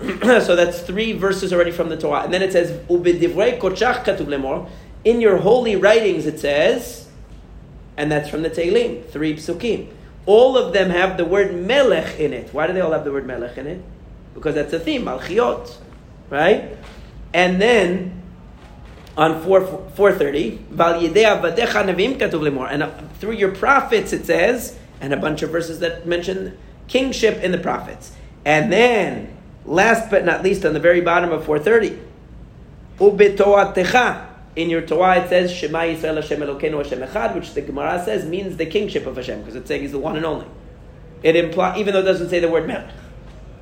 so 0.44 0.56
that's 0.56 0.80
three 0.80 1.12
verses 1.12 1.52
already 1.52 1.70
from 1.70 1.88
the 1.88 1.96
Torah. 1.96 2.22
And 2.22 2.34
then 2.34 2.42
it 2.42 2.52
says, 2.52 2.70
kochach. 2.88 4.68
In 5.04 5.20
your 5.20 5.38
holy 5.38 5.76
writings, 5.76 6.26
it 6.26 6.40
says, 6.40 7.08
and 7.96 8.12
that's 8.12 8.28
from 8.28 8.42
the 8.42 8.50
Tehillim, 8.50 9.08
three 9.08 9.36
psukim. 9.36 9.88
All 10.26 10.58
of 10.58 10.72
them 10.72 10.90
have 10.90 11.16
the 11.16 11.24
word 11.24 11.54
melech 11.54 12.18
in 12.18 12.32
it. 12.32 12.52
Why 12.52 12.66
do 12.66 12.72
they 12.72 12.80
all 12.80 12.92
have 12.92 13.04
the 13.04 13.12
word 13.12 13.26
melech 13.26 13.56
in 13.56 13.66
it? 13.66 13.82
Because 14.34 14.54
that's 14.54 14.72
a 14.72 14.80
theme, 14.80 15.04
Malchiot, 15.04 15.76
right? 16.28 16.76
And 17.32 17.60
then 17.60 18.22
on 19.16 19.42
4, 19.42 19.60
430, 19.94 20.66
Val 20.70 21.00
Yidei 21.00 21.40
Avadecha 21.40 21.84
Nevim 21.84 22.18
Katuv 22.18 22.40
Lemor. 22.40 22.68
And 22.70 22.82
uh, 22.82 22.90
through 23.18 23.32
your 23.32 23.52
prophets, 23.52 24.12
it 24.12 24.26
says, 24.26 24.78
and 25.00 25.12
a 25.12 25.16
bunch 25.16 25.42
of 25.42 25.50
verses 25.50 25.80
that 25.80 26.06
mention 26.06 26.58
kingship 26.88 27.42
in 27.42 27.52
the 27.52 27.58
prophets. 27.58 28.12
And 28.44 28.72
then, 28.72 29.36
last 29.64 30.10
but 30.10 30.24
not 30.24 30.42
least, 30.42 30.64
on 30.64 30.74
the 30.74 30.80
very 30.80 31.00
bottom 31.00 31.30
of 31.32 31.44
430, 31.44 32.00
Ubetoatecha. 32.98 34.30
In 34.56 34.70
your 34.70 34.82
Torah, 34.82 35.24
it 35.24 35.28
says 35.28 35.50
Shema 35.50 35.80
Yisrael 35.80 36.14
Hashem 36.14 36.40
Elokeinu 36.40 36.76
Hashem 36.78 37.00
Echad, 37.00 37.34
which 37.34 37.54
the 37.54 37.60
Gemara 37.60 38.00
says 38.04 38.24
means 38.24 38.56
the 38.56 38.66
kingship 38.66 39.04
of 39.04 39.16
Hashem, 39.16 39.40
because 39.40 39.56
it's 39.56 39.66
saying 39.66 39.82
He's 39.82 39.90
the 39.90 39.98
one 39.98 40.16
and 40.16 40.24
only. 40.24 40.46
It 41.24 41.34
implies, 41.34 41.80
even 41.80 41.92
though 41.92 42.00
it 42.00 42.04
doesn't 42.04 42.28
say 42.28 42.38
the 42.38 42.48
word 42.48 42.68
Melech. 42.68 42.88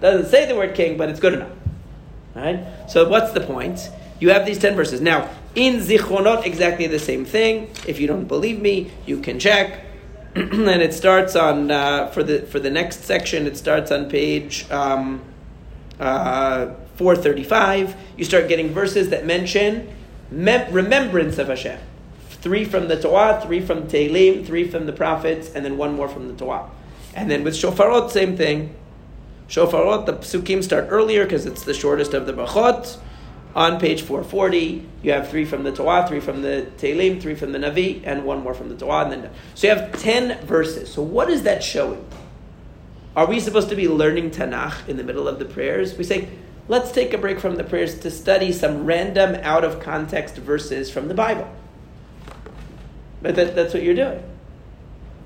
Doesn't 0.02 0.30
say 0.30 0.46
the 0.46 0.56
word 0.56 0.74
king, 0.74 0.98
but 0.98 1.08
it's 1.08 1.20
good 1.20 1.34
enough. 1.34 1.52
Right? 2.34 2.66
So 2.88 3.08
what's 3.08 3.32
the 3.32 3.40
point? 3.40 3.88
You 4.18 4.30
have 4.30 4.44
these 4.44 4.58
ten 4.58 4.74
verses. 4.74 5.00
Now, 5.00 5.30
in 5.54 5.76
Zichronot, 5.76 6.44
exactly 6.44 6.86
the 6.88 6.98
same 6.98 7.24
thing. 7.24 7.70
If 7.86 8.00
you 8.00 8.08
don't 8.08 8.26
believe 8.26 8.60
me, 8.60 8.90
you 9.06 9.20
can 9.20 9.38
check. 9.38 9.86
and 10.34 10.82
it 10.82 10.92
starts 10.92 11.36
on 11.36 11.70
uh, 11.70 12.08
for 12.08 12.22
the 12.22 12.42
for 12.42 12.58
the 12.58 12.70
next 12.70 13.04
section. 13.04 13.46
It 13.46 13.56
starts 13.56 13.92
on 13.92 14.10
page 14.10 14.68
um, 14.70 15.22
uh, 16.00 16.72
four 16.96 17.14
thirty 17.14 17.44
five. 17.44 17.94
You 18.16 18.24
start 18.24 18.48
getting 18.48 18.70
verses 18.70 19.10
that 19.10 19.24
mention 19.24 19.88
mem- 20.30 20.72
remembrance 20.72 21.38
of 21.38 21.48
Hashem. 21.48 21.78
Three 22.28 22.64
from 22.64 22.88
the 22.88 23.00
Torah, 23.00 23.40
three 23.40 23.60
from 23.60 23.84
Tehillim, 23.84 24.44
three 24.44 24.66
from 24.66 24.86
the 24.86 24.92
prophets, 24.92 25.52
and 25.54 25.64
then 25.64 25.76
one 25.76 25.94
more 25.94 26.08
from 26.08 26.26
the 26.26 26.34
Torah. 26.34 26.68
And 27.14 27.30
then 27.30 27.44
with 27.44 27.54
Shofarot, 27.54 28.10
same 28.10 28.36
thing. 28.36 28.74
Shofarot, 29.52 30.06
the 30.06 30.14
psukim 30.14 30.64
start 30.64 30.86
earlier 30.88 31.24
because 31.24 31.44
it's 31.44 31.62
the 31.62 31.74
shortest 31.74 32.14
of 32.14 32.24
the 32.24 32.32
brachot. 32.32 32.96
On 33.54 33.78
page 33.78 34.00
440, 34.00 34.88
you 35.02 35.12
have 35.12 35.28
three 35.28 35.44
from 35.44 35.62
the 35.62 35.70
Torah, 35.70 36.08
three 36.08 36.20
from 36.20 36.40
the 36.40 36.68
Tehillim, 36.78 37.20
three 37.20 37.34
from 37.34 37.52
the 37.52 37.58
Navi, 37.58 38.00
and 38.02 38.24
one 38.24 38.42
more 38.42 38.54
from 38.54 38.70
the 38.70 38.74
Torah. 38.74 39.04
And 39.04 39.24
then, 39.24 39.30
so 39.54 39.66
you 39.66 39.74
have 39.74 40.00
10 40.00 40.46
verses. 40.46 40.90
So 40.90 41.02
what 41.02 41.28
is 41.28 41.42
that 41.42 41.62
showing? 41.62 42.02
Are 43.14 43.26
we 43.26 43.40
supposed 43.40 43.68
to 43.68 43.76
be 43.76 43.88
learning 43.88 44.30
Tanakh 44.30 44.88
in 44.88 44.96
the 44.96 45.04
middle 45.04 45.28
of 45.28 45.38
the 45.38 45.44
prayers? 45.44 45.98
We 45.98 46.04
say, 46.04 46.30
let's 46.68 46.90
take 46.90 47.12
a 47.12 47.18
break 47.18 47.38
from 47.38 47.56
the 47.56 47.64
prayers 47.64 47.98
to 48.00 48.10
study 48.10 48.52
some 48.52 48.86
random, 48.86 49.34
out 49.42 49.64
of 49.64 49.80
context 49.80 50.36
verses 50.36 50.90
from 50.90 51.08
the 51.08 51.14
Bible. 51.14 51.54
But 53.20 53.34
that, 53.34 53.54
that's 53.54 53.74
what 53.74 53.82
you're 53.82 53.94
doing. 53.94 54.31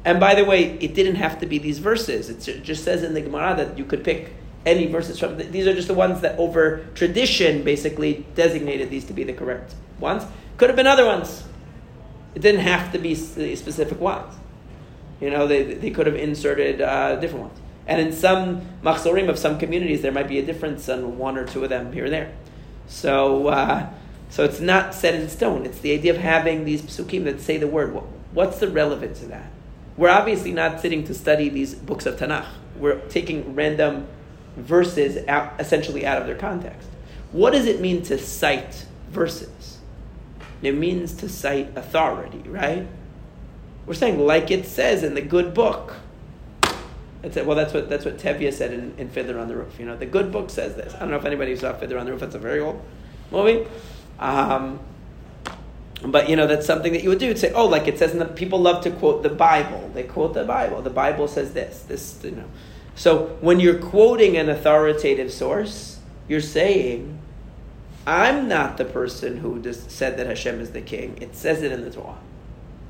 And 0.06 0.20
by 0.20 0.36
the 0.36 0.44
way, 0.44 0.78
it 0.78 0.94
didn't 0.94 1.16
have 1.16 1.40
to 1.40 1.46
be 1.46 1.58
these 1.58 1.80
verses. 1.80 2.30
It 2.30 2.62
just 2.62 2.84
says 2.84 3.02
in 3.02 3.12
the 3.12 3.20
Gemara 3.20 3.56
that 3.56 3.76
you 3.76 3.84
could 3.84 4.04
pick 4.04 4.32
any 4.64 4.86
verses 4.86 5.18
from. 5.18 5.36
These 5.36 5.66
are 5.66 5.74
just 5.74 5.88
the 5.88 5.94
ones 5.94 6.20
that, 6.20 6.38
over 6.38 6.86
tradition, 6.94 7.64
basically 7.64 8.24
designated 8.36 8.88
these 8.88 9.04
to 9.06 9.12
be 9.12 9.24
the 9.24 9.32
correct 9.32 9.74
ones. 9.98 10.22
Could 10.58 10.70
have 10.70 10.76
been 10.76 10.86
other 10.86 11.04
ones. 11.04 11.42
It 12.36 12.42
didn't 12.42 12.60
have 12.60 12.92
to 12.92 13.00
be 13.00 13.16
specific 13.16 14.00
ones. 14.00 14.32
You 15.20 15.30
know, 15.30 15.48
they, 15.48 15.74
they 15.74 15.90
could 15.90 16.06
have 16.06 16.14
inserted 16.14 16.80
uh, 16.80 17.16
different 17.16 17.46
ones. 17.46 17.58
And 17.88 18.00
in 18.00 18.12
some 18.12 18.60
machzorim 18.84 19.28
of 19.28 19.40
some 19.40 19.58
communities, 19.58 20.02
there 20.02 20.12
might 20.12 20.28
be 20.28 20.38
a 20.38 20.46
difference 20.46 20.88
on 20.88 21.18
one 21.18 21.36
or 21.36 21.46
two 21.46 21.64
of 21.64 21.70
them 21.70 21.92
here 21.92 22.04
and 22.04 22.12
there. 22.12 22.32
So, 22.86 23.48
uh, 23.48 23.90
so 24.30 24.44
it's 24.44 24.60
not 24.60 24.94
set 24.94 25.16
in 25.16 25.28
stone. 25.28 25.66
It's 25.66 25.80
the 25.80 25.92
idea 25.92 26.14
of 26.14 26.20
having 26.20 26.64
these 26.64 26.82
psukim 26.82 27.24
that 27.24 27.40
say 27.40 27.56
the 27.56 27.66
word. 27.66 27.92
What's 28.32 28.60
the 28.60 28.68
relevance 28.68 29.20
of 29.22 29.30
that? 29.30 29.50
We're 29.96 30.10
obviously 30.10 30.52
not 30.52 30.80
sitting 30.80 31.04
to 31.04 31.14
study 31.14 31.48
these 31.48 31.74
books 31.74 32.06
of 32.06 32.16
Tanakh. 32.16 32.46
We're 32.78 33.00
taking 33.08 33.54
random 33.54 34.06
verses 34.56 35.26
out, 35.26 35.54
essentially 35.58 36.04
out 36.04 36.20
of 36.20 36.26
their 36.26 36.36
context. 36.36 36.88
What 37.32 37.52
does 37.52 37.66
it 37.66 37.80
mean 37.80 38.02
to 38.02 38.18
cite 38.18 38.86
verses? 39.10 39.78
It 40.62 40.72
means 40.72 41.12
to 41.14 41.28
cite 41.28 41.76
authority, 41.76 42.42
right? 42.48 42.86
We're 43.86 43.94
saying 43.94 44.18
like 44.18 44.50
it 44.50 44.66
says 44.66 45.02
in 45.02 45.14
the 45.14 45.20
good 45.20 45.54
book. 45.54 45.96
That's 47.22 47.36
it. 47.36 47.46
Well, 47.46 47.56
that's 47.56 47.72
what 47.72 47.88
that's 47.88 48.04
what 48.04 48.18
Tevye 48.18 48.52
said 48.52 48.72
in, 48.72 48.94
in 48.98 49.08
Fiddler 49.08 49.38
on 49.38 49.48
the 49.48 49.56
Roof. 49.56 49.78
You 49.78 49.86
know, 49.86 49.96
the 49.96 50.06
good 50.06 50.30
book 50.30 50.50
says 50.50 50.74
this. 50.76 50.94
I 50.94 51.00
don't 51.00 51.10
know 51.10 51.16
if 51.16 51.24
anybody 51.24 51.56
saw 51.56 51.72
Fiddler 51.72 51.98
on 51.98 52.06
the 52.06 52.12
Roof. 52.12 52.22
It's 52.22 52.34
a 52.34 52.38
very 52.38 52.60
old 52.60 52.82
movie. 53.30 53.66
Um, 54.18 54.80
but 56.02 56.28
you 56.28 56.36
know 56.36 56.46
that's 56.46 56.66
something 56.66 56.92
that 56.92 57.02
you 57.02 57.08
would 57.08 57.18
do. 57.18 57.26
You'd 57.26 57.38
say, 57.38 57.52
"Oh, 57.52 57.66
like 57.66 57.88
it 57.88 57.98
says 57.98 58.12
in 58.12 58.18
the 58.18 58.26
people 58.26 58.60
love 58.60 58.82
to 58.84 58.90
quote 58.90 59.22
the 59.22 59.30
Bible. 59.30 59.90
They 59.94 60.02
quote 60.02 60.34
the 60.34 60.44
Bible. 60.44 60.82
The 60.82 60.90
Bible 60.90 61.28
says 61.28 61.52
this. 61.52 61.82
This, 61.82 62.18
you 62.22 62.32
know." 62.32 62.44
So 62.94 63.36
when 63.40 63.60
you're 63.60 63.78
quoting 63.78 64.36
an 64.36 64.48
authoritative 64.48 65.32
source, 65.32 65.98
you're 66.28 66.40
saying, 66.40 67.18
"I'm 68.06 68.48
not 68.48 68.76
the 68.76 68.84
person 68.84 69.38
who 69.38 69.60
just 69.60 69.90
said 69.90 70.18
that 70.18 70.26
Hashem 70.26 70.60
is 70.60 70.70
the 70.70 70.80
king. 70.80 71.18
It 71.20 71.34
says 71.34 71.62
it 71.62 71.72
in 71.72 71.82
the 71.82 71.90
Torah. 71.90 72.18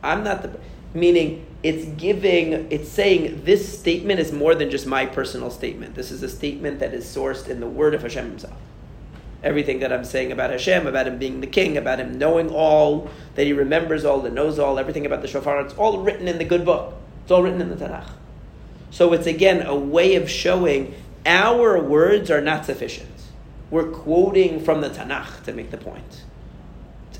I'm 0.02 0.22
not 0.22 0.42
the 0.42 0.58
meaning. 0.94 1.46
it's 1.62 1.84
giving, 2.00 2.70
it's 2.70 2.88
saying 2.88 3.42
this 3.44 3.78
statement 3.78 4.20
is 4.20 4.30
more 4.30 4.54
than 4.54 4.70
just 4.70 4.86
my 4.86 5.04
personal 5.04 5.50
statement. 5.50 5.94
This 5.94 6.12
is 6.12 6.22
a 6.22 6.28
statement 6.28 6.78
that 6.78 6.94
is 6.94 7.04
sourced 7.04 7.48
in 7.48 7.58
the 7.60 7.66
word 7.66 7.92
of 7.94 8.02
Hashem 8.02 8.24
Himself. 8.24 8.54
Everything 9.46 9.78
that 9.78 9.92
I'm 9.92 10.04
saying 10.04 10.32
about 10.32 10.50
Hashem, 10.50 10.88
about 10.88 11.06
Him 11.06 11.18
being 11.18 11.40
the 11.40 11.46
King, 11.46 11.76
about 11.76 12.00
Him 12.00 12.18
knowing 12.18 12.50
all, 12.50 13.08
that 13.36 13.44
He 13.44 13.52
remembers 13.52 14.04
all, 14.04 14.20
that 14.22 14.32
knows 14.32 14.58
all, 14.58 14.76
everything 14.76 15.06
about 15.06 15.22
the 15.22 15.28
shofar, 15.28 15.60
it's 15.60 15.74
all 15.74 16.02
written 16.02 16.26
in 16.26 16.38
the 16.38 16.44
good 16.44 16.64
book. 16.64 16.94
It's 17.22 17.30
all 17.30 17.44
written 17.44 17.60
in 17.60 17.70
the 17.70 17.76
Tanakh. 17.76 18.08
So 18.90 19.12
it's 19.12 19.28
again 19.28 19.64
a 19.64 19.76
way 19.76 20.16
of 20.16 20.28
showing 20.28 20.96
our 21.24 21.80
words 21.80 22.28
are 22.28 22.40
not 22.40 22.66
sufficient. 22.66 23.10
We're 23.70 23.90
quoting 23.90 24.58
from 24.58 24.80
the 24.80 24.90
Tanakh 24.90 25.44
to 25.44 25.52
make 25.52 25.70
the 25.70 25.76
point. 25.76 26.24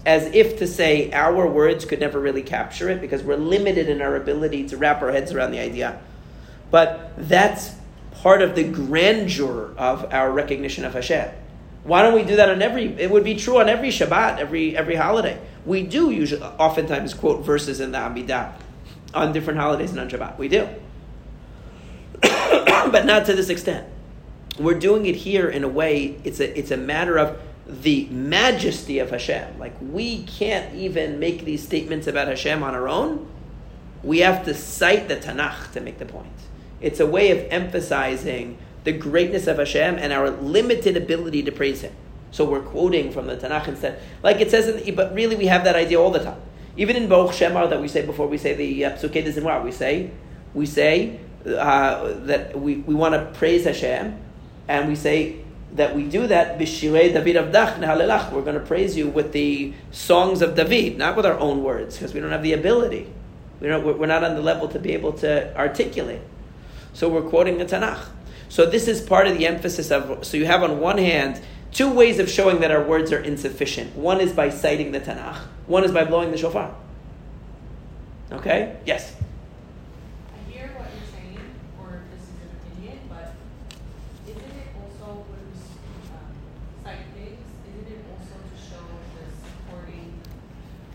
As 0.04 0.26
if 0.34 0.58
to 0.58 0.66
say 0.66 1.12
our 1.12 1.46
words 1.48 1.84
could 1.84 2.00
never 2.00 2.18
really 2.18 2.42
capture 2.42 2.88
it 2.88 3.00
because 3.00 3.22
we're 3.22 3.36
limited 3.36 3.88
in 3.88 4.02
our 4.02 4.16
ability 4.16 4.66
to 4.68 4.76
wrap 4.76 5.00
our 5.00 5.12
heads 5.12 5.32
around 5.32 5.52
the 5.52 5.60
idea. 5.60 6.00
But 6.72 7.12
that's 7.16 7.72
part 8.12 8.42
of 8.42 8.56
the 8.56 8.64
grandeur 8.64 9.72
of 9.78 10.12
our 10.12 10.32
recognition 10.32 10.84
of 10.84 10.94
Hashem. 10.94 11.30
Why 11.86 12.02
don't 12.02 12.14
we 12.14 12.24
do 12.24 12.34
that 12.36 12.48
on 12.48 12.62
every? 12.62 12.86
It 12.98 13.12
would 13.12 13.22
be 13.22 13.36
true 13.36 13.60
on 13.60 13.68
every 13.68 13.90
Shabbat, 13.90 14.38
every 14.38 14.76
every 14.76 14.96
holiday. 14.96 15.38
We 15.64 15.84
do 15.84 16.10
usually, 16.10 16.42
oftentimes, 16.42 17.14
quote 17.14 17.44
verses 17.44 17.78
in 17.78 17.92
the 17.92 17.98
Amidah 17.98 18.54
on 19.14 19.32
different 19.32 19.60
holidays 19.60 19.92
and 19.92 20.00
on 20.00 20.10
Shabbat. 20.10 20.36
We 20.36 20.48
do, 20.48 20.68
but 22.20 23.06
not 23.06 23.24
to 23.26 23.34
this 23.34 23.48
extent. 23.48 23.86
We're 24.58 24.78
doing 24.78 25.06
it 25.06 25.14
here 25.14 25.48
in 25.48 25.62
a 25.62 25.68
way. 25.68 26.18
It's 26.24 26.40
a 26.40 26.58
it's 26.58 26.72
a 26.72 26.76
matter 26.76 27.18
of 27.18 27.40
the 27.68 28.06
majesty 28.06 28.98
of 28.98 29.10
Hashem. 29.10 29.60
Like 29.60 29.74
we 29.80 30.24
can't 30.24 30.74
even 30.74 31.20
make 31.20 31.44
these 31.44 31.62
statements 31.62 32.08
about 32.08 32.26
Hashem 32.26 32.64
on 32.64 32.74
our 32.74 32.88
own. 32.88 33.28
We 34.02 34.18
have 34.20 34.44
to 34.46 34.54
cite 34.54 35.06
the 35.06 35.16
Tanakh 35.16 35.72
to 35.72 35.80
make 35.80 35.98
the 35.98 36.06
point. 36.06 36.26
It's 36.80 36.98
a 36.98 37.06
way 37.06 37.30
of 37.30 37.46
emphasizing 37.52 38.58
the 38.86 38.92
greatness 38.92 39.48
of 39.48 39.58
Hashem 39.58 39.98
and 39.98 40.12
our 40.12 40.30
limited 40.30 40.96
ability 40.96 41.42
to 41.42 41.52
praise 41.52 41.80
Him. 41.80 41.92
So 42.30 42.44
we're 42.44 42.62
quoting 42.62 43.10
from 43.10 43.26
the 43.26 43.36
Tanakh 43.36 43.66
instead. 43.66 44.00
Like 44.22 44.40
it 44.40 44.48
says, 44.48 44.68
in, 44.68 44.94
but 44.94 45.12
really 45.12 45.34
we 45.34 45.46
have 45.46 45.64
that 45.64 45.74
idea 45.74 46.00
all 46.00 46.12
the 46.12 46.22
time. 46.22 46.40
Even 46.76 46.94
in 46.94 47.08
Baruch 47.08 47.32
She'amar 47.32 47.66
that 47.66 47.80
we 47.80 47.88
say 47.88 48.06
before 48.06 48.28
we 48.28 48.38
say 48.38 48.54
the 48.54 48.84
uh, 48.84 48.92
Psukei 48.92 49.64
we 49.64 49.72
say, 49.72 50.10
we 50.54 50.66
say 50.66 51.18
uh, 51.44 52.12
that 52.26 52.58
we, 52.58 52.76
we 52.76 52.94
want 52.94 53.14
to 53.14 53.36
praise 53.36 53.64
Hashem, 53.64 54.18
and 54.68 54.88
we 54.88 54.94
say 54.94 55.40
that 55.72 55.96
we 55.96 56.04
do 56.04 56.28
that 56.28 56.56
b'shirei 56.56 57.12
David 57.12 57.36
Avdach 57.36 57.78
nehalelach. 57.78 58.32
We're 58.32 58.42
going 58.42 58.58
to 58.58 58.64
praise 58.64 58.96
you 58.96 59.08
with 59.08 59.32
the 59.32 59.74
songs 59.90 60.42
of 60.42 60.54
David, 60.54 60.96
not 60.96 61.16
with 61.16 61.26
our 61.26 61.38
own 61.38 61.64
words, 61.64 61.96
because 61.96 62.14
we 62.14 62.20
don't 62.20 62.30
have 62.30 62.44
the 62.44 62.52
ability. 62.52 63.12
We 63.58 63.66
don't, 63.66 63.98
we're 63.98 64.06
not 64.06 64.22
on 64.22 64.36
the 64.36 64.42
level 64.42 64.68
to 64.68 64.78
be 64.78 64.92
able 64.92 65.12
to 65.14 65.56
articulate. 65.56 66.20
So 66.92 67.08
we're 67.08 67.28
quoting 67.28 67.58
the 67.58 67.64
Tanakh. 67.64 68.10
So 68.48 68.66
this 68.66 68.88
is 68.88 69.00
part 69.00 69.26
of 69.26 69.36
the 69.36 69.46
emphasis 69.46 69.90
of. 69.90 70.24
So 70.24 70.36
you 70.36 70.46
have 70.46 70.62
on 70.62 70.80
one 70.80 70.98
hand 70.98 71.40
two 71.72 71.90
ways 71.90 72.18
of 72.18 72.30
showing 72.30 72.60
that 72.60 72.70
our 72.70 72.82
words 72.82 73.12
are 73.12 73.20
insufficient. 73.20 73.94
One 73.96 74.20
is 74.20 74.32
by 74.32 74.50
citing 74.50 74.92
the 74.92 75.00
Tanakh. 75.00 75.38
One 75.66 75.84
is 75.84 75.92
by 75.92 76.04
blowing 76.04 76.30
the 76.30 76.38
shofar. 76.38 76.74
Okay. 78.32 78.76
Yes. 78.86 79.14
I 80.34 80.50
hear 80.50 80.66
what 80.74 80.90
you're 80.90 81.10
saying, 81.14 81.38
or 81.78 82.02
this 82.10 82.22
is 82.26 82.34
an 82.42 82.50
opinion, 82.58 82.98
but 83.08 83.34
isn't 84.26 84.42
it 84.42 84.68
also 84.82 85.22
when 85.30 85.42
we 85.46 85.62
um, 86.10 86.34
cite 86.82 87.06
things, 87.14 87.38
isn't 87.70 87.86
it 87.86 88.02
also 88.10 88.34
to 88.34 88.56
show 88.58 88.82
the 89.14 89.30
supporting 89.30 90.10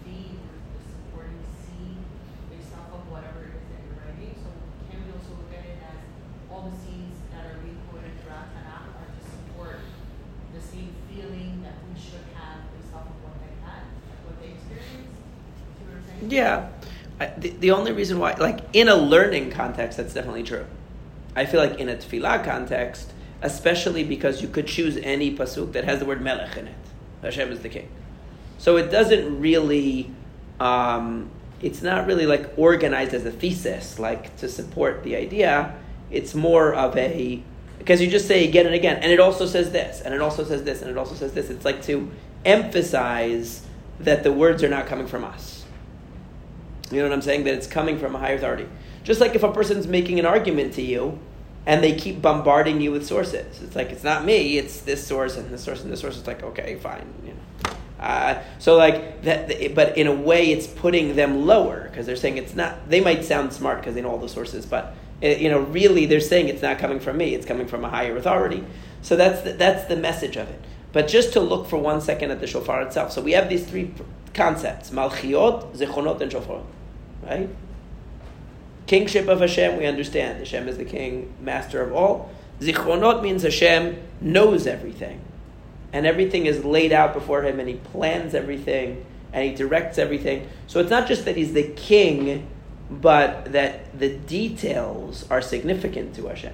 theme 0.04 0.43
or 0.43 0.60
the 0.76 0.84
supporting 0.91 1.39
scene 1.64 2.04
based 2.52 2.76
off 2.76 2.91
of 2.99 3.08
whatever 3.08 3.47
it 3.47 3.56
is 3.60 3.66
that 3.72 3.80
you're 3.80 3.99
writing? 4.04 4.36
So 4.36 4.52
can 4.91 4.99
we 5.08 5.16
also 5.16 5.32
look 5.39 5.56
at 5.56 5.64
it 5.64 5.80
as 5.80 5.99
all 6.52 6.68
the 6.68 6.76
scenes 6.84 7.16
that 7.32 7.47
are 7.47 7.64
being 7.64 7.80
quoted 7.88 8.12
throughout 8.28 8.52
Tanakh 8.52 8.91
are 8.91 9.08
to 9.08 9.22
support 9.24 9.80
the 10.52 10.60
same 10.60 10.91
feeling 11.08 11.64
that 11.64 11.80
we 11.88 11.95
should 11.95 12.28
have 12.36 12.60
based 12.76 12.91
off 12.91 13.08
of 13.08 13.16
what 13.24 13.39
they 13.39 13.56
had, 13.64 13.88
what 14.28 14.36
they 14.43 14.52
experienced? 14.60 15.16
See 15.16 15.88
what 15.88 15.95
I'm 15.95 16.04
saying? 16.04 16.28
Yeah. 16.28 16.68
I, 17.22 17.28
the, 17.62 17.72
only 17.72 17.91
reason 17.91 18.20
why, 18.20 18.34
like 18.34 18.59
in 18.74 18.89
a 18.89 18.95
learning 18.95 19.51
context, 19.51 19.97
that's 19.97 20.14
definitely 20.14 20.43
true. 20.43 20.66
I 21.36 21.45
feel 21.45 21.62
like 21.62 21.80
in 21.80 21.88
a 21.88 21.95
tefillah 21.95 22.43
context, 22.43 23.14
especially 23.41 24.03
because 24.03 24.41
you 24.41 24.47
could 24.47 24.68
choose 24.68 24.97
any 24.97 25.36
pasuk 25.36 25.72
that 25.74 25.86
has 25.86 25.99
the 25.99 26.05
word 26.05 26.22
melech 26.22 26.57
in 26.57 26.68
it. 26.68 26.76
Hashem 27.22 27.51
is 27.51 27.62
the 27.62 27.70
king. 27.70 27.89
So 28.57 28.78
it 28.78 28.91
doesn't 28.91 29.39
really, 29.39 30.12
um, 30.59 31.30
it's 31.62 31.82
not 31.82 32.05
really 32.05 32.26
like 32.26 32.53
organized 32.57 33.14
as 33.14 33.26
a 33.26 33.32
thesis, 33.32 33.97
like 33.97 34.36
to 34.38 34.49
support 34.49 35.03
the 35.03 35.16
idea. 35.16 35.76
It's 36.12 36.36
more 36.36 36.74
of 36.74 36.97
a, 36.97 37.41
because 37.80 38.01
you 38.01 38.09
just 38.09 38.28
say 38.28 38.47
again 38.47 38.66
and 38.66 38.76
again, 38.76 38.97
and 38.97 39.12
it 39.12 39.20
also 39.20 39.45
says 39.45 39.72
this, 39.72 40.01
and 40.01 40.14
it 40.14 40.22
also 40.22 40.43
says 40.43 40.64
this, 40.64 40.82
and 40.82 40.91
it 40.91 40.97
also 40.97 41.16
says 41.16 41.34
this. 41.34 41.49
It's 41.49 41.66
like 41.66 41.82
to 41.84 42.12
emphasize 42.45 43.66
that 43.99 44.24
the 44.24 44.32
words 44.32 44.64
are 44.64 44.70
not 44.70 44.88
coming 44.88 45.07
from 45.07 45.24
us. 45.24 45.61
You 46.92 47.00
know 47.00 47.10
what 47.10 47.14
I'm 47.14 47.22
saying? 47.22 47.44
That 47.46 47.54
it's 47.54 47.68
coming 47.68 48.00
from 48.00 48.16
a 48.16 48.20
higher 48.20 48.36
authority. 48.36 48.68
Just 49.04 49.20
like 49.22 49.36
if 49.36 49.44
a 49.44 49.52
person's 49.52 49.88
making 49.88 50.20
an 50.20 50.26
argument 50.26 50.74
to 50.74 50.82
you 50.82 51.20
and 51.66 51.84
they 51.84 51.96
keep 51.96 52.22
bombarding 52.22 52.82
you 52.82 52.92
with 52.92 53.06
sources. 53.06 53.62
It's 53.62 53.76
like, 53.76 53.92
it's 53.92 54.04
not 54.04 54.26
me, 54.26 54.58
it's 54.58 54.82
this 54.82 55.06
source 55.06 55.38
and 55.38 55.50
this 55.50 55.64
source 55.64 55.84
and 55.84 55.92
this 55.92 56.02
source. 56.02 56.18
It's 56.18 56.28
like, 56.28 56.44
okay, 56.44 56.76
fine. 56.76 57.14
You 57.24 57.34
know. 57.34 57.39
Uh, 58.02 58.42
so 58.58 58.78
like 58.78 59.22
that, 59.22 59.76
but 59.76 59.96
in 59.96 60.08
a 60.08 60.14
way, 60.14 60.52
it's 60.52 60.66
putting 60.66 61.16
them 61.16 61.46
lower 61.46 61.84
because 61.84 62.08
they're 62.08 62.16
saying 62.16 62.38
it's 62.38 62.56
not. 62.56 62.89
They 62.89 63.00
might 63.00 63.24
sound 63.24 63.54
smart 63.54 63.78
because 63.80 63.94
they 63.94 64.02
know 64.02 64.10
all 64.10 64.18
the 64.18 64.28
sources, 64.28 64.66
but 64.66 64.96
you 65.22 65.50
know, 65.50 65.60
really, 65.60 66.08
they're 66.08 66.20
saying 66.20 66.50
it's 66.50 66.64
not 66.64 66.80
coming 66.80 67.00
from 67.00 67.18
me. 67.18 67.36
It's 67.36 67.46
coming 67.46 67.68
from 67.68 67.86
a 67.86 67.89
higher 67.89 68.18
authority. 68.18 68.66
So 69.04 69.16
that's 69.16 69.42
the, 69.42 69.54
that's 69.54 69.86
the 69.86 69.96
message 69.96 70.36
of 70.36 70.50
it. 70.50 70.60
But 70.94 71.08
just 71.08 71.34
to 71.34 71.39
look 71.39 71.68
for 71.68 71.78
one 71.78 72.02
second 72.02 72.32
at 72.32 72.39
the 72.39 72.48
shofar 72.48 72.82
itself. 72.82 73.12
So 73.12 73.22
we 73.22 73.34
have 73.34 73.50
these 73.50 73.68
three 73.68 73.94
concepts: 74.34 74.89
malchiot, 74.89 75.76
zichronot, 75.76 76.22
and 76.22 76.32
shofar. 76.32 76.64
Right? 77.24 77.49
Kingship 78.88 79.28
of 79.28 79.39
Hashem, 79.39 79.78
we 79.78 79.86
understand. 79.86 80.39
Hashem 80.39 80.67
is 80.67 80.78
the 80.78 80.86
king, 80.86 81.34
master 81.39 81.82
of 81.82 81.93
all. 81.93 82.32
Zichronot 82.59 83.22
means 83.22 83.43
Hashem 83.43 83.97
knows 84.19 84.67
everything. 84.67 85.22
And 85.93 86.05
everything 86.05 86.45
is 86.45 86.63
laid 86.63 86.91
out 86.91 87.13
before 87.13 87.43
him, 87.43 87.59
and 87.59 87.67
he 87.69 87.76
plans 87.76 88.34
everything, 88.34 89.05
and 89.34 89.45
he 89.45 89.55
directs 89.55 89.97
everything. 89.97 90.47
So 90.67 90.80
it's 90.80 90.89
not 90.89 91.07
just 91.07 91.26
that 91.26 91.38
he's 91.38 91.53
the 91.53 91.69
king, 91.69 92.47
but 92.89 93.51
that 93.53 93.97
the 93.97 94.17
details 94.17 95.26
are 95.30 95.41
significant 95.41 96.15
to 96.15 96.28
Hashem. 96.28 96.53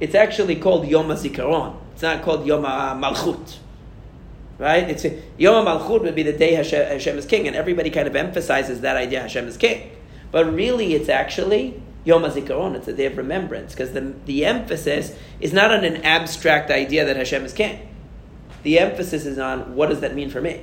It's 0.00 0.14
actually 0.14 0.56
called 0.56 0.86
Yom 0.86 1.08
HaZikaron. 1.08 1.76
It's 1.92 2.02
not 2.02 2.22
called 2.22 2.46
Yom 2.46 2.64
HaMalchut. 2.64 3.58
Right? 4.56 4.88
It's 4.88 5.04
Yom 5.36 5.66
HaMalchut 5.66 6.02
would 6.02 6.14
be 6.14 6.22
the 6.22 6.32
day 6.32 6.54
Hashem, 6.54 6.86
Hashem 6.86 7.18
is 7.18 7.26
king, 7.26 7.48
and 7.48 7.56
everybody 7.56 7.90
kind 7.90 8.06
of 8.06 8.14
emphasizes 8.14 8.82
that 8.82 8.96
idea 8.96 9.20
Hashem 9.20 9.48
is 9.48 9.56
king. 9.56 9.90
But 10.30 10.52
really, 10.54 10.94
it's 10.94 11.08
actually 11.08 11.82
Yom 12.04 12.22
HaZikaron. 12.22 12.76
It's 12.76 12.86
a 12.86 12.92
day 12.92 13.06
of 13.06 13.16
remembrance, 13.16 13.72
because 13.72 13.92
the, 13.92 14.14
the 14.26 14.44
emphasis 14.44 15.16
is 15.40 15.52
not 15.52 15.72
on 15.72 15.84
an 15.84 15.96
abstract 16.04 16.70
idea 16.70 17.04
that 17.04 17.16
Hashem 17.16 17.44
is 17.44 17.52
king. 17.52 17.88
The 18.62 18.78
emphasis 18.78 19.26
is 19.26 19.38
on 19.40 19.74
what 19.74 19.88
does 19.88 20.00
that 20.00 20.14
mean 20.14 20.30
for 20.30 20.40
me? 20.40 20.62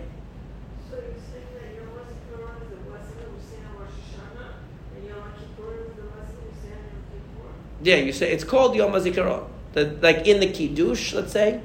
So 0.89 0.95
you're 0.95 1.03
saying 1.29 1.47
that 1.53 1.75
Yom 1.75 1.89
HaZikaron 1.99 2.61
is 2.61 2.69
the 2.69 2.77
blessing 2.89 3.17
that 3.19 3.29
we 3.33 3.41
say 3.41 3.57
on 3.67 3.77
Rosh 3.77 3.91
Hashanah, 4.15 4.53
and 4.95 5.05
Yom 5.05 5.23
Kippur 5.37 5.71
is 5.81 5.95
the 5.97 6.03
blessing 6.03 6.37
we 6.47 6.53
say 6.61 6.71
on 6.71 6.83
Yom 6.87 7.03
Kippur? 7.11 7.49
Yeah, 7.83 7.95
you 7.97 8.13
say 8.13 8.31
it's 8.31 8.45
called 8.45 8.73
Yom 8.73 8.93
HaZikaron. 8.93 9.47
The, 9.73 9.97
like 10.01 10.25
in 10.25 10.39
the 10.39 10.47
Kiddush, 10.47 11.13
let's 11.13 11.33
say, 11.33 11.61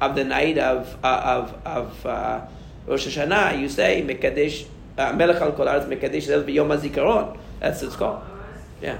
of 0.00 0.14
the 0.14 0.24
night 0.24 0.58
of 0.58 0.96
uh, 1.04 1.06
of 1.24 1.66
of 1.66 2.06
uh, 2.06 2.46
Rosh 2.86 3.06
Hashanah, 3.06 3.60
you 3.60 3.68
say 3.68 4.02
Mekadesh 4.06 4.66
uh, 4.96 5.12
Melech 5.12 5.40
Al 5.40 5.52
Kol 5.52 5.66
Haaretz 5.66 5.86
Mekadesh 5.86 6.22
Zel 6.22 6.48
Yom 6.48 6.68
HaZikaron. 6.68 7.38
That's 7.60 7.82
it's 7.82 7.96
called. 7.96 8.22
Yeah. 8.80 8.98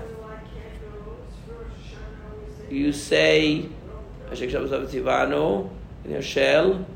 You 2.69 2.93
say 2.93 3.69
Tivanu 4.31 5.71
in 6.05 6.11
your 6.11 6.23
shell 6.23 6.87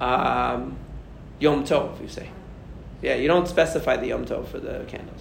um, 0.00 0.76
Yom 1.38 1.64
Tov. 1.64 2.00
You 2.00 2.08
say. 2.08 2.28
Yeah, 3.02 3.16
you 3.16 3.28
don't 3.28 3.46
specify 3.46 3.96
the 3.96 4.06
Yom 4.06 4.24
Tov 4.24 4.46
for 4.48 4.58
the 4.58 4.84
candles. 4.88 5.20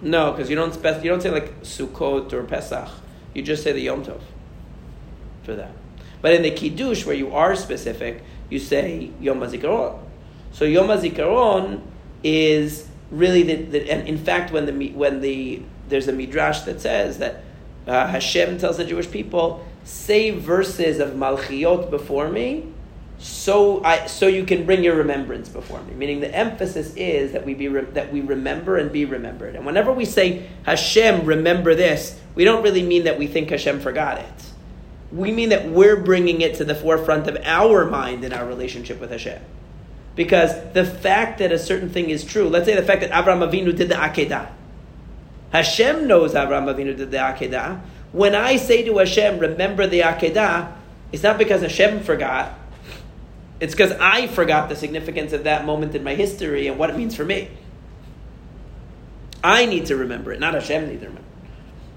No, 0.00 0.32
because 0.32 0.50
you 0.50 0.56
don't 0.56 0.74
spec- 0.74 1.02
you 1.04 1.10
don't 1.10 1.20
say 1.20 1.30
like 1.30 1.62
Sukkot 1.62 2.32
or 2.32 2.44
Pesach. 2.44 2.88
You 3.34 3.42
just 3.42 3.62
say 3.62 3.72
the 3.72 3.80
Yom 3.80 4.04
Tov 4.04 4.20
for 5.44 5.54
that. 5.54 5.72
But 6.20 6.34
in 6.34 6.42
the 6.42 6.50
Kiddush, 6.50 7.04
where 7.04 7.16
you 7.16 7.34
are 7.34 7.56
specific, 7.56 8.22
you 8.48 8.58
say 8.58 9.10
Yom 9.20 9.40
HaZikaron. 9.40 9.98
So 10.52 10.64
Yom 10.64 10.86
HaZikaron 10.86 11.82
is 12.22 12.88
really 13.10 13.42
the, 13.42 13.56
the 13.56 13.90
and 13.90 14.08
in 14.08 14.16
fact 14.16 14.52
when 14.52 14.66
the 14.66 14.90
when 14.92 15.20
the 15.20 15.62
there's 15.88 16.08
a 16.08 16.12
midrash 16.12 16.60
that 16.60 16.80
says 16.80 17.18
that 17.18 17.44
uh, 17.86 18.06
Hashem 18.06 18.58
tells 18.58 18.76
the 18.76 18.84
Jewish 18.84 19.10
people 19.10 19.66
say 19.84 20.30
verses 20.30 21.00
of 21.00 21.10
Malchiot 21.10 21.90
before 21.90 22.28
me, 22.28 22.72
so 23.18 23.82
I 23.84 24.06
so 24.06 24.28
you 24.28 24.44
can 24.44 24.64
bring 24.64 24.84
your 24.84 24.94
remembrance 24.96 25.48
before 25.48 25.82
me. 25.82 25.94
Meaning 25.94 26.20
the 26.20 26.34
emphasis 26.34 26.94
is 26.94 27.32
that 27.32 27.44
we 27.44 27.54
be 27.54 27.68
re, 27.68 27.82
that 27.92 28.12
we 28.12 28.20
remember 28.20 28.76
and 28.76 28.92
be 28.92 29.04
remembered. 29.04 29.56
And 29.56 29.66
whenever 29.66 29.92
we 29.92 30.04
say 30.04 30.48
Hashem, 30.64 31.26
remember 31.26 31.74
this, 31.74 32.18
we 32.34 32.44
don't 32.44 32.62
really 32.62 32.82
mean 32.82 33.04
that 33.04 33.18
we 33.18 33.26
think 33.26 33.50
Hashem 33.50 33.80
forgot 33.80 34.18
it. 34.18 34.51
We 35.12 35.30
mean 35.30 35.50
that 35.50 35.68
we're 35.68 35.96
bringing 35.96 36.40
it 36.40 36.56
to 36.56 36.64
the 36.64 36.74
forefront 36.74 37.26
of 37.26 37.36
our 37.44 37.84
mind 37.84 38.24
in 38.24 38.32
our 38.32 38.46
relationship 38.46 38.98
with 38.98 39.10
Hashem. 39.10 39.42
Because 40.14 40.72
the 40.72 40.84
fact 40.84 41.38
that 41.38 41.52
a 41.52 41.58
certain 41.58 41.90
thing 41.90 42.10
is 42.10 42.24
true, 42.24 42.48
let's 42.48 42.66
say 42.66 42.74
the 42.74 42.82
fact 42.82 43.02
that 43.02 43.10
Avraham 43.10 43.48
Avinu 43.48 43.76
did 43.76 43.88
the 43.88 43.94
Akedah. 43.94 44.50
Hashem 45.50 46.06
knows 46.06 46.32
Avraham 46.32 46.74
Avinu 46.74 46.96
did 46.96 47.10
the 47.10 47.18
Akedah. 47.18 47.80
When 48.12 48.34
I 48.34 48.56
say 48.56 48.82
to 48.84 48.98
Hashem, 48.98 49.38
remember 49.38 49.86
the 49.86 50.00
Akedah, 50.00 50.72
it's 51.12 51.22
not 51.22 51.38
because 51.38 51.62
Hashem 51.62 52.00
forgot. 52.00 52.58
It's 53.60 53.74
because 53.74 53.92
I 53.92 54.26
forgot 54.26 54.68
the 54.68 54.76
significance 54.76 55.32
of 55.32 55.44
that 55.44 55.64
moment 55.64 55.94
in 55.94 56.02
my 56.02 56.14
history 56.14 56.66
and 56.66 56.78
what 56.78 56.90
it 56.90 56.96
means 56.96 57.14
for 57.14 57.24
me. 57.24 57.48
I 59.44 59.66
need 59.66 59.86
to 59.86 59.96
remember 59.96 60.32
it, 60.32 60.40
not 60.40 60.54
Hashem 60.54 60.88
needs 60.88 61.00
to 61.00 61.08
remember. 61.08 61.28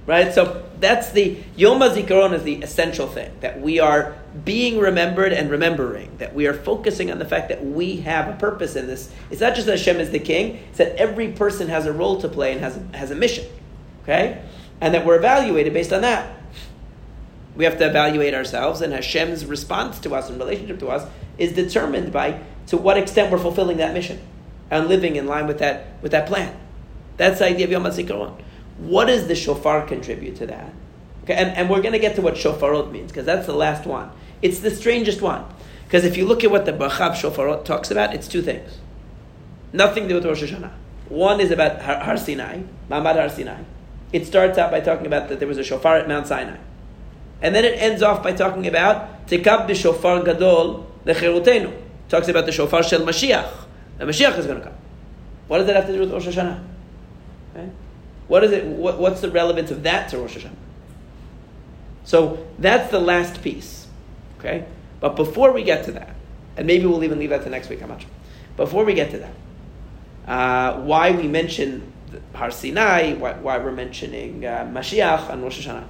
Right? 0.07 0.33
So 0.33 0.63
that's 0.79 1.11
the 1.11 1.37
Yom 1.55 1.79
HaZikaron 1.79 2.33
is 2.33 2.43
the 2.43 2.55
essential 2.61 3.07
thing 3.07 3.31
that 3.41 3.59
we 3.59 3.79
are 3.79 4.15
being 4.43 4.77
remembered 4.77 5.33
and 5.33 5.49
remembering 5.49 6.15
that 6.17 6.35
we 6.35 6.45
are 6.45 6.53
focusing 6.53 7.11
on 7.11 7.17
the 7.17 7.25
fact 7.25 7.49
that 7.49 7.65
we 7.65 7.97
have 7.97 8.27
a 8.27 8.37
purpose 8.37 8.75
in 8.75 8.85
this. 8.85 9.11
It's 9.31 9.41
not 9.41 9.55
just 9.55 9.65
that 9.65 9.79
Hashem 9.79 9.99
is 9.99 10.11
the 10.11 10.19
king; 10.19 10.57
it's 10.69 10.77
that 10.77 10.95
every 10.97 11.29
person 11.29 11.69
has 11.69 11.87
a 11.87 11.93
role 11.93 12.21
to 12.21 12.27
play 12.27 12.51
and 12.51 12.61
has 12.61 12.77
a, 12.77 12.97
has 12.97 13.09
a 13.09 13.15
mission. 13.15 13.45
Okay, 14.03 14.43
and 14.79 14.93
that 14.93 15.05
we're 15.05 15.15
evaluated 15.15 15.73
based 15.73 15.91
on 15.91 16.01
that. 16.01 16.35
We 17.55 17.63
have 17.63 17.79
to 17.79 17.87
evaluate 17.87 18.35
ourselves, 18.35 18.81
and 18.81 18.93
Hashem's 18.93 19.45
response 19.45 19.99
to 20.01 20.13
us 20.13 20.29
and 20.29 20.37
relationship 20.37 20.79
to 20.79 20.89
us 20.89 21.09
is 21.37 21.53
determined 21.53 22.11
by 22.11 22.41
to 22.67 22.77
what 22.77 22.97
extent 22.97 23.31
we're 23.31 23.39
fulfilling 23.39 23.77
that 23.77 23.93
mission 23.93 24.19
and 24.69 24.87
living 24.87 25.15
in 25.15 25.25
line 25.25 25.47
with 25.47 25.59
that 25.59 26.01
with 26.03 26.11
that 26.11 26.27
plan. 26.27 26.55
That's 27.17 27.39
the 27.39 27.45
idea 27.45 27.65
of 27.65 27.71
Yom 27.71 27.83
HaZikaron. 27.83 28.41
What 28.77 29.05
does 29.05 29.27
the 29.27 29.35
shofar 29.35 29.85
contribute 29.87 30.35
to 30.37 30.47
that? 30.47 30.73
Okay, 31.23 31.33
and, 31.33 31.49
and 31.57 31.69
we're 31.69 31.81
going 31.81 31.93
to 31.93 31.99
get 31.99 32.15
to 32.15 32.21
what 32.21 32.35
shofarot 32.35 32.91
means 32.91 33.11
because 33.11 33.25
that's 33.25 33.45
the 33.45 33.53
last 33.53 33.85
one. 33.85 34.11
It's 34.41 34.59
the 34.59 34.69
strangest 34.69 35.21
one 35.21 35.45
because 35.85 36.05
if 36.05 36.17
you 36.17 36.25
look 36.25 36.43
at 36.43 36.51
what 36.51 36.65
the 36.65 36.73
Bachab 36.73 37.13
shofarot 37.13 37.65
talks 37.65 37.89
about, 37.89 38.13
it's 38.13 38.27
two 38.27 38.41
things. 38.41 38.77
Nothing 39.73 40.03
to 40.03 40.09
do 40.09 40.15
with 40.15 40.25
Rosh 40.25 40.43
Hashanah. 40.43 40.71
One 41.09 41.39
is 41.39 41.51
about 41.51 41.81
Har, 41.81 41.99
Har 41.99 42.17
Sinai, 42.17 42.61
Ma'amad 42.89 43.15
Har 43.15 43.29
Sinai. 43.29 43.63
It 44.13 44.25
starts 44.25 44.57
out 44.57 44.71
by 44.71 44.81
talking 44.81 45.05
about 45.05 45.29
that 45.29 45.39
there 45.39 45.47
was 45.47 45.57
a 45.57 45.63
shofar 45.63 45.97
at 45.97 46.07
Mount 46.07 46.27
Sinai. 46.27 46.57
And 47.41 47.53
then 47.53 47.65
it 47.65 47.79
ends 47.79 48.01
off 48.01 48.23
by 48.23 48.33
talking 48.33 48.65
about 48.67 49.27
Tikab 49.27 49.67
b'shofar 49.67 50.23
gadol 50.23 50.87
lecherutenu. 51.05 51.73
Talks 52.07 52.27
about 52.27 52.45
the 52.45 52.51
shofar 52.51 52.83
shel 52.83 53.01
Mashiach. 53.01 53.51
The 53.97 54.05
Mashiach 54.05 54.37
is 54.37 54.45
going 54.45 54.59
to 54.59 54.65
come. 54.65 54.75
What 55.47 55.57
does 55.57 55.67
that 55.67 55.75
have 55.75 55.87
to 55.87 55.93
do 55.93 55.99
with 55.99 56.11
Rosh 56.11 56.27
Hashanah? 56.27 56.63
Okay? 57.55 57.69
What 58.27 58.43
is 58.43 58.51
it? 58.51 58.65
What, 58.65 58.99
what's 58.99 59.21
the 59.21 59.29
relevance 59.29 59.71
of 59.71 59.83
that 59.83 60.09
to 60.09 60.17
Rosh 60.17 60.37
Hashanah? 60.37 60.55
So 62.03 62.45
that's 62.59 62.91
the 62.91 62.99
last 62.99 63.41
piece. 63.41 63.87
Okay? 64.39 64.65
But 64.99 65.15
before 65.15 65.51
we 65.51 65.63
get 65.63 65.85
to 65.85 65.91
that, 65.93 66.15
and 66.57 66.67
maybe 66.67 66.85
we'll 66.85 67.03
even 67.03 67.19
leave 67.19 67.31
that 67.31 67.43
to 67.43 67.49
next 67.49 67.69
week, 67.69 67.81
how 67.81 67.87
much? 67.87 68.05
Before 68.55 68.85
we 68.85 68.93
get 68.93 69.11
to 69.11 69.17
that, 69.19 69.33
uh, 70.27 70.81
why 70.81 71.11
we 71.11 71.27
mention 71.27 71.91
Har 72.33 72.51
Sinai, 72.51 73.13
why, 73.13 73.33
why 73.33 73.57
we're 73.57 73.71
mentioning 73.71 74.45
uh, 74.45 74.69
Mashiach 74.71 75.29
and 75.29 75.43
Rosh 75.43 75.65
Hashanah. 75.67 75.87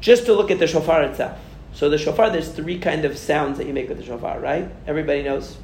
Just 0.00 0.26
to 0.26 0.32
look 0.32 0.50
at 0.50 0.58
the 0.58 0.66
shofar 0.66 1.02
itself. 1.02 1.38
So 1.74 1.90
the 1.90 1.98
shofar, 1.98 2.30
there's 2.30 2.48
three 2.48 2.78
kind 2.78 3.04
of 3.04 3.18
sounds 3.18 3.58
that 3.58 3.66
you 3.66 3.72
make 3.72 3.88
with 3.88 3.98
the 3.98 4.04
shofar, 4.04 4.40
right? 4.40 4.70
Everybody 4.86 5.22
knows. 5.22 5.56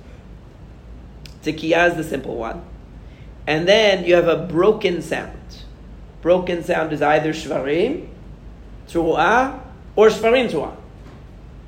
Tikiyah 1.43 1.91
is 1.91 1.97
the 1.97 2.05
simple 2.05 2.37
one. 2.37 2.65
And 3.47 3.69
then 3.69 4.05
you 4.05 4.15
have 4.15 4.29
a 4.29 4.47
broken 4.47 5.03
sound. 5.03 5.39
Broken 6.23 6.65
sound 6.65 6.93
is 6.93 7.03
either 7.03 7.33
shvarim, 7.33 8.09
tru'ah, 8.89 9.61
or 9.97 10.09
shvarim 10.09 10.51
tru'ah. 10.51 10.77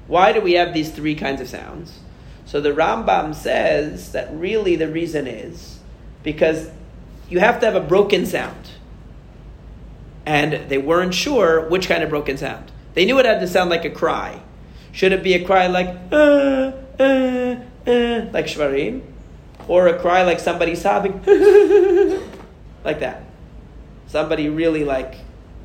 Why 0.07 0.33
do 0.33 0.41
we 0.41 0.53
have 0.53 0.73
these 0.73 0.91
three 0.91 1.15
kinds 1.15 1.41
of 1.41 1.49
sounds? 1.49 1.99
So 2.47 2.61
the 2.61 2.71
Rambam 2.71 3.35
says 3.35 4.13
that 4.13 4.33
really 4.33 4.77
the 4.77 4.89
reason 4.89 5.27
is 5.27 5.81
because 6.23 6.71
you 7.29 7.41
have 7.41 7.61
to 7.61 7.67
have 7.67 7.75
a 7.75 7.81
broken 7.81 8.25
sound. 8.25 8.71
And 10.25 10.69
they 10.69 10.79
weren't 10.79 11.15
sure 11.15 11.69
which 11.69 11.89
kind 11.89 12.03
of 12.03 12.11
broken 12.11 12.37
sound. 12.37 12.71
They 12.95 13.05
knew 13.05 13.19
it 13.19 13.27
had 13.27 13.41
to 13.41 13.49
sound 13.49 13.71
like 13.71 13.85
a 13.85 13.91
cry. 13.91 14.41
Should 14.93 15.13
it 15.13 15.23
be 15.23 15.35
a 15.35 15.45
cry 15.45 15.67
like, 15.67 15.89
uh, 16.11 16.73
uh, 16.99 17.57
uh, 17.87 18.27
like 18.33 18.47
shvarim? 18.47 19.03
Or 19.69 19.89
a 19.89 19.99
cry 19.99 20.23
like 20.23 20.41
somebody 20.41 20.75
sobbing, 20.75 21.15
like 22.85 23.01
that. 23.01 23.25
Somebody 24.07 24.49
really 24.49 24.85
like, 24.85 25.17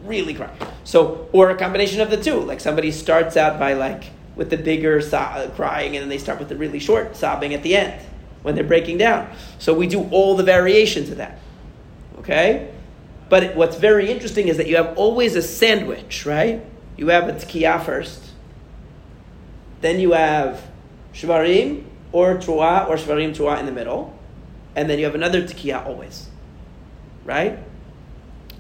really 0.04 0.34
crying. 0.34 0.58
So, 0.84 1.30
or 1.32 1.52
a 1.52 1.58
combination 1.58 2.02
of 2.02 2.10
the 2.10 2.22
two. 2.22 2.40
Like 2.40 2.60
somebody 2.60 2.92
starts 2.92 3.38
out 3.38 3.60
by 3.60 3.74
like, 3.74 4.06
with 4.36 4.50
the 4.50 4.58
bigger 4.58 5.02
so- 5.02 5.18
uh, 5.18 5.50
crying, 5.52 5.96
and 5.96 6.02
then 6.02 6.10
they 6.10 6.18
start 6.18 6.40
with 6.40 6.50
the 6.50 6.56
really 6.56 6.80
short 6.80 7.16
sobbing 7.16 7.54
at 7.54 7.64
the 7.64 7.76
end 7.76 8.02
when 8.42 8.56
they're 8.56 8.64
breaking 8.64 8.98
down. 8.98 9.30
So 9.60 9.74
we 9.74 9.88
do 9.88 10.08
all 10.10 10.36
the 10.36 10.44
variations 10.44 11.10
of 11.10 11.18
that. 11.18 11.40
Okay? 12.20 12.72
But 13.30 13.56
what's 13.56 13.78
very 13.78 14.12
interesting 14.12 14.48
is 14.48 14.58
that 14.58 14.68
you 14.68 14.76
have 14.78 14.98
always 14.98 15.36
a 15.36 15.42
sandwich, 15.42 16.26
right? 16.26 16.66
You 16.98 17.08
have 17.10 17.30
a 17.30 17.34
tkiyah 17.34 17.84
first, 17.86 18.22
then 19.82 20.00
you 20.00 20.12
have 20.12 20.68
shvarim 21.14 21.86
or 22.12 22.36
truah 22.36 22.88
or 22.90 22.96
shvarim 22.96 23.36
truah 23.36 23.60
in 23.60 23.66
the 23.66 23.72
middle, 23.72 24.18
and 24.76 24.90
then 24.90 25.00
you 25.00 25.06
have 25.06 25.16
another 25.16 25.42
tkiyah 25.44 25.86
always, 25.86 26.30
right? 27.26 27.60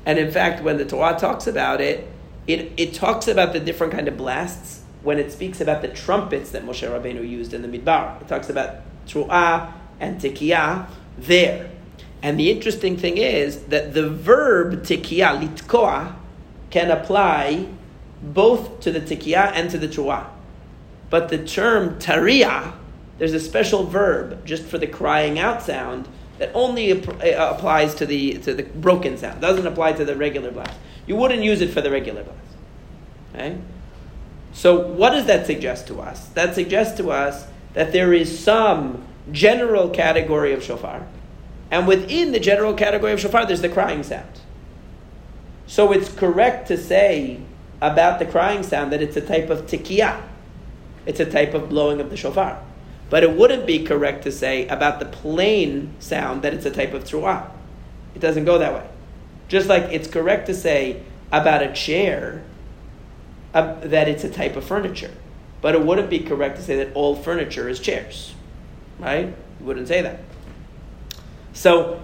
And 0.05 0.17
in 0.17 0.31
fact, 0.31 0.63
when 0.63 0.77
the 0.77 0.85
Torah 0.85 1.17
talks 1.17 1.47
about 1.47 1.81
it, 1.81 2.07
it, 2.47 2.71
it 2.77 2.93
talks 2.93 3.27
about 3.27 3.53
the 3.53 3.59
different 3.59 3.93
kind 3.93 4.07
of 4.07 4.17
blasts 4.17 4.81
when 5.03 5.19
it 5.19 5.31
speaks 5.31 5.61
about 5.61 5.81
the 5.81 5.87
trumpets 5.87 6.51
that 6.51 6.63
Moshe 6.63 6.87
Rabbeinu 6.87 7.27
used 7.27 7.53
in 7.53 7.61
the 7.61 7.67
Midbar. 7.67 8.21
It 8.21 8.27
talks 8.27 8.49
about 8.49 8.77
tru'ah 9.07 9.71
and 9.99 10.19
tikiyah 10.19 10.87
there. 11.17 11.69
And 12.23 12.39
the 12.39 12.51
interesting 12.51 12.97
thing 12.97 13.17
is 13.17 13.63
that 13.65 13.93
the 13.93 14.09
verb 14.09 14.83
tikiyah, 14.83 15.39
litkoa, 15.41 16.15
can 16.69 16.91
apply 16.91 17.67
both 18.21 18.79
to 18.81 18.91
the 18.91 19.01
tikiyah 19.01 19.51
and 19.53 19.69
to 19.71 19.77
the 19.77 19.87
tru'ah. 19.87 20.27
But 21.09 21.29
the 21.29 21.45
term 21.45 21.99
tariah, 21.99 22.73
there's 23.21 23.33
a 23.33 23.39
special 23.39 23.83
verb 23.83 24.43
just 24.47 24.63
for 24.63 24.79
the 24.79 24.87
crying 24.87 25.37
out 25.37 25.61
sound 25.61 26.07
that 26.39 26.49
only 26.55 26.91
ap- 26.91 27.21
uh, 27.23 27.53
applies 27.55 27.93
to 27.93 28.03
the, 28.07 28.39
to 28.39 28.51
the 28.51 28.63
broken 28.63 29.15
sound. 29.15 29.39
doesn't 29.39 29.67
apply 29.67 29.93
to 29.93 30.03
the 30.03 30.15
regular 30.15 30.49
blast. 30.49 30.75
You 31.05 31.15
wouldn't 31.17 31.43
use 31.43 31.61
it 31.61 31.69
for 31.69 31.81
the 31.81 31.91
regular 31.91 32.23
blast. 32.23 32.39
Okay? 33.35 33.57
So, 34.53 34.87
what 34.87 35.11
does 35.11 35.27
that 35.27 35.45
suggest 35.45 35.85
to 35.89 36.01
us? 36.01 36.29
That 36.29 36.55
suggests 36.55 36.97
to 36.97 37.11
us 37.11 37.45
that 37.73 37.91
there 37.91 38.11
is 38.11 38.39
some 38.39 39.05
general 39.31 39.91
category 39.91 40.51
of 40.51 40.63
shofar, 40.63 41.05
and 41.69 41.85
within 41.85 42.31
the 42.31 42.39
general 42.39 42.73
category 42.73 43.13
of 43.13 43.19
shofar, 43.19 43.45
there's 43.45 43.61
the 43.61 43.69
crying 43.69 44.01
sound. 44.01 44.39
So, 45.67 45.91
it's 45.91 46.11
correct 46.11 46.69
to 46.69 46.75
say 46.75 47.41
about 47.81 48.17
the 48.17 48.25
crying 48.25 48.63
sound 48.63 48.91
that 48.91 49.03
it's 49.03 49.15
a 49.15 49.21
type 49.21 49.51
of 49.51 49.67
tikiyah, 49.67 50.19
it's 51.05 51.19
a 51.19 51.29
type 51.29 51.53
of 51.53 51.69
blowing 51.69 52.01
of 52.01 52.09
the 52.09 52.17
shofar. 52.17 52.59
But 53.11 53.23
it 53.23 53.35
wouldn't 53.35 53.67
be 53.67 53.83
correct 53.83 54.23
to 54.23 54.31
say 54.31 54.65
about 54.69 54.99
the 54.99 55.05
plain 55.05 55.93
sound 55.99 56.43
that 56.43 56.53
it's 56.53 56.65
a 56.65 56.71
type 56.71 56.93
of 56.93 57.03
truah. 57.03 57.51
It 58.15 58.19
doesn't 58.19 58.45
go 58.45 58.57
that 58.57 58.73
way. 58.73 58.87
Just 59.49 59.67
like 59.67 59.83
it's 59.91 60.07
correct 60.07 60.47
to 60.47 60.53
say 60.53 61.03
about 61.29 61.61
a 61.61 61.73
chair 61.73 62.41
uh, 63.53 63.75
that 63.81 64.07
it's 64.07 64.23
a 64.23 64.29
type 64.29 64.55
of 64.55 64.63
furniture. 64.63 65.11
But 65.59 65.75
it 65.75 65.81
wouldn't 65.81 66.09
be 66.09 66.19
correct 66.19 66.55
to 66.55 66.63
say 66.63 66.77
that 66.77 66.93
all 66.95 67.13
furniture 67.13 67.67
is 67.67 67.81
chairs. 67.81 68.33
Right? 68.97 69.27
You 69.59 69.65
wouldn't 69.65 69.89
say 69.89 70.01
that. 70.01 70.19
So, 71.51 72.01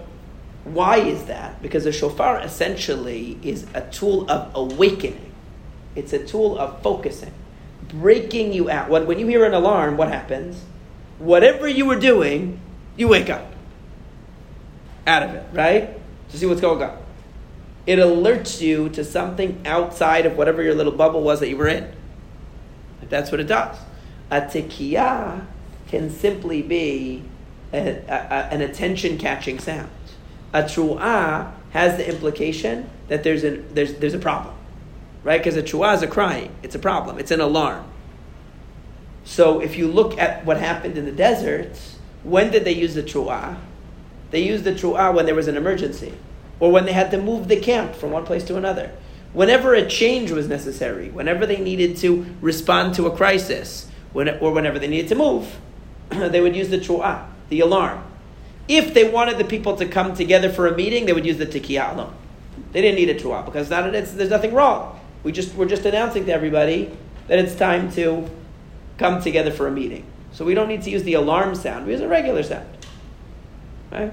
why 0.64 0.98
is 0.98 1.24
that? 1.24 1.62
Because 1.62 1.84
the 1.84 1.92
shofar 1.92 2.40
essentially 2.40 3.38
is 3.42 3.66
a 3.72 3.80
tool 3.90 4.30
of 4.30 4.54
awakening, 4.54 5.32
it's 5.96 6.12
a 6.12 6.22
tool 6.22 6.58
of 6.58 6.82
focusing, 6.82 7.32
breaking 7.88 8.52
you 8.52 8.68
out. 8.68 8.90
When, 8.90 9.06
when 9.06 9.18
you 9.18 9.26
hear 9.26 9.46
an 9.46 9.54
alarm, 9.54 9.96
what 9.96 10.08
happens? 10.08 10.62
Whatever 11.18 11.68
you 11.68 11.86
were 11.86 11.98
doing, 11.98 12.60
you 12.96 13.08
wake 13.08 13.30
up 13.30 13.52
out 15.06 15.22
of 15.22 15.34
it, 15.34 15.46
right? 15.52 15.98
To 16.30 16.38
see 16.38 16.46
what's 16.46 16.60
going 16.60 16.82
on 16.82 16.98
it 17.88 17.98
alerts 17.98 18.60
you 18.60 18.90
to 18.90 19.02
something 19.02 19.62
outside 19.64 20.26
of 20.26 20.36
whatever 20.36 20.62
your 20.62 20.74
little 20.74 20.92
bubble 20.92 21.22
was 21.22 21.40
that 21.40 21.48
you 21.48 21.56
were 21.56 21.68
in. 21.68 21.90
That's 23.08 23.30
what 23.30 23.40
it 23.40 23.44
does. 23.44 23.78
A 24.30 24.42
tikiyah 24.42 25.46
can 25.86 26.10
simply 26.10 26.60
be 26.60 27.24
a, 27.72 27.78
a, 27.78 28.52
an 28.52 28.60
attention 28.60 29.16
catching 29.16 29.58
sound. 29.58 29.88
A 30.52 30.64
tru'ah 30.64 31.50
has 31.70 31.96
the 31.96 32.06
implication 32.06 32.90
that 33.08 33.24
there's, 33.24 33.42
a 33.42 33.56
there's, 33.56 33.94
there's 33.94 34.12
a 34.12 34.18
problem, 34.18 34.54
right? 35.24 35.38
Because 35.38 35.56
a 35.56 35.62
tru'ah 35.62 35.94
is 35.94 36.02
a 36.02 36.06
crying, 36.06 36.54
it's 36.62 36.74
a 36.74 36.78
problem, 36.78 37.18
it's 37.18 37.30
an 37.30 37.40
alarm. 37.40 37.90
So 39.28 39.60
if 39.60 39.76
you 39.76 39.88
look 39.88 40.18
at 40.18 40.46
what 40.46 40.56
happened 40.56 40.96
in 40.96 41.04
the 41.04 41.12
desert, 41.12 41.78
when 42.24 42.50
did 42.50 42.64
they 42.64 42.72
use 42.72 42.94
the 42.94 43.02
tru'ah? 43.02 43.58
They 44.30 44.40
used 44.40 44.64
the 44.64 44.72
tru'ah 44.72 45.14
when 45.14 45.26
there 45.26 45.34
was 45.34 45.48
an 45.48 45.56
emergency, 45.56 46.14
or 46.58 46.72
when 46.72 46.86
they 46.86 46.94
had 46.94 47.10
to 47.10 47.20
move 47.20 47.46
the 47.46 47.60
camp 47.60 47.94
from 47.94 48.10
one 48.10 48.24
place 48.24 48.42
to 48.44 48.56
another. 48.56 48.90
Whenever 49.34 49.74
a 49.74 49.86
change 49.86 50.30
was 50.30 50.48
necessary, 50.48 51.10
whenever 51.10 51.44
they 51.44 51.58
needed 51.58 51.98
to 51.98 52.24
respond 52.40 52.94
to 52.94 53.04
a 53.04 53.14
crisis, 53.14 53.86
when, 54.14 54.30
or 54.38 54.50
whenever 54.50 54.78
they 54.78 54.88
needed 54.88 55.08
to 55.08 55.14
move, 55.14 55.58
they 56.08 56.40
would 56.40 56.56
use 56.56 56.70
the 56.70 56.78
tru'ah, 56.78 57.26
the 57.50 57.60
alarm. 57.60 58.02
If 58.66 58.94
they 58.94 59.10
wanted 59.10 59.36
the 59.36 59.44
people 59.44 59.76
to 59.76 59.86
come 59.86 60.14
together 60.14 60.48
for 60.48 60.66
a 60.66 60.74
meeting, 60.74 61.04
they 61.04 61.12
would 61.12 61.26
use 61.26 61.36
the 61.36 61.46
tikiyah 61.46 61.92
alone. 61.92 62.14
They 62.72 62.80
didn't 62.80 62.96
need 62.96 63.10
a 63.10 63.14
tru'ah 63.14 63.44
because 63.44 63.68
not, 63.68 63.92
there's 63.92 64.30
nothing 64.30 64.54
wrong. 64.54 64.98
We 65.22 65.32
just, 65.32 65.54
we're 65.54 65.68
just 65.68 65.84
announcing 65.84 66.24
to 66.24 66.32
everybody 66.32 66.96
that 67.26 67.38
it's 67.38 67.54
time 67.54 67.92
to 67.92 68.30
come 68.98 69.22
together 69.22 69.50
for 69.50 69.66
a 69.66 69.70
meeting. 69.70 70.04
So 70.32 70.44
we 70.44 70.54
don't 70.54 70.68
need 70.68 70.82
to 70.82 70.90
use 70.90 71.04
the 71.04 71.14
alarm 71.14 71.54
sound. 71.54 71.86
We 71.86 71.92
use 71.92 72.00
a 72.00 72.08
regular 72.08 72.42
sound. 72.42 72.68
Right? 73.90 74.12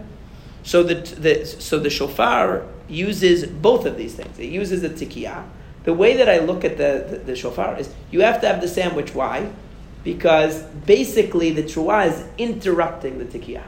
So 0.63 0.83
the, 0.83 0.95
the, 0.95 1.45
so 1.45 1.79
the 1.79 1.89
shofar 1.89 2.63
uses 2.87 3.45
both 3.45 3.85
of 3.85 3.97
these 3.97 4.15
things. 4.15 4.39
It 4.39 4.49
uses 4.49 4.81
the 4.81 4.89
tikiyah. 4.89 5.43
The 5.83 5.93
way 5.93 6.17
that 6.17 6.29
I 6.29 6.39
look 6.39 6.63
at 6.63 6.77
the, 6.77 7.05
the, 7.07 7.17
the, 7.17 7.35
shofar 7.35 7.77
is 7.77 7.93
you 8.09 8.21
have 8.21 8.41
to 8.41 8.47
have 8.47 8.61
the 8.61 8.67
sandwich. 8.67 9.13
Why? 9.13 9.51
Because 10.03 10.63
basically 10.63 11.51
the 11.51 11.63
truah 11.63 12.07
is 12.07 12.23
interrupting 12.37 13.19
the 13.19 13.25
tikiyah. 13.25 13.65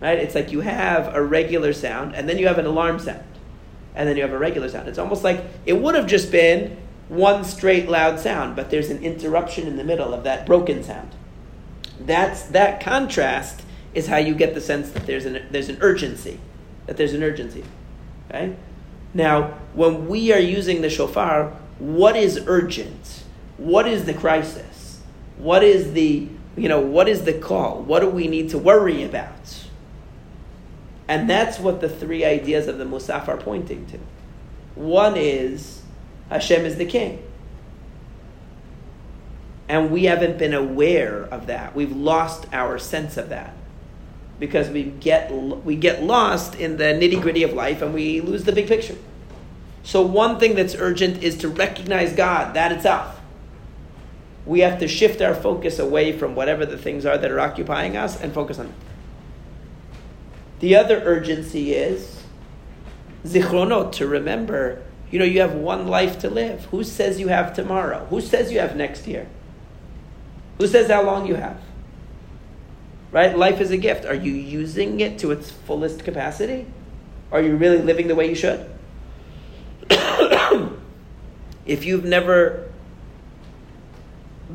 Right? 0.00 0.18
It's 0.18 0.34
like 0.34 0.52
you 0.52 0.60
have 0.60 1.14
a 1.14 1.22
regular 1.22 1.72
sound 1.72 2.14
and 2.14 2.28
then 2.28 2.38
you 2.38 2.46
have 2.46 2.58
an 2.58 2.66
alarm 2.66 2.98
sound. 2.98 3.24
And 3.94 4.08
then 4.08 4.16
you 4.16 4.22
have 4.22 4.32
a 4.32 4.38
regular 4.38 4.68
sound. 4.68 4.88
It's 4.88 4.98
almost 4.98 5.22
like 5.22 5.44
it 5.66 5.74
would 5.74 5.94
have 5.94 6.06
just 6.06 6.30
been 6.30 6.76
one 7.12 7.44
straight 7.44 7.90
loud 7.90 8.18
sound, 8.18 8.56
but 8.56 8.70
there's 8.70 8.88
an 8.88 9.02
interruption 9.02 9.66
in 9.66 9.76
the 9.76 9.84
middle 9.84 10.14
of 10.14 10.24
that 10.24 10.46
broken 10.46 10.82
sound. 10.82 11.10
That's 12.00 12.42
that 12.44 12.80
contrast 12.80 13.62
is 13.92 14.06
how 14.06 14.16
you 14.16 14.34
get 14.34 14.54
the 14.54 14.62
sense 14.62 14.90
that 14.92 15.06
there's 15.06 15.26
an 15.26 15.46
there's 15.50 15.68
an 15.68 15.76
urgency, 15.82 16.40
that 16.86 16.96
there's 16.96 17.12
an 17.12 17.22
urgency. 17.22 17.64
Okay? 18.30 18.56
Now, 19.12 19.58
when 19.74 20.08
we 20.08 20.32
are 20.32 20.40
using 20.40 20.80
the 20.80 20.88
shofar, 20.88 21.52
what 21.78 22.16
is 22.16 22.42
urgent? 22.46 23.24
What 23.58 23.86
is 23.86 24.06
the 24.06 24.14
crisis? 24.14 25.02
What 25.36 25.62
is 25.62 25.92
the 25.92 26.28
you 26.56 26.68
know 26.68 26.80
what 26.80 27.08
is 27.08 27.24
the 27.24 27.34
call? 27.34 27.82
What 27.82 28.00
do 28.00 28.08
we 28.08 28.26
need 28.26 28.48
to 28.50 28.58
worry 28.58 29.02
about? 29.02 29.66
And 31.08 31.28
that's 31.28 31.58
what 31.58 31.82
the 31.82 31.90
three 31.90 32.24
ideas 32.24 32.68
of 32.68 32.78
the 32.78 32.84
Musaf 32.84 33.28
are 33.28 33.36
pointing 33.36 33.84
to. 33.86 33.98
One 34.76 35.14
is 35.14 35.81
Hashem 36.32 36.64
is 36.64 36.76
the 36.76 36.84
king. 36.84 37.22
And 39.68 39.90
we 39.90 40.04
haven't 40.04 40.38
been 40.38 40.54
aware 40.54 41.22
of 41.22 41.46
that. 41.46 41.74
We've 41.74 41.94
lost 41.94 42.46
our 42.52 42.78
sense 42.78 43.16
of 43.16 43.28
that. 43.30 43.54
Because 44.38 44.68
we 44.68 44.82
get, 44.82 45.32
we 45.32 45.76
get 45.76 46.02
lost 46.02 46.56
in 46.56 46.76
the 46.76 46.84
nitty 46.84 47.22
gritty 47.22 47.42
of 47.42 47.52
life 47.52 47.80
and 47.80 47.94
we 47.94 48.20
lose 48.20 48.44
the 48.44 48.52
big 48.52 48.66
picture. 48.66 48.96
So, 49.84 50.02
one 50.02 50.38
thing 50.38 50.54
that's 50.54 50.74
urgent 50.74 51.22
is 51.22 51.36
to 51.38 51.48
recognize 51.48 52.12
God, 52.12 52.54
that 52.54 52.72
itself. 52.72 53.20
We 54.46 54.60
have 54.60 54.78
to 54.80 54.88
shift 54.88 55.20
our 55.20 55.34
focus 55.34 55.78
away 55.78 56.16
from 56.16 56.34
whatever 56.34 56.66
the 56.66 56.78
things 56.78 57.06
are 57.06 57.18
that 57.18 57.30
are 57.30 57.40
occupying 57.40 57.96
us 57.96 58.20
and 58.20 58.32
focus 58.32 58.58
on 58.58 58.66
it. 58.66 58.74
The 60.60 60.76
other 60.76 61.00
urgency 61.04 61.74
is 61.74 62.22
zichronot, 63.24 63.92
to 63.92 64.06
remember, 64.06 64.82
you 65.12 65.18
know, 65.18 65.26
you 65.26 65.40
have 65.42 65.54
one 65.54 65.86
life 65.86 66.18
to 66.20 66.30
live. 66.30 66.64
Who 66.66 66.82
says 66.82 67.20
you 67.20 67.28
have 67.28 67.54
tomorrow? 67.54 68.06
Who 68.06 68.22
says 68.22 68.50
you 68.50 68.58
have 68.60 68.74
next 68.74 69.06
year? 69.06 69.28
Who 70.58 70.66
says 70.66 70.90
how 70.90 71.02
long 71.02 71.26
you 71.26 71.34
have? 71.34 71.60
Right? 73.12 73.36
Life 73.36 73.60
is 73.60 73.70
a 73.70 73.76
gift. 73.76 74.06
Are 74.06 74.14
you 74.14 74.32
using 74.32 75.00
it 75.00 75.18
to 75.18 75.30
its 75.30 75.50
fullest 75.50 76.02
capacity? 76.02 76.66
Are 77.30 77.42
you 77.42 77.56
really 77.56 77.78
living 77.78 78.08
the 78.08 78.14
way 78.14 78.26
you 78.26 78.34
should? 78.34 78.66
if 81.66 81.84
you've 81.84 82.04
never 82.04 82.70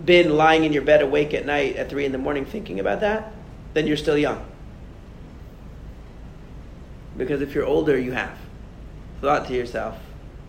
been 0.06 0.36
lying 0.36 0.64
in 0.64 0.74
your 0.74 0.82
bed 0.84 1.04
awake 1.04 1.36
at 1.36 1.46
night 1.46 1.76
at 1.76 1.90
three 1.90 2.06
in 2.06 2.12
the 2.12 2.18
morning 2.18 2.46
thinking 2.46 2.80
about 2.80 3.02
that, 3.02 3.32
then 3.76 3.86
you're 3.86 3.96
still 3.96 4.18
young. 4.18 4.44
Because 7.16 7.42
if 7.42 7.54
you're 7.54 7.66
older, 7.66 7.98
you 7.98 8.14
have. 8.14 8.38
Thought 9.22 9.48
to 9.48 9.54
yourself, 9.54 9.98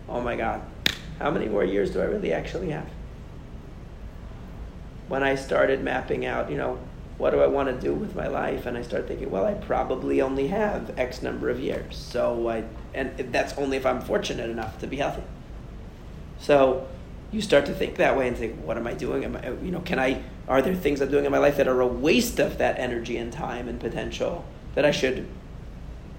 oh 0.09 0.21
my 0.21 0.35
God, 0.35 0.61
how 1.19 1.31
many 1.31 1.47
more 1.47 1.63
years 1.63 1.91
do 1.91 2.01
I 2.01 2.05
really 2.05 2.33
actually 2.33 2.71
have? 2.71 2.89
When 5.07 5.23
I 5.23 5.35
started 5.35 5.83
mapping 5.83 6.25
out, 6.25 6.51
you 6.51 6.57
know, 6.57 6.79
what 7.17 7.31
do 7.31 7.41
I 7.41 7.47
want 7.47 7.67
to 7.67 7.79
do 7.79 7.93
with 7.93 8.15
my 8.15 8.27
life? 8.27 8.65
And 8.65 8.77
I 8.77 8.81
start 8.81 9.07
thinking, 9.07 9.29
well, 9.29 9.45
I 9.45 9.53
probably 9.53 10.21
only 10.21 10.47
have 10.47 10.97
X 10.97 11.21
number 11.21 11.49
of 11.49 11.59
years. 11.59 11.97
So 11.97 12.47
I, 12.47 12.63
and 12.93 13.17
that's 13.33 13.53
only 13.57 13.75
if 13.75 13.85
I'm 13.85 14.01
fortunate 14.01 14.49
enough 14.49 14.79
to 14.79 14.87
be 14.87 14.97
healthy. 14.97 15.23
So 16.39 16.87
you 17.31 17.41
start 17.41 17.65
to 17.65 17.73
think 17.73 17.97
that 17.97 18.17
way 18.17 18.27
and 18.27 18.37
think, 18.37 18.63
what 18.63 18.77
am 18.77 18.87
I 18.87 18.93
doing? 18.93 19.25
Am 19.25 19.35
I, 19.35 19.49
you 19.63 19.71
know, 19.71 19.81
can 19.81 19.99
I, 19.99 20.23
are 20.47 20.61
there 20.61 20.73
things 20.73 21.01
I'm 21.01 21.11
doing 21.11 21.25
in 21.25 21.31
my 21.31 21.37
life 21.37 21.57
that 21.57 21.67
are 21.67 21.81
a 21.81 21.87
waste 21.87 22.39
of 22.39 22.57
that 22.57 22.79
energy 22.79 23.17
and 23.17 23.33
time 23.33 23.67
and 23.67 23.79
potential 23.79 24.45
that 24.75 24.85
I 24.85 24.91
should 24.91 25.27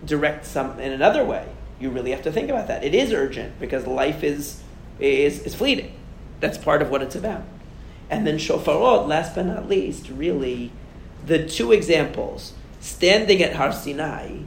direct 0.05 0.45
some 0.45 0.78
in 0.78 0.93
another 0.93 1.24
way, 1.24 1.47
you 1.81 1.91
really 1.91 2.11
have 2.11 2.22
to 2.22 2.31
think 2.31 2.51
about 2.51 2.68
that. 2.68 2.85
It 2.85 2.95
is 2.95 3.12
urgent 3.12 3.59
because 3.59 3.87
life 3.87 4.22
is 4.22 4.62
is, 5.01 5.41
is 5.45 5.55
fleeting. 5.55 5.93
That's 6.41 6.59
part 6.59 6.83
of 6.83 6.91
what 6.91 7.03
it's 7.03 7.16
about. 7.16 7.43
And 8.11 8.26
then 8.26 8.37
shofarot, 8.37 9.09
last 9.09 9.35
but 9.35 9.47
not 9.47 9.68
least, 9.68 10.11
really, 10.11 10.72
the 11.24 11.47
two 11.47 11.72
examples, 11.72 12.53
standing 12.81 13.43
at 13.43 13.55
Har 13.55 13.72
Sinai, 13.72 14.41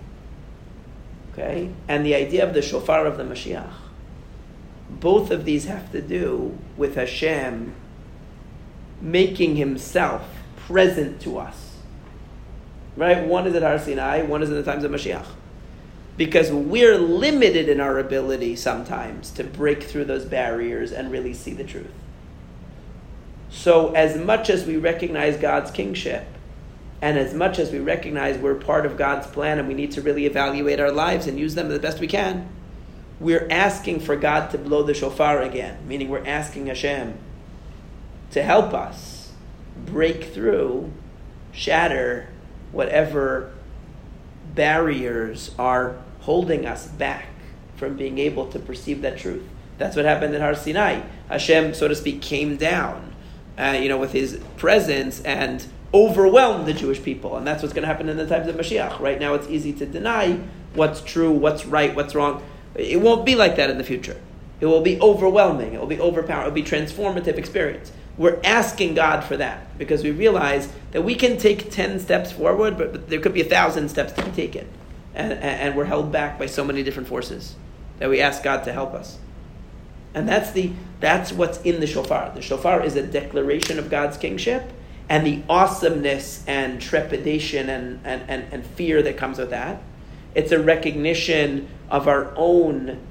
okay, 1.31 1.71
and 1.87 2.05
the 2.05 2.13
idea 2.13 2.47
of 2.47 2.53
the 2.53 2.61
shofar 2.61 3.05
of 3.05 3.17
the 3.17 3.23
Mashiach. 3.23 3.73
Both 4.89 5.31
of 5.31 5.45
these 5.45 5.65
have 5.65 5.91
to 5.91 6.01
do 6.01 6.57
with 6.77 6.95
Hashem 6.95 7.73
making 9.01 9.55
himself 9.55 10.27
present 10.55 11.19
to 11.21 11.39
us. 11.39 11.77
Right? 12.95 13.25
One 13.25 13.47
is 13.47 13.55
at 13.55 13.63
Har 13.63 13.79
Sinai, 13.79 14.21
one 14.21 14.43
is 14.43 14.49
in 14.49 14.55
the 14.55 14.63
times 14.63 14.83
of 14.83 14.91
Mashiach 14.91 15.25
because 16.17 16.51
we're 16.51 16.97
limited 16.97 17.69
in 17.69 17.79
our 17.79 17.99
ability 17.99 18.55
sometimes 18.55 19.31
to 19.31 19.43
break 19.43 19.83
through 19.83 20.05
those 20.05 20.25
barriers 20.25 20.91
and 20.91 21.11
really 21.11 21.33
see 21.33 21.53
the 21.53 21.63
truth. 21.63 21.91
So, 23.49 23.93
as 23.93 24.17
much 24.17 24.49
as 24.49 24.65
we 24.65 24.77
recognize 24.77 25.37
God's 25.37 25.71
kingship, 25.71 26.25
and 27.01 27.17
as 27.17 27.33
much 27.33 27.59
as 27.59 27.71
we 27.71 27.79
recognize 27.79 28.37
we're 28.37 28.55
part 28.55 28.85
of 28.85 28.97
God's 28.97 29.27
plan 29.27 29.59
and 29.59 29.67
we 29.67 29.73
need 29.73 29.91
to 29.91 30.01
really 30.01 30.25
evaluate 30.25 30.79
our 30.79 30.91
lives 30.91 31.27
and 31.27 31.39
use 31.39 31.53
them 31.53 31.69
the 31.69 31.79
best 31.79 31.99
we 31.99 32.07
can, 32.07 32.47
we're 33.19 33.47
asking 33.49 33.99
for 33.99 34.15
God 34.15 34.51
to 34.51 34.57
blow 34.57 34.83
the 34.83 34.93
shofar 34.93 35.41
again, 35.41 35.77
meaning 35.87 36.09
we're 36.09 36.25
asking 36.25 36.67
Hashem 36.67 37.17
to 38.31 38.41
help 38.41 38.73
us 38.73 39.31
break 39.85 40.25
through, 40.25 40.91
shatter 41.51 42.29
whatever 42.71 43.52
barriers 44.55 45.51
are 45.57 45.97
holding 46.21 46.65
us 46.65 46.87
back 46.87 47.27
from 47.75 47.97
being 47.97 48.17
able 48.17 48.47
to 48.47 48.59
perceive 48.59 49.01
that 49.01 49.17
truth. 49.17 49.43
That's 49.77 49.95
what 49.95 50.05
happened 50.05 50.33
in 50.35 50.41
Har 50.41 50.55
Sinai. 50.55 51.01
Hashem, 51.29 51.73
so 51.73 51.87
to 51.87 51.95
speak, 51.95 52.21
came 52.21 52.57
down, 52.57 53.15
uh, 53.57 53.77
you 53.79 53.89
know, 53.89 53.97
with 53.97 54.13
his 54.13 54.39
presence 54.57 55.21
and 55.21 55.65
overwhelmed 55.93 56.65
the 56.65 56.73
Jewish 56.73 57.01
people. 57.01 57.37
And 57.37 57.45
that's 57.45 57.61
what's 57.61 57.73
going 57.73 57.83
to 57.83 57.87
happen 57.87 58.09
in 58.09 58.17
the 58.17 58.27
times 58.27 58.47
of 58.47 58.55
Mashiach. 58.55 58.99
Right 58.99 59.19
now, 59.19 59.33
it's 59.33 59.47
easy 59.47 59.73
to 59.73 59.85
deny 59.85 60.39
what's 60.73 61.01
true, 61.01 61.31
what's 61.31 61.65
right, 61.65 61.95
what's 61.95 62.15
wrong. 62.15 62.43
It 62.75 63.01
won't 63.01 63.25
be 63.25 63.35
like 63.35 63.55
that 63.57 63.69
in 63.69 63.77
the 63.77 63.83
future. 63.83 64.19
It 64.63 64.67
will 64.67 64.79
be 64.79 64.97
overwhelming. 65.01 65.73
It 65.73 65.79
will 65.81 65.87
be 65.87 65.99
overpowering. 65.99 66.43
It 66.43 66.45
will 66.45 66.55
be 66.55 66.63
transformative 66.63 67.37
experience. 67.37 67.91
We're 68.17 68.39
asking 68.45 68.95
God 68.95 69.25
for 69.25 69.35
that 69.35 69.77
because 69.77 70.05
we 70.05 70.11
realize 70.11 70.71
that 70.91 71.01
we 71.01 71.15
can 71.15 71.37
take 71.37 71.69
10 71.69 71.99
steps 71.99 72.31
forward, 72.31 72.77
but, 72.77 72.93
but 72.93 73.09
there 73.09 73.19
could 73.19 73.33
be 73.33 73.41
a 73.41 73.49
thousand 73.49 73.89
steps 73.89 74.13
to 74.13 74.23
be 74.23 74.31
taken. 74.31 74.69
And, 75.15 75.33
and 75.33 75.75
we're 75.75 75.83
held 75.83 76.13
back 76.13 76.39
by 76.39 76.45
so 76.45 76.63
many 76.63 76.81
different 76.81 77.09
forces 77.09 77.57
that 77.99 78.09
we 78.09 78.21
ask 78.21 78.41
God 78.41 78.63
to 78.63 78.71
help 78.71 78.93
us. 78.93 79.17
And 80.13 80.29
that's, 80.29 80.51
the, 80.51 80.71
that's 81.01 81.33
what's 81.33 81.59
in 81.63 81.81
the 81.81 81.87
shofar. 81.87 82.31
The 82.33 82.41
shofar 82.41 82.85
is 82.85 82.95
a 82.95 83.05
declaration 83.05 83.79
of 83.79 83.89
God's 83.89 84.15
kingship 84.15 84.71
and 85.09 85.27
the 85.27 85.43
awesomeness 85.49 86.41
and 86.47 86.79
trepidation 86.79 87.67
and, 87.67 87.99
and, 88.05 88.29
and, 88.29 88.53
and 88.53 88.65
fear 88.65 89.01
that 89.01 89.17
comes 89.17 89.39
with 89.39 89.49
that. 89.49 89.83
It's 90.35 90.53
a 90.53 90.59
recognition 90.63 91.67
of 91.89 92.07
our 92.07 92.33
own 92.37 93.01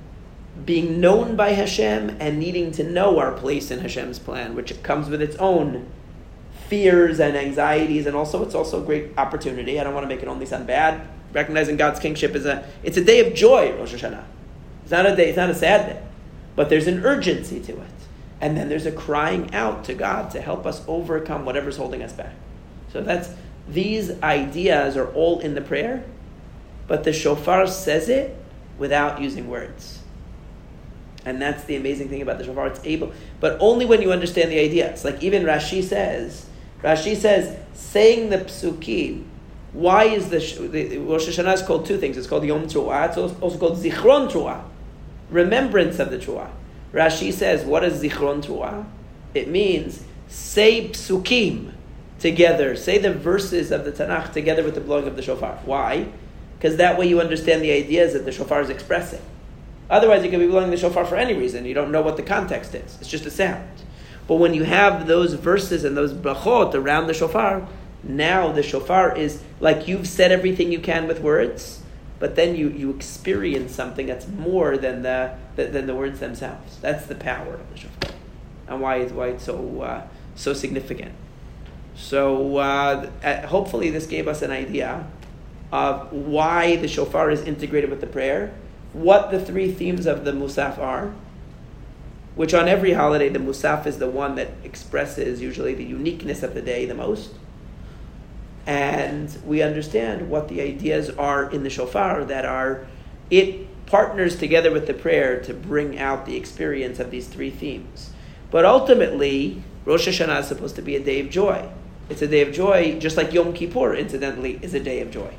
being 0.65 1.01
known 1.01 1.35
by 1.35 1.51
Hashem 1.51 2.17
and 2.21 2.39
needing 2.39 2.71
to 2.73 2.85
know 2.85 3.19
our 3.19 3.33
place 3.33 3.71
in 3.71 3.81
Hashem's 3.81 4.19
plan, 4.19 4.55
which 4.55 4.83
comes 4.83 5.09
with 5.09 5.23
its 5.23 5.37
own 5.37 5.87
fears 6.69 7.21
and 7.21 7.37
anxieties, 7.37 8.07
and 8.07 8.15
also 8.15 8.43
it's 8.43 8.55
also 8.55 8.83
a 8.83 8.87
great 8.87 9.13
opportunity. 9.17 9.81
I 9.81 9.85
don't 9.85 9.95
want 9.95 10.05
to 10.05 10.09
make 10.09 10.23
it 10.23 10.29
only 10.29 10.47
sound 10.47 10.67
bad. 10.67 11.07
Recognizing 11.33 11.77
God's 11.77 12.01
kingship 12.01 12.35
is 12.35 12.47
a 12.47 12.67
it's 12.83 12.97
a 12.97 13.05
day 13.05 13.27
of 13.27 13.35
joy, 13.35 13.77
Rosh 13.77 13.95
Hashanah. 13.95 14.25
It's 14.83 14.91
not 14.91 15.07
a 15.07 15.17
day, 15.17 15.29
it's 15.29 15.37
not 15.37 15.51
a 15.51 15.55
sad 15.55 15.87
day, 15.87 16.03
but 16.55 16.69
there's 16.69 16.87
an 16.87 17.05
urgency 17.05 17.61
to 17.61 17.73
it. 17.73 17.89
And 18.41 18.57
then 18.57 18.69
there's 18.69 18.87
a 18.87 18.93
crying 18.93 19.55
out 19.55 19.85
to 19.85 19.95
God 19.95 20.31
to 20.33 20.41
help 20.41 20.67
us 20.67 20.85
overcome 20.89 21.45
whatever's 21.45 21.77
holding 21.77 22.03
us 22.03 22.13
back. 22.13 22.35
So 22.93 23.01
that's 23.01 23.31
these 23.69 24.21
ideas 24.23 24.97
are 24.97 25.13
all 25.13 25.41
in 25.41 25.55
the 25.55 25.61
prayer, 25.61 26.05
but 26.87 27.05
the 27.05 27.13
shofar 27.13 27.67
says 27.67 28.09
it 28.09 28.37
without 28.79 29.21
using 29.21 29.49
words. 29.49 30.02
And 31.25 31.41
that's 31.41 31.65
the 31.65 31.77
amazing 31.77 32.09
thing 32.09 32.23
about 32.23 32.39
the 32.39 32.45
shofar. 32.45 32.67
It's 32.67 32.81
able, 32.85 33.13
but 33.41 33.57
only 33.61 33.87
when 33.87 34.03
you 34.03 34.13
understand 34.13 34.51
the 34.51 34.59
ideas. 34.59 35.05
Like 35.05 35.23
even 35.23 35.45
Rashi 35.45 35.83
says, 35.83 36.47
Rashi 36.83 37.17
says, 37.17 37.57
saying 37.75 38.31
the 38.31 38.39
psukim. 38.39 39.25
Why 39.73 40.05
is 40.05 40.29
the, 40.29 40.39
the 40.69 40.99
Rosh 40.99 41.29
Hashanah 41.29 41.55
is 41.55 41.63
called 41.63 41.87
two 41.87 41.97
things? 41.97 42.17
It's 42.19 42.27
called 42.27 42.45
Yom 42.45 42.65
Truah. 42.65 43.09
It's 43.09 43.17
also 43.17 43.59
called 43.59 43.79
Zichron 43.79 44.31
Truah, 44.31 44.65
remembrance 45.31 45.99
of 45.99 46.11
the 46.11 46.19
Truah. 46.19 46.51
Rashi 46.93 47.33
says, 47.33 47.65
what 47.65 47.83
is 47.85 48.03
Zichron 48.03 48.45
Truah? 48.45 48.85
It 49.33 49.49
means 49.49 50.05
say 50.29 50.89
psukim 50.89 51.73
together, 52.19 52.77
say 52.77 52.99
the 52.99 53.13
verses 53.13 53.71
of 53.71 53.85
the 53.85 53.93
Tanakh 53.93 54.33
together 54.33 54.63
with 54.63 54.75
the 54.75 54.81
blowing 54.81 55.07
of 55.07 55.17
the 55.17 55.23
shofar. 55.23 55.59
Why? 55.65 56.07
Because 56.59 56.77
that 56.77 56.99
way 56.99 57.07
you 57.07 57.21
understand 57.21 57.63
the 57.63 57.73
ideas 57.73 58.13
that 58.13 58.25
the 58.25 58.33
shofar 58.33 58.61
is 58.61 58.71
expressing. 58.71 59.21
Otherwise, 59.91 60.25
you 60.25 60.31
could 60.31 60.41
be 60.41 60.47
blowing 60.47 60.71
the 60.71 60.77
shofar 60.77 61.05
for 61.05 61.17
any 61.17 61.35
reason. 61.35 61.65
You 61.65 61.75
don't 61.75 61.93
know 61.93 62.03
what 62.03 62.17
the 62.17 62.23
context 62.23 62.75
is. 62.75 62.97
It's 63.01 63.11
just 63.11 63.27
a 63.27 63.31
sound. 63.31 63.69
But 64.27 64.37
when 64.37 64.55
you 64.55 64.65
have 64.65 65.07
those 65.07 65.35
verses 65.35 65.85
and 65.85 65.97
those 65.97 66.13
brachot 66.13 66.75
around 66.75 67.07
the 67.07 67.15
shofar, 67.15 67.67
now 68.03 68.51
the 68.53 68.63
shofar 68.63 69.17
is 69.17 69.43
like 69.61 69.87
you've 69.87 70.09
said 70.09 70.33
everything 70.33 70.73
you 70.73 70.81
can 70.81 71.07
with 71.07 71.21
words, 71.21 71.83
but 72.19 72.37
then 72.37 72.57
you, 72.57 72.69
you 72.69 72.91
experience 72.91 73.75
something 73.75 74.07
that's 74.07 74.29
more 74.29 74.77
than 74.77 75.03
the, 75.03 75.35
than 75.57 75.87
the 75.87 75.95
words 75.95 76.21
themselves. 76.21 76.79
That's 76.81 77.07
the 77.07 77.15
power 77.15 77.55
of 77.55 77.71
the 77.73 77.79
shofar, 77.79 78.11
and 78.69 78.81
why 78.81 78.97
it's, 78.97 79.13
why 79.13 79.29
it's 79.29 79.45
so, 79.45 79.83
uh, 79.83 80.07
so 80.35 80.53
significant. 80.53 81.13
So 81.95 82.57
uh, 82.57 83.47
hopefully 83.47 83.91
this 83.91 84.07
gave 84.07 84.29
us 84.29 84.43
an 84.43 84.51
idea 84.51 85.07
of 85.71 86.13
why 86.13 86.77
the 86.77 86.89
shofar 86.89 87.31
is 87.31 87.43
integrated 87.43 87.91
with 87.91 88.01
the 88.01 88.07
prayer, 88.07 88.55
what 88.93 89.31
the 89.31 89.41
three 89.43 89.73
themes 89.73 90.07
of 90.07 90.25
the 90.25 90.33
musaf 90.33 90.79
are, 90.79 91.13
which 92.35 92.55
on 92.55 92.69
every 92.69 92.93
holiday 92.93 93.29
the 93.29 93.39
musaf 93.39 93.87
is 93.87 93.99
the 93.99 94.09
one 94.09 94.35
that 94.37 94.49
expresses 94.65 95.41
usually 95.41 95.75
the 95.75 95.85
uniqueness 95.85 96.43
of 96.43 96.55
the 96.55 96.63
day 96.63 96.87
the 96.87 96.95
most. 96.95 97.31
And 98.67 99.37
we 99.45 99.63
understand 99.63 100.31
what 100.31 100.49
the 100.49 100.61
ideas 100.61 101.11
are 101.11 101.51
in 101.51 101.63
the 101.63 101.71
shofar 101.71 102.25
that 102.25 102.45
are, 102.45 102.87
it 103.31 103.67
partners 103.87 104.37
together 104.37 104.71
with 104.71 104.87
the 104.87 104.95
prayer 104.95 105.41
to 105.43 105.53
bring 105.53 105.99
out 105.99 106.27
the 106.27 106.37
experience 106.37 107.01
of 107.01 107.11
these 107.11 107.27
three 107.27 107.51
themes. 107.51 108.11
But 108.51 108.65
ultimately, 108.65 109.63
Rosh 109.85 110.07
Hashanah 110.07 110.41
is 110.41 110.47
supposed 110.47 110.77
to 110.77 110.83
be 110.83 110.95
a 110.97 111.01
day 111.01 111.21
of 111.21 111.31
joy. 111.31 111.69
It's 112.09 112.23
a 112.23 112.27
day 112.27 112.43
of 112.43 112.55
joy, 112.55 112.99
just 113.01 113.17
like 113.17 113.33
Yom 113.33 113.53
Kippur, 113.53 113.95
incidentally, 113.95 114.59
is 114.63 114.75
a 114.75 114.81
day 114.81 115.01
of 115.01 115.11
joy. 115.11 115.33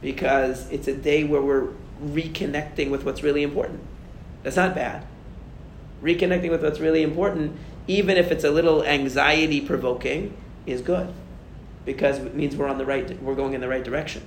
Because 0.00 0.70
it's 0.70 0.86
a 0.86 0.94
day 0.94 1.24
where 1.24 1.42
we're 1.42 1.68
reconnecting 2.02 2.90
with 2.90 3.04
what's 3.04 3.22
really 3.22 3.42
important. 3.42 3.80
That's 4.42 4.56
not 4.56 4.74
bad. 4.74 5.06
Reconnecting 6.02 6.50
with 6.50 6.62
what's 6.62 6.80
really 6.80 7.02
important, 7.02 7.56
even 7.86 8.16
if 8.16 8.30
it's 8.30 8.44
a 8.44 8.50
little 8.50 8.84
anxiety 8.84 9.60
provoking, 9.60 10.36
is 10.66 10.80
good. 10.80 11.12
Because 11.84 12.18
it 12.18 12.34
means 12.34 12.56
we're 12.56 12.68
on 12.68 12.78
the 12.78 12.86
right, 12.86 13.20
we're 13.22 13.34
going 13.34 13.54
in 13.54 13.60
the 13.60 13.68
right 13.68 13.82
direction. 13.82 14.22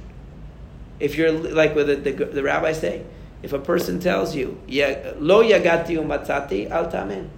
If 1.00 1.16
you're 1.16 1.32
like 1.32 1.76
what 1.76 1.88
the, 1.88 1.96
the, 1.96 2.12
the 2.12 2.44
rabbis 2.44 2.80
say, 2.80 3.04
if 3.44 3.54
a 3.54 3.60
person 3.60 4.00
tells 4.00 4.36
you, 4.36 4.60
Yeah 4.68 5.14
lo 5.18 5.44
yagati 5.44 5.98
umatzati 5.98 6.70
al 6.70 6.92
tamen, 6.92 7.30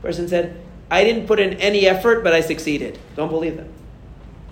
person 0.00 0.28
said, 0.28 0.60
I 0.90 1.04
didn't 1.04 1.26
put 1.26 1.40
in 1.40 1.54
any 1.54 1.86
effort, 1.86 2.22
but 2.22 2.32
I 2.32 2.40
succeeded. 2.40 2.98
Don't 3.16 3.30
believe 3.30 3.56
them. 3.56 3.72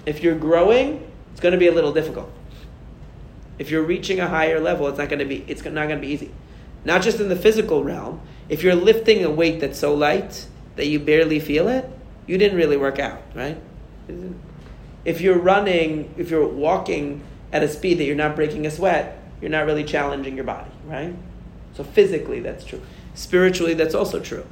If 0.07 0.23
you're 0.23 0.37
growing, 0.37 1.07
it's 1.33 1.41
going 1.41 1.53
to 1.53 1.59
be 1.59 1.69
a 1.69 1.73
little 1.73 1.93
difficult. 1.93 2.33
If 3.61 3.71
you're 3.71 3.83
reaching 3.83 4.21
a 4.21 4.27
higher 4.27 4.59
level, 4.59 4.89
it's 4.89 4.97
not 4.97 5.11
going 5.11 5.19
to 5.19 5.27
be 5.27 5.45
it's 5.47 5.63
not 5.63 5.75
going 5.75 5.91
to 5.91 5.97
be 5.99 6.09
easy. 6.09 6.33
Not 6.83 7.03
just 7.03 7.21
in 7.21 7.29
the 7.29 7.37
physical 7.37 7.85
realm. 7.85 8.23
If 8.49 8.63
you're 8.63 8.75
lifting 8.75 9.23
a 9.23 9.31
weight 9.31 9.61
that's 9.61 9.79
so 9.79 9.95
light 9.95 10.47
that 10.77 10.87
you 10.87 10.99
barely 10.99 11.39
feel 11.41 11.69
it, 11.69 11.85
you 12.27 12.39
didn't 12.39 12.57
really 12.57 12.79
work 12.79 12.99
out, 12.99 13.21
right? 13.35 13.61
If 15.05 15.21
you're 15.21 15.39
running, 15.39 16.15
if 16.17 16.31
you're 16.31 16.49
walking 16.49 17.23
at 17.53 17.63
a 17.63 17.69
speed 17.69 17.99
that 17.99 18.05
you're 18.05 18.17
not 18.17 18.35
breaking 18.35 18.67
a 18.67 18.71
sweat, 18.71 19.23
you're 19.43 19.51
not 19.51 19.67
really 19.67 19.85
challenging 19.85 20.37
your 20.37 20.45
body, 20.45 20.71
right? 20.87 21.15
So 21.75 21.85
physically, 21.85 22.41
that's 22.41 22.65
true. 22.65 22.81
Spiritually, 23.15 23.75
that's 23.75 23.95
also 23.95 24.21
true 24.21 24.47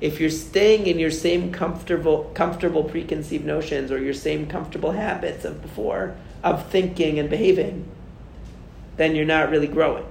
if 0.00 0.18
you're 0.18 0.30
staying 0.30 0.86
in 0.86 0.98
your 0.98 1.10
same 1.10 1.52
comfortable 1.52 2.30
comfortable 2.34 2.84
preconceived 2.84 3.44
notions 3.44 3.90
or 3.90 3.98
your 3.98 4.14
same 4.14 4.46
comfortable 4.46 4.92
habits 4.92 5.44
of 5.44 5.62
before 5.62 6.14
of 6.42 6.66
thinking 6.70 7.18
and 7.18 7.30
behaving 7.30 7.88
then 8.96 9.14
you're 9.14 9.24
not 9.24 9.50
really 9.50 9.68
growing 9.68 10.04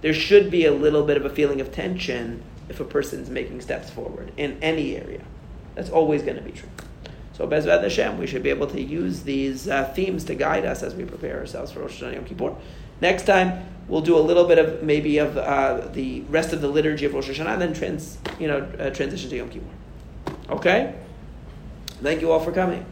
there 0.00 0.14
should 0.14 0.50
be 0.50 0.64
a 0.64 0.72
little 0.72 1.04
bit 1.04 1.16
of 1.16 1.24
a 1.24 1.30
feeling 1.30 1.60
of 1.60 1.72
tension 1.72 2.42
if 2.68 2.80
a 2.80 2.84
person's 2.84 3.28
making 3.30 3.60
steps 3.60 3.90
forward 3.90 4.30
in 4.36 4.56
any 4.62 4.96
area 4.96 5.22
that's 5.74 5.90
always 5.90 6.22
going 6.22 6.36
to 6.36 6.42
be 6.42 6.52
true 6.52 6.68
so 7.38 7.46
Bezrat 7.46 7.84
Hashem, 7.84 8.18
we 8.18 8.26
should 8.26 8.42
be 8.42 8.50
able 8.50 8.66
to 8.66 8.82
use 8.82 9.22
these 9.22 9.68
uh, 9.68 9.84
themes 9.94 10.24
to 10.24 10.34
guide 10.34 10.64
us 10.64 10.82
as 10.82 10.96
we 10.96 11.04
prepare 11.04 11.38
ourselves 11.38 11.70
for 11.70 11.80
Rosh 11.80 12.02
Hashanah 12.02 12.14
Yom 12.14 12.24
Kippur. 12.24 12.56
Next 13.00 13.26
time, 13.26 13.64
we'll 13.86 14.00
do 14.00 14.18
a 14.18 14.20
little 14.20 14.44
bit 14.44 14.58
of 14.58 14.82
maybe 14.82 15.18
of 15.18 15.36
uh, 15.36 15.86
the 15.92 16.22
rest 16.22 16.52
of 16.52 16.60
the 16.60 16.66
liturgy 16.66 17.04
of 17.04 17.14
Rosh 17.14 17.30
Hashanah, 17.30 17.52
and 17.52 17.62
then 17.62 17.74
trans, 17.74 18.18
you 18.40 18.48
know, 18.48 18.68
uh, 18.80 18.90
transition 18.90 19.30
to 19.30 19.36
Yom 19.36 19.50
Kippur. 19.50 19.66
Okay. 20.50 20.96
Thank 22.02 22.22
you 22.22 22.32
all 22.32 22.40
for 22.40 22.50
coming. 22.50 22.84